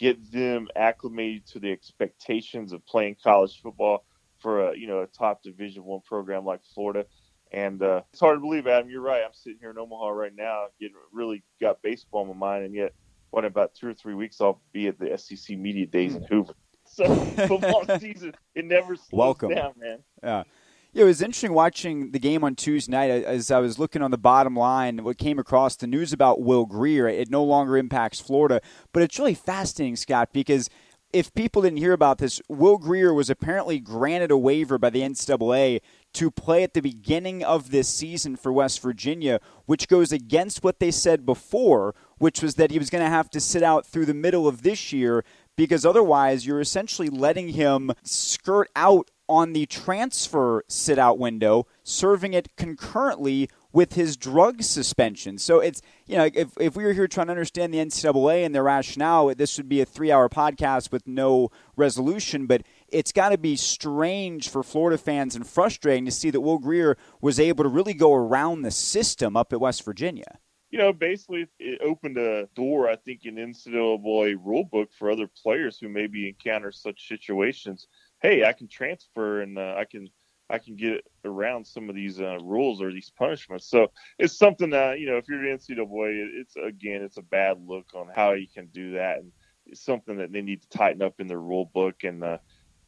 get 0.00 0.32
them 0.32 0.66
acclimated 0.74 1.46
to 1.46 1.60
the 1.60 1.70
expectations 1.70 2.72
of 2.72 2.84
playing 2.86 3.16
college 3.22 3.60
football 3.60 4.04
for 4.38 4.70
a 4.70 4.76
you 4.76 4.86
know 4.86 5.02
a 5.02 5.06
top 5.06 5.42
division 5.42 5.84
one 5.84 6.00
program 6.00 6.44
like 6.44 6.60
Florida. 6.74 7.04
And 7.52 7.82
uh, 7.82 8.02
it's 8.12 8.20
hard 8.20 8.36
to 8.36 8.40
believe, 8.40 8.66
Adam. 8.66 8.88
You're 8.88 9.02
right. 9.02 9.22
I'm 9.24 9.34
sitting 9.34 9.58
here 9.60 9.70
in 9.70 9.78
Omaha 9.78 10.08
right 10.10 10.34
now, 10.34 10.66
getting 10.80 10.94
really 11.12 11.42
got 11.60 11.82
baseball 11.82 12.22
in 12.22 12.28
my 12.28 12.34
mind, 12.34 12.64
and 12.64 12.74
yet, 12.74 12.94
what 13.30 13.44
about 13.44 13.74
two 13.74 13.88
or 13.88 13.94
three 13.94 14.14
weeks, 14.14 14.40
I'll 14.40 14.62
be 14.72 14.86
at 14.86 14.98
the 14.98 15.18
SEC 15.18 15.58
media 15.58 15.86
days 15.86 16.14
in 16.14 16.22
Hoover. 16.22 16.54
So 16.86 17.12
football 17.48 17.84
season, 17.98 18.34
it 18.54 18.64
never 18.64 18.94
slows 18.94 19.08
Welcome. 19.12 19.50
down, 19.50 19.74
man. 19.76 19.98
Yeah. 20.22 20.44
Yeah, 20.92 21.02
it 21.02 21.06
was 21.06 21.22
interesting 21.22 21.52
watching 21.52 22.10
the 22.10 22.18
game 22.18 22.42
on 22.42 22.56
Tuesday 22.56 22.90
night 22.90 23.10
uh, 23.10 23.28
as 23.28 23.52
I 23.52 23.60
was 23.60 23.78
looking 23.78 24.02
on 24.02 24.10
the 24.10 24.18
bottom 24.18 24.56
line. 24.56 25.04
What 25.04 25.18
came 25.18 25.38
across 25.38 25.76
the 25.76 25.86
news 25.86 26.12
about 26.12 26.40
Will 26.40 26.66
Grier, 26.66 27.06
it 27.06 27.30
no 27.30 27.44
longer 27.44 27.76
impacts 27.76 28.18
Florida, 28.18 28.60
but 28.92 29.04
it's 29.04 29.16
really 29.16 29.34
fascinating, 29.34 29.94
Scott, 29.94 30.30
because 30.32 30.68
if 31.12 31.32
people 31.32 31.62
didn't 31.62 31.78
hear 31.78 31.92
about 31.92 32.18
this, 32.18 32.40
Will 32.48 32.76
Grier 32.76 33.14
was 33.14 33.30
apparently 33.30 33.78
granted 33.78 34.32
a 34.32 34.36
waiver 34.36 34.78
by 34.78 34.90
the 34.90 35.02
NCAA 35.02 35.80
to 36.14 36.30
play 36.30 36.64
at 36.64 36.74
the 36.74 36.80
beginning 36.80 37.44
of 37.44 37.70
this 37.70 37.88
season 37.88 38.34
for 38.34 38.52
West 38.52 38.82
Virginia, 38.82 39.40
which 39.66 39.86
goes 39.86 40.10
against 40.10 40.64
what 40.64 40.80
they 40.80 40.90
said 40.90 41.24
before, 41.24 41.94
which 42.18 42.42
was 42.42 42.56
that 42.56 42.72
he 42.72 42.80
was 42.80 42.90
going 42.90 43.04
to 43.04 43.10
have 43.10 43.30
to 43.30 43.40
sit 43.40 43.62
out 43.62 43.86
through 43.86 44.06
the 44.06 44.14
middle 44.14 44.48
of 44.48 44.62
this 44.62 44.92
year 44.92 45.24
because 45.56 45.84
otherwise 45.84 46.46
you're 46.46 46.60
essentially 46.60 47.08
letting 47.08 47.50
him 47.50 47.92
skirt 48.02 48.68
out 48.74 49.10
on 49.30 49.52
the 49.52 49.64
transfer 49.66 50.64
sit 50.66 50.98
out 50.98 51.16
window, 51.16 51.64
serving 51.84 52.34
it 52.34 52.56
concurrently 52.56 53.48
with 53.72 53.92
his 53.92 54.16
drug 54.16 54.60
suspension. 54.62 55.38
So 55.38 55.60
it's, 55.60 55.80
you 56.06 56.16
know, 56.16 56.28
if, 56.34 56.48
if 56.58 56.74
we 56.74 56.84
were 56.84 56.92
here 56.92 57.06
trying 57.06 57.28
to 57.28 57.32
understand 57.32 57.72
the 57.72 57.78
NCAA 57.78 58.44
and 58.44 58.52
their 58.52 58.64
rationale, 58.64 59.32
this 59.36 59.56
would 59.56 59.68
be 59.68 59.80
a 59.80 59.86
three 59.86 60.10
hour 60.10 60.28
podcast 60.28 60.90
with 60.90 61.06
no 61.06 61.50
resolution. 61.76 62.46
But 62.46 62.64
it's 62.88 63.12
got 63.12 63.28
to 63.28 63.38
be 63.38 63.54
strange 63.54 64.48
for 64.48 64.64
Florida 64.64 64.98
fans 64.98 65.36
and 65.36 65.46
frustrating 65.46 66.04
to 66.06 66.10
see 66.10 66.30
that 66.30 66.40
Will 66.40 66.58
Grier 66.58 66.96
was 67.20 67.38
able 67.38 67.62
to 67.62 67.70
really 67.70 67.94
go 67.94 68.12
around 68.12 68.62
the 68.62 68.72
system 68.72 69.36
up 69.36 69.52
at 69.52 69.60
West 69.60 69.84
Virginia 69.84 70.40
you 70.70 70.78
know, 70.78 70.92
basically 70.92 71.46
it 71.58 71.80
opened 71.82 72.16
a 72.16 72.48
door, 72.54 72.88
I 72.88 72.96
think, 72.96 73.24
in 73.24 73.34
NCAA 73.34 74.36
rule 74.42 74.64
book 74.64 74.90
for 74.96 75.10
other 75.10 75.26
players 75.26 75.78
who 75.78 75.88
maybe 75.88 76.28
encounter 76.28 76.70
such 76.70 77.08
situations. 77.08 77.88
Hey, 78.20 78.44
I 78.44 78.52
can 78.52 78.68
transfer 78.68 79.42
and 79.42 79.58
uh, 79.58 79.74
I 79.78 79.84
can 79.84 80.08
I 80.48 80.58
can 80.58 80.76
get 80.76 81.04
around 81.24 81.66
some 81.66 81.88
of 81.88 81.94
these 81.94 82.20
uh, 82.20 82.38
rules 82.42 82.82
or 82.82 82.92
these 82.92 83.10
punishments. 83.16 83.66
So 83.66 83.92
it's 84.18 84.36
something 84.36 84.70
that 84.70 84.98
you 84.98 85.06
know, 85.06 85.16
if 85.16 85.28
you're 85.28 85.38
NCAA, 85.38 86.40
it's 86.40 86.56
again, 86.56 87.02
it's 87.02 87.18
a 87.18 87.22
bad 87.22 87.58
look 87.66 87.86
on 87.94 88.08
how 88.14 88.32
you 88.32 88.48
can 88.52 88.66
do 88.66 88.92
that, 88.92 89.18
and 89.18 89.32
it's 89.66 89.84
something 89.84 90.16
that 90.16 90.32
they 90.32 90.42
need 90.42 90.62
to 90.62 90.68
tighten 90.68 91.02
up 91.02 91.20
in 91.20 91.28
their 91.28 91.40
rule 91.40 91.70
book. 91.72 92.02
And 92.02 92.24
uh, 92.24 92.38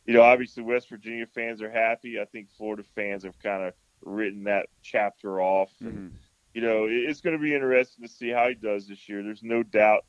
you 0.07 0.15
know, 0.15 0.23
obviously, 0.23 0.63
West 0.65 0.89
Virginia 0.89 1.27
fans 1.27 1.63
are 1.63 1.71
happy. 1.71 2.21
I 2.21 2.25
think 2.25 2.49
Florida 2.51 2.83
fans 2.95 3.25
have 3.25 3.39
kind 3.39 3.63
of 3.63 3.75
written 4.05 4.45
that 4.45 4.67
chapter 4.83 5.41
off. 5.41 5.71
Mm-hmm. 5.83 5.87
And, 5.87 6.13
you 6.55 6.61
know, 6.61 6.87
it's 6.89 7.21
going 7.21 7.37
to 7.37 7.43
be 7.43 7.55
interesting 7.55 8.05
to 8.05 8.13
see 8.13 8.29
how 8.29 8.49
he 8.49 8.55
does 8.55 8.87
this 8.87 9.09
year. 9.09 9.23
There's 9.23 9.43
no 9.43 9.63
doubt 9.63 10.05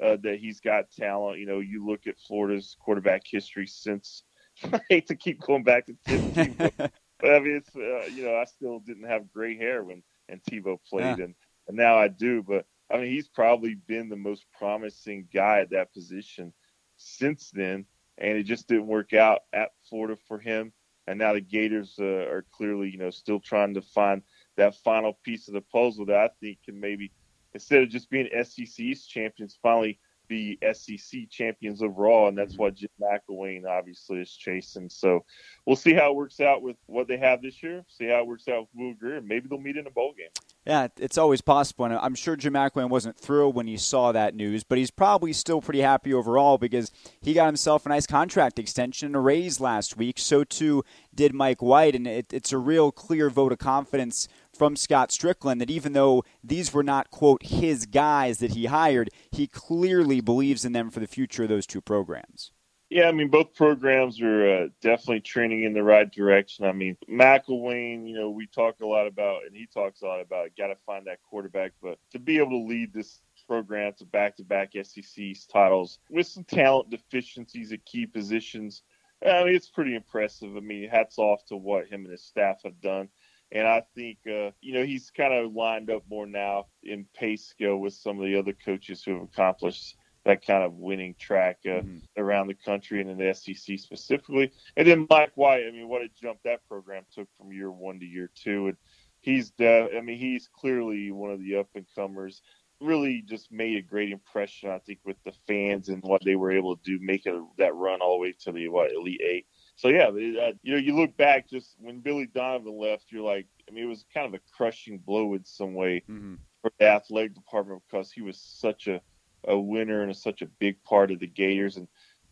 uh, 0.00 0.16
that 0.22 0.38
he's 0.38 0.60
got 0.60 0.90
talent. 0.90 1.38
You 1.38 1.46
know, 1.46 1.60
you 1.60 1.84
look 1.84 2.06
at 2.06 2.18
Florida's 2.18 2.76
quarterback 2.78 3.22
history 3.24 3.66
since. 3.66 4.22
I 4.72 4.80
hate 4.88 5.08
to 5.08 5.16
keep 5.16 5.40
going 5.40 5.62
back 5.62 5.86
to 5.86 5.96
Tim 6.06 6.32
Tebow, 6.32 6.90
but 7.20 7.34
I 7.34 7.40
mean, 7.40 7.56
it's 7.56 7.74
uh, 7.76 8.10
you 8.14 8.24
know, 8.24 8.36
I 8.36 8.44
still 8.44 8.80
didn't 8.80 9.08
have 9.08 9.32
gray 9.32 9.56
hair 9.56 9.82
when 9.82 10.02
and 10.28 10.42
Tebow 10.42 10.78
played, 10.88 11.18
yeah. 11.18 11.24
and 11.24 11.34
and 11.66 11.76
now 11.76 11.98
I 11.98 12.08
do. 12.08 12.42
But 12.42 12.66
I 12.90 12.98
mean, 12.98 13.10
he's 13.10 13.28
probably 13.28 13.74
been 13.74 14.08
the 14.08 14.16
most 14.16 14.46
promising 14.56 15.28
guy 15.32 15.60
at 15.60 15.70
that 15.70 15.92
position 15.92 16.52
since 16.96 17.50
then, 17.50 17.86
and 18.16 18.38
it 18.38 18.44
just 18.44 18.68
didn't 18.68 18.86
work 18.86 19.12
out 19.12 19.40
at 19.52 19.70
Florida 19.88 20.16
for 20.28 20.38
him. 20.38 20.72
And 21.06 21.18
now 21.18 21.32
the 21.32 21.40
Gators 21.40 21.94
uh, 21.98 22.04
are 22.04 22.44
clearly, 22.52 22.90
you 22.90 22.98
know, 22.98 23.08
still 23.08 23.40
trying 23.40 23.74
to 23.74 23.82
find 23.82 24.22
that 24.56 24.76
final 24.76 25.18
piece 25.24 25.48
of 25.48 25.54
the 25.54 25.62
puzzle 25.62 26.04
that 26.06 26.16
I 26.16 26.28
think 26.40 26.58
can 26.64 26.78
maybe, 26.78 27.12
instead 27.54 27.82
of 27.82 27.88
just 27.88 28.10
being 28.10 28.28
SEC 28.44 28.78
East 28.78 29.08
champions, 29.08 29.58
finally 29.62 29.98
be 30.28 30.58
SEC 30.72 31.28
champions 31.30 31.82
overall, 31.82 32.28
and 32.28 32.36
that's 32.36 32.52
mm-hmm. 32.52 32.62
what 32.62 32.74
Jim 32.74 32.90
McElwain 33.00 33.66
obviously 33.66 34.20
is 34.20 34.32
chasing. 34.32 34.88
So 34.88 35.24
we'll 35.66 35.76
see 35.76 35.94
how 35.94 36.10
it 36.10 36.16
works 36.16 36.40
out 36.40 36.62
with 36.62 36.76
what 36.86 37.08
they 37.08 37.16
have 37.16 37.42
this 37.42 37.62
year. 37.62 37.84
See 37.88 38.06
how 38.06 38.20
it 38.20 38.26
works 38.26 38.46
out 38.48 38.60
with 38.60 38.68
Will 38.74 38.94
Grier. 38.94 39.20
Maybe 39.20 39.48
they'll 39.48 39.58
meet 39.58 39.76
in 39.76 39.86
a 39.86 39.90
bowl 39.90 40.14
game. 40.16 40.28
Yeah, 40.66 40.88
it's 40.98 41.16
always 41.16 41.40
possible. 41.40 41.86
And 41.86 41.94
I'm 41.94 42.14
sure 42.14 42.36
Jim 42.36 42.52
McElwain 42.52 42.90
wasn't 42.90 43.16
thrilled 43.16 43.54
when 43.54 43.66
he 43.66 43.78
saw 43.78 44.12
that 44.12 44.34
news, 44.34 44.64
but 44.64 44.76
he's 44.76 44.90
probably 44.90 45.32
still 45.32 45.62
pretty 45.62 45.80
happy 45.80 46.12
overall 46.12 46.58
because 46.58 46.92
he 47.22 47.32
got 47.32 47.46
himself 47.46 47.86
a 47.86 47.88
nice 47.88 48.06
contract 48.06 48.58
extension 48.58 49.06
and 49.06 49.16
a 49.16 49.20
raise 49.20 49.60
last 49.60 49.96
week. 49.96 50.18
So 50.18 50.44
too 50.44 50.84
did 51.14 51.34
Mike 51.34 51.62
White. 51.62 51.94
And 51.94 52.06
it, 52.06 52.32
it's 52.34 52.52
a 52.52 52.58
real 52.58 52.92
clear 52.92 53.30
vote 53.30 53.52
of 53.52 53.58
confidence 53.58 54.28
from 54.58 54.76
Scott 54.76 55.10
Stricklin 55.10 55.60
that 55.60 55.70
even 55.70 55.92
though 55.92 56.24
these 56.42 56.74
were 56.74 56.82
not, 56.82 57.10
quote, 57.10 57.44
his 57.44 57.86
guys 57.86 58.38
that 58.38 58.52
he 58.52 58.66
hired, 58.66 59.10
he 59.30 59.46
clearly 59.46 60.20
believes 60.20 60.64
in 60.64 60.72
them 60.72 60.90
for 60.90 61.00
the 61.00 61.06
future 61.06 61.44
of 61.44 61.48
those 61.48 61.66
two 61.66 61.80
programs. 61.80 62.50
Yeah, 62.90 63.08
I 63.08 63.12
mean, 63.12 63.28
both 63.28 63.54
programs 63.54 64.20
are 64.22 64.62
uh, 64.64 64.68
definitely 64.80 65.20
trending 65.20 65.64
in 65.64 65.74
the 65.74 65.82
right 65.82 66.10
direction. 66.10 66.64
I 66.64 66.72
mean, 66.72 66.96
McElwain, 67.08 68.08
you 68.08 68.14
know, 68.14 68.30
we 68.30 68.46
talk 68.46 68.76
a 68.80 68.86
lot 68.86 69.06
about, 69.06 69.44
and 69.46 69.54
he 69.54 69.66
talks 69.66 70.00
a 70.00 70.06
lot 70.06 70.20
about, 70.20 70.56
got 70.56 70.68
to 70.68 70.76
find 70.86 71.06
that 71.06 71.18
quarterback. 71.22 71.72
But 71.82 71.98
to 72.12 72.18
be 72.18 72.38
able 72.38 72.50
to 72.50 72.66
lead 72.66 72.94
this 72.94 73.20
program 73.46 73.92
to 73.98 74.06
back 74.06 74.36
to 74.36 74.44
back 74.44 74.72
SEC 74.82 75.34
titles 75.52 75.98
with 76.08 76.26
some 76.26 76.44
talent 76.44 76.88
deficiencies 76.88 77.72
at 77.72 77.84
key 77.84 78.06
positions, 78.06 78.82
I 79.22 79.44
mean, 79.44 79.54
it's 79.54 79.68
pretty 79.68 79.94
impressive. 79.94 80.56
I 80.56 80.60
mean, 80.60 80.88
hats 80.88 81.18
off 81.18 81.44
to 81.46 81.56
what 81.56 81.88
him 81.88 82.04
and 82.04 82.12
his 82.12 82.24
staff 82.24 82.62
have 82.64 82.80
done. 82.80 83.10
And 83.50 83.66
I 83.66 83.82
think, 83.94 84.18
uh, 84.26 84.50
you 84.60 84.74
know, 84.74 84.84
he's 84.84 85.10
kind 85.10 85.32
of 85.32 85.52
lined 85.52 85.90
up 85.90 86.02
more 86.08 86.26
now 86.26 86.66
in 86.82 87.06
pace 87.14 87.46
scale 87.46 87.78
with 87.78 87.94
some 87.94 88.18
of 88.18 88.26
the 88.26 88.38
other 88.38 88.52
coaches 88.52 89.02
who 89.02 89.14
have 89.14 89.22
accomplished 89.22 89.96
that 90.24 90.46
kind 90.46 90.62
of 90.62 90.74
winning 90.74 91.14
track 91.18 91.58
uh, 91.64 91.80
mm-hmm. 91.80 91.98
around 92.18 92.48
the 92.48 92.54
country 92.54 93.00
and 93.00 93.08
in 93.08 93.16
the 93.16 93.32
SEC 93.32 93.78
specifically. 93.78 94.52
And 94.76 94.86
then 94.86 95.06
Mike 95.08 95.32
White, 95.36 95.64
I 95.66 95.70
mean, 95.70 95.88
what 95.88 96.02
a 96.02 96.08
jump 96.20 96.40
that 96.44 96.66
program 96.68 97.04
took 97.14 97.28
from 97.38 97.52
year 97.52 97.70
one 97.70 97.98
to 98.00 98.06
year 98.06 98.30
two. 98.34 98.68
And 98.68 98.76
he's, 99.20 99.50
de- 99.52 99.96
I 99.96 100.00
mean, 100.02 100.18
he's 100.18 100.48
clearly 100.48 101.10
one 101.10 101.30
of 101.30 101.40
the 101.40 101.56
up 101.56 101.68
and 101.74 101.86
comers. 101.94 102.42
Really, 102.80 103.24
just 103.26 103.50
made 103.50 103.76
a 103.76 103.82
great 103.82 104.12
impression, 104.12 104.70
I 104.70 104.78
think, 104.78 105.00
with 105.04 105.16
the 105.24 105.32
fans 105.48 105.88
and 105.88 106.00
what 106.02 106.22
they 106.24 106.36
were 106.36 106.52
able 106.52 106.76
to 106.76 106.82
do, 106.84 107.04
making 107.04 107.48
that 107.58 107.74
run 107.74 108.00
all 108.00 108.18
the 108.18 108.20
way 108.20 108.34
to 108.44 108.52
the 108.52 108.68
what 108.68 108.92
Elite 108.92 109.20
Eight. 109.20 109.46
So 109.78 109.88
yeah, 109.88 110.08
uh, 110.08 110.52
you 110.62 110.72
know, 110.72 110.76
you 110.76 110.96
look 110.96 111.16
back 111.16 111.48
just 111.48 111.76
when 111.78 112.00
Billy 112.00 112.26
Donovan 112.26 112.76
left, 112.76 113.06
you're 113.10 113.22
like, 113.22 113.46
I 113.68 113.72
mean, 113.72 113.84
it 113.84 113.86
was 113.86 114.04
kind 114.12 114.26
of 114.26 114.34
a 114.34 114.42
crushing 114.52 114.98
blow 114.98 115.34
in 115.34 115.44
some 115.44 115.72
way 115.72 116.02
mm-hmm. 116.10 116.34
for 116.60 116.72
the 116.80 116.88
athletic 116.88 117.36
department 117.36 117.82
because 117.88 118.10
he 118.10 118.20
was 118.20 118.40
such 118.40 118.88
a 118.88 119.00
a 119.44 119.56
winner 119.56 120.02
and 120.02 120.16
such 120.16 120.42
a 120.42 120.46
big 120.46 120.82
part 120.82 121.12
of 121.12 121.20
the 121.20 121.28
Gators. 121.28 121.76
And 121.76 121.86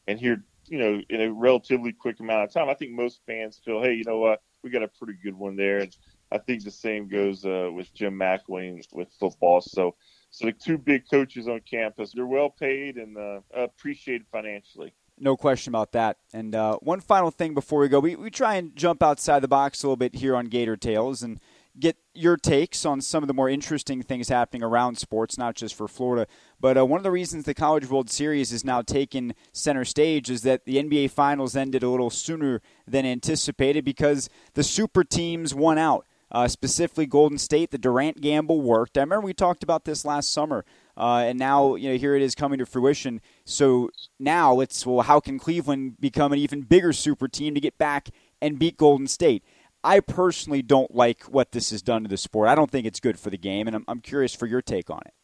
and 0.09 0.19
here, 0.19 0.43
you 0.67 0.79
know, 0.79 1.01
in 1.09 1.21
a 1.21 1.33
relatively 1.33 1.93
quick 1.93 2.19
amount 2.19 2.43
of 2.43 2.53
time, 2.53 2.69
I 2.69 2.75
think 2.75 2.91
most 2.91 3.21
fans 3.27 3.61
feel, 3.65 3.81
hey, 3.81 3.95
you 3.95 4.03
know 4.05 4.19
what, 4.19 4.43
we 4.65 4.71
got 4.71 4.83
a 4.83 4.89
pretty 4.89 5.17
good 5.23 5.39
one 5.39 5.55
there. 5.55 5.79
And 5.79 5.97
I 6.33 6.39
think 6.39 6.65
the 6.65 6.73
same 6.73 7.07
goes 7.07 7.45
uh, 7.45 7.71
with 7.73 7.95
Jim 7.95 8.19
McElwain 8.19 8.83
with 8.93 9.09
football. 9.21 9.61
So, 9.61 9.95
so 10.31 10.47
the 10.47 10.53
two 10.53 10.79
big 10.79 11.05
coaches 11.09 11.47
on 11.47 11.61
campus, 11.61 12.13
they're 12.13 12.27
well 12.27 12.51
paid 12.51 12.97
and 12.97 13.17
uh, 13.17 13.41
appreciated 13.55 14.27
financially. 14.33 14.93
No 15.19 15.37
question 15.37 15.71
about 15.71 15.93
that. 15.93 16.19
And 16.33 16.55
uh, 16.55 16.77
one 16.79 17.01
final 17.01 17.31
thing 17.31 17.55
before 17.55 17.81
we 17.81 17.89
go, 17.89 18.01
we, 18.01 18.17
we 18.17 18.31
try 18.31 18.57
and 18.57 18.77
jump 18.77 19.03
outside 19.03 19.41
the 19.41 19.49
box 19.49 19.83
a 19.83 19.87
little 19.87 19.97
bit 19.97 20.17
here 20.17 20.37
on 20.37 20.47
Gator 20.47 20.77
Tales. 20.77 21.23
And 21.23 21.41
get 21.79 21.97
your 22.15 22.37
takes 22.37 22.85
on 22.85 23.01
some 23.01 23.23
of 23.23 23.29
the 23.29 23.35
more 23.35 23.49
interesting 23.49 24.03
things 24.03 24.29
happening 24.29 24.63
around 24.63 24.99
sports, 24.99 25.37
not 25.37 25.55
just 25.55 25.75
for 25.75 25.89
Florida. 25.89 26.27
But 26.61 26.79
uh, 26.79 26.87
one 26.87 26.99
of 26.99 27.05
the 27.05 27.11
reasons 27.11 27.45
the 27.45 27.55
College 27.55 27.89
World 27.89 28.11
Series 28.11 28.53
is 28.53 28.65
now 28.65 28.83
taken 28.83 29.35
center 29.53 29.85
stage 29.85 30.31
is 30.31 30.43
that 30.43 30.65
the 30.65 30.77
NBA 30.77 31.11
Finals 31.11 31.57
ended 31.57 31.83
a 31.83 31.89
little 31.89 32.11
sooner 32.11 32.63
than 32.87 33.05
anticipated 33.05 33.85
because 33.85 34.29
the 34.55 34.65
super 34.65 35.05
teams 35.05 35.55
won 35.55 35.79
out. 35.79 36.07
Uh, 36.31 36.49
specifically, 36.49 37.07
Golden 37.07 37.39
State, 37.39 37.71
the 37.71 37.79
Durant 37.79 38.21
gamble 38.21 38.61
worked. 38.61 38.99
I 38.99 39.03
remember 39.03 39.25
we 39.25 39.33
talked 39.33 39.63
about 39.63 39.85
this 39.85 40.05
last 40.05 40.33
summer, 40.33 40.65
uh, 40.97 41.25
and 41.27 41.39
now 41.39 41.75
you 41.75 41.91
know 41.91 41.97
here 41.97 42.15
it 42.15 42.23
is 42.23 42.35
coming 42.35 42.59
to 42.59 42.67
fruition. 42.67 43.21
So 43.45 43.91
now 44.19 44.61
it's 44.61 44.87
well, 44.87 45.03
how 45.03 45.21
can 45.21 45.39
Cleveland 45.39 46.01
become 46.01 46.33
an 46.33 46.39
even 46.39 46.63
bigger 46.63 46.93
super 46.93 47.29
team 47.29 47.55
to 47.55 47.61
get 47.61 47.79
back 47.79 48.11
and 48.41 48.59
beat 48.59 48.77
Golden 48.77 49.07
State? 49.07 49.45
I 49.85 50.01
personally 50.01 50.63
don't 50.63 50.95
like 50.95 51.23
what 51.25 51.53
this 51.53 51.71
has 51.71 51.81
done 51.81 52.03
to 52.03 52.09
the 52.09 52.17
sport. 52.17 52.49
I 52.49 52.57
don't 52.57 52.71
think 52.71 52.87
it's 52.87 52.99
good 52.99 53.21
for 53.21 53.31
the 53.31 53.39
game, 53.39 53.69
and 53.69 53.77
I'm, 53.77 53.85
I'm 53.87 54.01
curious 54.01 54.35
for 54.35 54.47
your 54.47 54.61
take 54.61 54.91
on 54.91 55.01
it. 55.07 55.15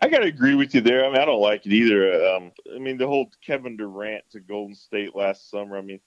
I 0.00 0.08
got 0.08 0.18
to 0.18 0.26
agree 0.26 0.54
with 0.54 0.74
you 0.74 0.80
there. 0.80 1.04
I 1.04 1.08
mean, 1.08 1.20
I 1.20 1.24
don't 1.24 1.40
like 1.40 1.66
it 1.66 1.72
either. 1.72 2.34
Um, 2.34 2.52
I 2.74 2.78
mean, 2.78 2.98
the 2.98 3.06
whole 3.06 3.30
Kevin 3.44 3.76
Durant 3.76 4.24
to 4.30 4.40
Golden 4.40 4.74
State 4.74 5.16
last 5.16 5.50
summer. 5.50 5.76
I 5.76 5.80
mean, 5.80 6.00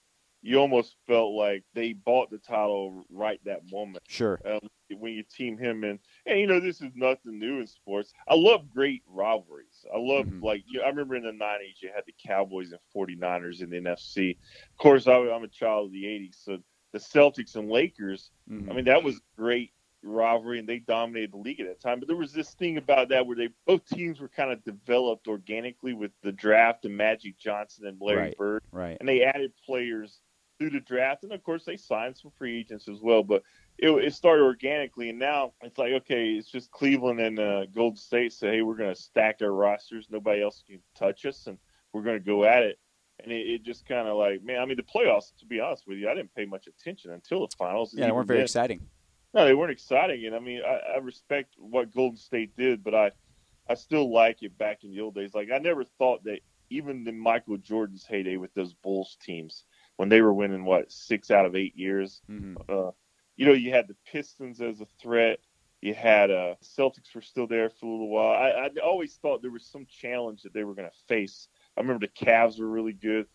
you 0.46 0.60
almost 0.60 0.96
felt 1.08 1.34
like 1.34 1.64
they 1.74 1.94
bought 1.94 2.30
the 2.30 2.38
title 2.38 3.04
right 3.10 3.40
that 3.46 3.62
moment. 3.72 4.04
Sure. 4.08 4.40
Um, 4.46 4.60
when 5.00 5.14
you 5.14 5.24
team 5.24 5.58
him 5.58 5.84
in, 5.84 5.98
and 6.28 6.40
you 6.40 6.46
know, 6.46 6.60
this 6.60 6.82
is 6.82 6.92
nothing 6.94 7.40
new 7.40 7.62
in 7.62 7.68
sports. 7.68 8.14
I 8.28 8.36
love 8.36 8.72
great 8.72 9.02
rivalries. 9.08 9.84
I 9.92 9.98
love 9.98 10.28
mm-hmm. 10.28 10.46
like 10.46 10.64
you 10.68 10.82
I 10.82 10.90
remember 10.90 11.16
in 11.16 11.24
the 11.24 11.32
'90s 11.32 11.82
you 11.82 11.90
had 11.94 12.04
the 12.06 12.14
Cowboys 12.24 12.72
and 12.72 12.80
49ers 12.96 13.62
in 13.64 13.72
the 13.72 13.78
NFC. 13.78 14.38
Of 14.72 14.78
course, 14.78 15.08
I, 15.08 15.16
I'm 15.16 15.44
a 15.44 15.48
child 15.48 15.88
of 15.88 15.94
the 15.94 16.04
'80s, 16.04 16.36
so 16.44 16.60
the 16.94 17.00
Celtics 17.00 17.56
and 17.56 17.72
Lakers. 17.72 18.30
Mm-hmm. 18.48 18.70
I 18.70 18.74
mean, 18.76 18.86
that 18.86 19.04
was 19.04 19.20
great 19.36 19.72
rivalry, 20.04 20.60
and 20.60 20.70
they 20.70 20.78
dominated 20.78 21.34
the 21.34 21.38
league 21.38 21.60
at 21.60 21.68
that 21.68 21.82
time. 21.82 22.00
But 22.00 22.08
there 22.08 22.18
was 22.18 22.34
this 22.34 22.54
thing 22.54 22.78
about 22.78 23.10
that 23.10 23.26
where 23.26 23.36
they 23.36 23.50
both 23.66 23.84
teams 23.88 24.20
were 24.20 24.30
kind 24.30 24.52
of 24.52 24.64
developed 24.64 25.28
organically 25.28 25.94
with 25.94 26.12
the 26.22 26.32
draft 26.32 26.86
and 26.86 26.96
Magic 26.96 27.40
Johnson 27.40 27.88
and 27.88 27.98
Larry 28.00 28.20
right, 28.20 28.38
Bird, 28.38 28.64
right? 28.72 28.98
And 29.00 29.10
they 29.10 29.24
added 29.24 29.52
players 29.66 30.22
through 30.58 30.72
the 30.72 30.80
draft, 30.80 31.24
and 31.24 31.34
of 31.34 31.44
course 31.44 31.66
they 31.66 31.78
signed 31.78 32.18
some 32.18 32.32
free 32.38 32.60
agents 32.60 32.88
as 32.88 33.00
well. 33.02 33.24
But 33.24 33.44
it, 33.78 33.90
it 33.90 34.14
started 34.14 34.44
organically, 34.44 35.10
and 35.10 35.20
now 35.20 35.54
it's 35.62 35.78
like 35.78 35.94
okay, 35.94 36.34
it's 36.34 36.50
just 36.50 36.72
Cleveland 36.72 37.20
and 37.20 37.40
uh, 37.40 37.66
Golden 37.68 37.98
State 37.98 38.34
say, 38.34 38.52
hey, 38.52 38.62
we're 38.62 38.78
going 38.78 38.94
to 38.94 39.00
stack 39.00 39.38
our 39.42 39.52
rosters, 39.52 40.08
nobody 40.10 40.42
else 40.42 40.64
can 40.68 40.80
touch 40.98 41.26
us, 41.26 41.48
and 41.48 41.58
we're 41.94 42.04
going 42.04 42.20
to 42.20 42.26
go 42.26 42.46
at 42.46 42.64
it 42.64 42.80
and 43.24 43.32
it, 43.32 43.48
it 43.48 43.64
just 43.64 43.86
kind 43.88 44.08
of 44.08 44.18
like, 44.18 44.44
man, 44.44 44.60
I 44.60 44.66
mean, 44.66 44.78
the 44.78 44.84
playoffs. 44.84 45.36
To 45.40 45.46
be 45.46 45.60
honest 45.60 45.88
with 45.88 45.98
you, 45.98 46.10
I 46.10 46.16
didn't 46.16 46.34
pay 46.36 46.46
much 46.46 46.68
attention 46.68 47.12
until 47.12 47.42
the 47.48 47.56
finals. 47.58 47.94
Yeah, 47.94 48.06
they 48.06 48.12
weren't 48.12 48.28
very 48.28 48.40
then. 48.40 48.46
exciting. 48.46 48.82
No, 49.34 49.46
they 49.46 49.54
weren't 49.54 49.72
exciting, 49.72 50.26
and 50.26 50.36
I 50.36 50.40
mean, 50.40 50.62
I, 50.66 50.96
I 50.96 50.98
respect 51.00 51.56
what 51.58 51.94
Golden 51.94 52.18
State 52.18 52.56
did, 52.56 52.84
but 52.84 52.96
I, 52.96 53.12
I 53.70 53.74
still 53.74 54.12
like 54.12 54.44
it 54.44 54.58
back 54.58 54.84
in 54.84 54.92
the 54.92 55.02
old 55.02 55.16
days. 55.16 55.34
Like 55.34 55.50
I 55.54 55.58
never 55.58 55.84
thought 55.84 56.24
that 56.24 56.40
even 56.70 57.08
in 57.08 57.20
Michael 57.20 57.58
Jordan's 57.58 58.06
heyday 58.06 58.38
with 58.38 58.54
those 58.54 58.74
Bulls 58.74 59.18
teams 59.22 59.66
when 59.98 60.10
they 60.10 60.22
were 60.22 60.34
winning 60.34 60.66
what 60.66 60.92
six 60.92 61.32
out 61.32 61.46
of 61.46 61.56
eight 61.56 61.78
years. 61.78 62.22
Mm-hmm. 62.30 62.58
Uh, 62.70 62.92
you 63.38 63.46
know, 63.46 63.54
you 63.54 63.72
had 63.72 63.88
the 63.88 63.96
Pistons 64.12 64.62
as 64.62 64.82
a 64.82 64.88
threat. 65.02 65.40
You 65.82 65.94
had 65.94 66.32
uh, 66.32 66.56
Celtics 66.64 67.14
were 67.14 67.22
still 67.22 67.48
there 67.48 67.70
for 67.70 67.86
a 67.86 67.90
little 67.90 68.10
while. 68.10 68.32
I, 68.32 68.50
I 68.50 68.70
always 68.84 69.16
thought 69.16 69.42
there 69.42 69.52
was 69.52 69.66
some 69.66 69.86
challenge 69.86 70.42
that 70.44 70.54
they 70.54 70.64
were 70.64 70.74
going 70.74 70.90
to 70.90 70.98
face 71.08 71.48
I 71.78 71.82
remember 71.82 72.08
the 72.08 72.26
Cavs 72.26 72.60
were 72.60 72.68
really 72.68 72.94
good. 72.94 73.28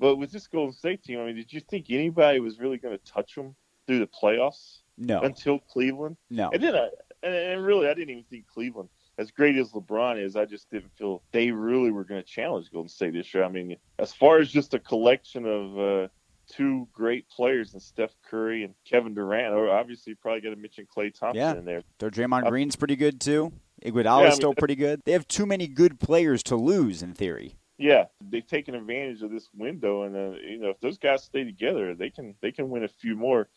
But 0.00 0.16
with 0.16 0.32
this 0.32 0.46
Golden 0.46 0.74
State 0.74 1.04
team, 1.04 1.20
I 1.20 1.26
mean, 1.26 1.36
did 1.36 1.52
you 1.52 1.60
think 1.60 1.86
anybody 1.88 2.40
was 2.40 2.58
really 2.58 2.78
going 2.78 2.98
to 2.98 3.04
touch 3.04 3.34
them 3.34 3.54
through 3.86 4.00
the 4.00 4.08
playoffs? 4.08 4.78
No. 4.98 5.20
Until 5.20 5.60
Cleveland? 5.60 6.16
No. 6.30 6.50
And 6.52 6.62
then, 6.62 6.74
I, 6.74 6.88
and, 7.22 7.34
and 7.34 7.64
really, 7.64 7.86
I 7.86 7.94
didn't 7.94 8.10
even 8.10 8.24
think 8.24 8.46
Cleveland, 8.48 8.88
as 9.18 9.30
great 9.30 9.56
as 9.56 9.72
LeBron 9.72 10.22
is, 10.22 10.36
I 10.36 10.44
just 10.44 10.70
didn't 10.70 10.92
feel 10.96 11.22
they 11.32 11.50
really 11.50 11.90
were 11.90 12.04
going 12.04 12.22
to 12.22 12.26
challenge 12.26 12.70
Golden 12.72 12.88
State 12.88 13.12
this 13.12 13.32
year. 13.32 13.44
I 13.44 13.48
mean, 13.48 13.76
as 13.98 14.12
far 14.12 14.38
as 14.38 14.50
just 14.50 14.74
a 14.74 14.78
collection 14.78 15.46
of 15.46 15.78
uh, 15.78 16.08
two 16.48 16.88
great 16.92 17.28
players 17.28 17.72
and 17.72 17.82
Steph 17.82 18.14
Curry 18.28 18.64
and 18.64 18.74
Kevin 18.84 19.14
Durant, 19.14 19.54
or 19.54 19.70
obviously, 19.70 20.14
probably 20.14 20.40
got 20.40 20.50
to 20.50 20.56
mention 20.56 20.86
Klay 20.86 21.12
Thompson 21.12 21.36
yeah. 21.36 21.56
in 21.56 21.64
there. 21.64 21.82
Their 21.98 22.10
Draymond 22.10 22.48
Green's 22.48 22.76
pretty 22.76 22.96
good 22.96 23.20
too. 23.20 23.52
Iguodala 23.84 24.04
yeah, 24.04 24.14
I 24.14 24.22
mean, 24.24 24.32
still 24.32 24.54
pretty 24.54 24.76
good. 24.76 25.02
They 25.04 25.12
have 25.12 25.28
too 25.28 25.46
many 25.46 25.66
good 25.66 26.00
players 26.00 26.42
to 26.44 26.56
lose 26.56 27.02
in 27.02 27.12
theory. 27.14 27.56
Yeah, 27.76 28.04
they've 28.20 28.46
taken 28.46 28.74
advantage 28.74 29.22
of 29.22 29.30
this 29.30 29.48
window, 29.54 30.02
and 30.02 30.14
uh, 30.14 30.38
you 30.38 30.58
know 30.58 30.70
if 30.70 30.80
those 30.80 30.96
guys 30.96 31.24
stay 31.24 31.44
together, 31.44 31.94
they 31.94 32.08
can 32.08 32.34
they 32.40 32.52
can 32.52 32.70
win 32.70 32.84
a 32.84 32.88
few 32.88 33.16
more. 33.16 33.48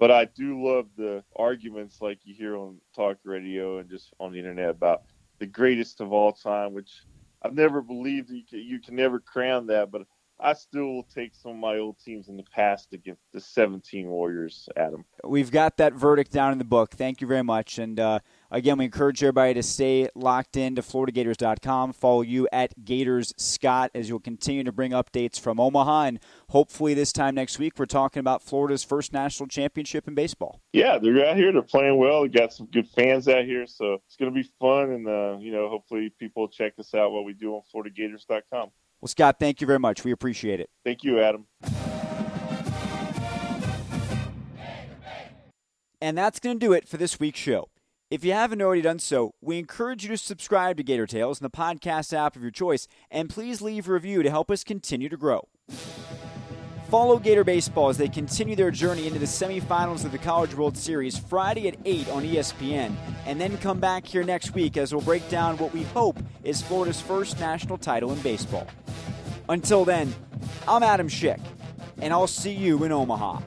But 0.00 0.10
I 0.10 0.26
do 0.26 0.66
love 0.66 0.86
the 0.96 1.24
arguments 1.36 2.00
like 2.00 2.20
you 2.24 2.34
hear 2.34 2.56
on 2.56 2.78
talk 2.96 3.18
radio 3.24 3.78
and 3.80 3.90
just 3.90 4.14
on 4.20 4.32
the 4.32 4.40
internet 4.40 4.70
about 4.70 5.02
the 5.40 5.46
greatest 5.46 6.00
of 6.00 6.12
all 6.12 6.32
time, 6.32 6.74
which 6.74 7.02
I've 7.42 7.54
never 7.54 7.82
believed 7.82 8.30
you 8.30 8.42
can, 8.48 8.60
you 8.60 8.80
can 8.80 8.96
never 8.96 9.20
crown 9.20 9.68
that, 9.68 9.92
but 9.92 10.02
I 10.42 10.54
still 10.54 10.86
will 10.86 11.06
take 11.14 11.34
some 11.34 11.52
of 11.52 11.56
my 11.58 11.78
old 11.78 11.98
teams 11.98 12.28
in 12.28 12.36
the 12.36 12.44
past 12.44 12.90
to 12.90 12.96
against 12.96 13.22
the 13.32 13.40
17 13.40 14.06
Warriors, 14.06 14.68
Adam. 14.76 15.04
We've 15.24 15.50
got 15.50 15.76
that 15.78 15.94
verdict 15.94 16.32
down 16.32 16.52
in 16.52 16.58
the 16.58 16.64
book. 16.64 16.92
Thank 16.92 17.20
you 17.20 17.26
very 17.26 17.42
much. 17.42 17.78
And 17.78 17.98
uh, 17.98 18.20
again, 18.50 18.78
we 18.78 18.84
encourage 18.84 19.22
everybody 19.22 19.54
to 19.54 19.62
stay 19.62 20.08
locked 20.14 20.56
in 20.56 20.74
to 20.76 20.82
FloridaGators.com. 20.82 21.92
Follow 21.92 22.22
you 22.22 22.48
at 22.52 22.84
Gators 22.84 23.32
Scott 23.36 23.90
as 23.94 24.08
you'll 24.08 24.20
continue 24.20 24.64
to 24.64 24.72
bring 24.72 24.92
updates 24.92 25.40
from 25.40 25.58
Omaha. 25.58 26.04
And 26.04 26.20
hopefully, 26.50 26.94
this 26.94 27.12
time 27.12 27.34
next 27.34 27.58
week, 27.58 27.78
we're 27.78 27.86
talking 27.86 28.20
about 28.20 28.42
Florida's 28.42 28.84
first 28.84 29.12
national 29.12 29.48
championship 29.48 30.06
in 30.06 30.14
baseball. 30.14 30.60
Yeah, 30.72 30.98
they're 30.98 31.26
out 31.26 31.36
here. 31.36 31.52
They're 31.52 31.62
playing 31.62 31.98
well. 31.98 32.22
We 32.22 32.28
got 32.28 32.52
some 32.52 32.66
good 32.66 32.88
fans 32.88 33.28
out 33.28 33.44
here. 33.44 33.66
So 33.66 33.94
it's 34.06 34.16
going 34.16 34.32
to 34.32 34.38
be 34.38 34.48
fun. 34.60 34.90
And, 34.90 35.08
uh, 35.08 35.38
you 35.40 35.52
know, 35.52 35.68
hopefully 35.68 36.12
people 36.18 36.48
check 36.48 36.74
us 36.78 36.94
out 36.94 37.12
what 37.12 37.24
we 37.24 37.32
do 37.32 37.54
on 37.54 37.62
FloridaGators.com. 37.74 38.70
Well, 39.00 39.08
Scott, 39.08 39.36
thank 39.38 39.60
you 39.60 39.66
very 39.66 39.78
much. 39.78 40.04
We 40.04 40.12
appreciate 40.12 40.60
it. 40.60 40.68
Thank 40.84 41.04
you, 41.04 41.20
Adam. 41.20 41.46
And 46.02 46.16
that's 46.16 46.40
going 46.40 46.58
to 46.58 46.66
do 46.66 46.72
it 46.72 46.88
for 46.88 46.96
this 46.96 47.20
week's 47.20 47.38
show. 47.38 47.68
If 48.10 48.24
you 48.24 48.32
haven't 48.32 48.60
already 48.60 48.82
done 48.82 48.98
so, 48.98 49.34
we 49.40 49.58
encourage 49.58 50.02
you 50.02 50.08
to 50.08 50.16
subscribe 50.18 50.76
to 50.78 50.82
Gator 50.82 51.06
Tales 51.06 51.40
in 51.40 51.44
the 51.44 51.50
podcast 51.50 52.12
app 52.12 52.34
of 52.34 52.42
your 52.42 52.50
choice, 52.50 52.88
and 53.10 53.30
please 53.30 53.62
leave 53.62 53.88
a 53.88 53.92
review 53.92 54.22
to 54.22 54.30
help 54.30 54.50
us 54.50 54.64
continue 54.64 55.08
to 55.08 55.16
grow. 55.16 55.46
Follow 56.90 57.20
Gator 57.20 57.44
Baseball 57.44 57.88
as 57.88 57.98
they 57.98 58.08
continue 58.08 58.56
their 58.56 58.72
journey 58.72 59.06
into 59.06 59.20
the 59.20 59.24
semifinals 59.24 60.04
of 60.04 60.10
the 60.10 60.18
College 60.18 60.56
World 60.56 60.76
Series 60.76 61.16
Friday 61.16 61.68
at 61.68 61.76
8 61.84 62.08
on 62.08 62.24
ESPN, 62.24 62.96
and 63.26 63.40
then 63.40 63.56
come 63.58 63.78
back 63.78 64.04
here 64.04 64.24
next 64.24 64.54
week 64.54 64.76
as 64.76 64.92
we'll 64.92 65.00
break 65.00 65.28
down 65.28 65.56
what 65.58 65.72
we 65.72 65.84
hope 65.84 66.18
is 66.42 66.60
Florida's 66.60 67.00
first 67.00 67.38
national 67.38 67.78
title 67.78 68.12
in 68.12 68.18
baseball. 68.22 68.66
Until 69.48 69.84
then, 69.84 70.12
I'm 70.66 70.82
Adam 70.82 71.08
Schick, 71.08 71.38
and 72.02 72.12
I'll 72.12 72.26
see 72.26 72.50
you 72.50 72.82
in 72.82 72.90
Omaha. 72.90 73.38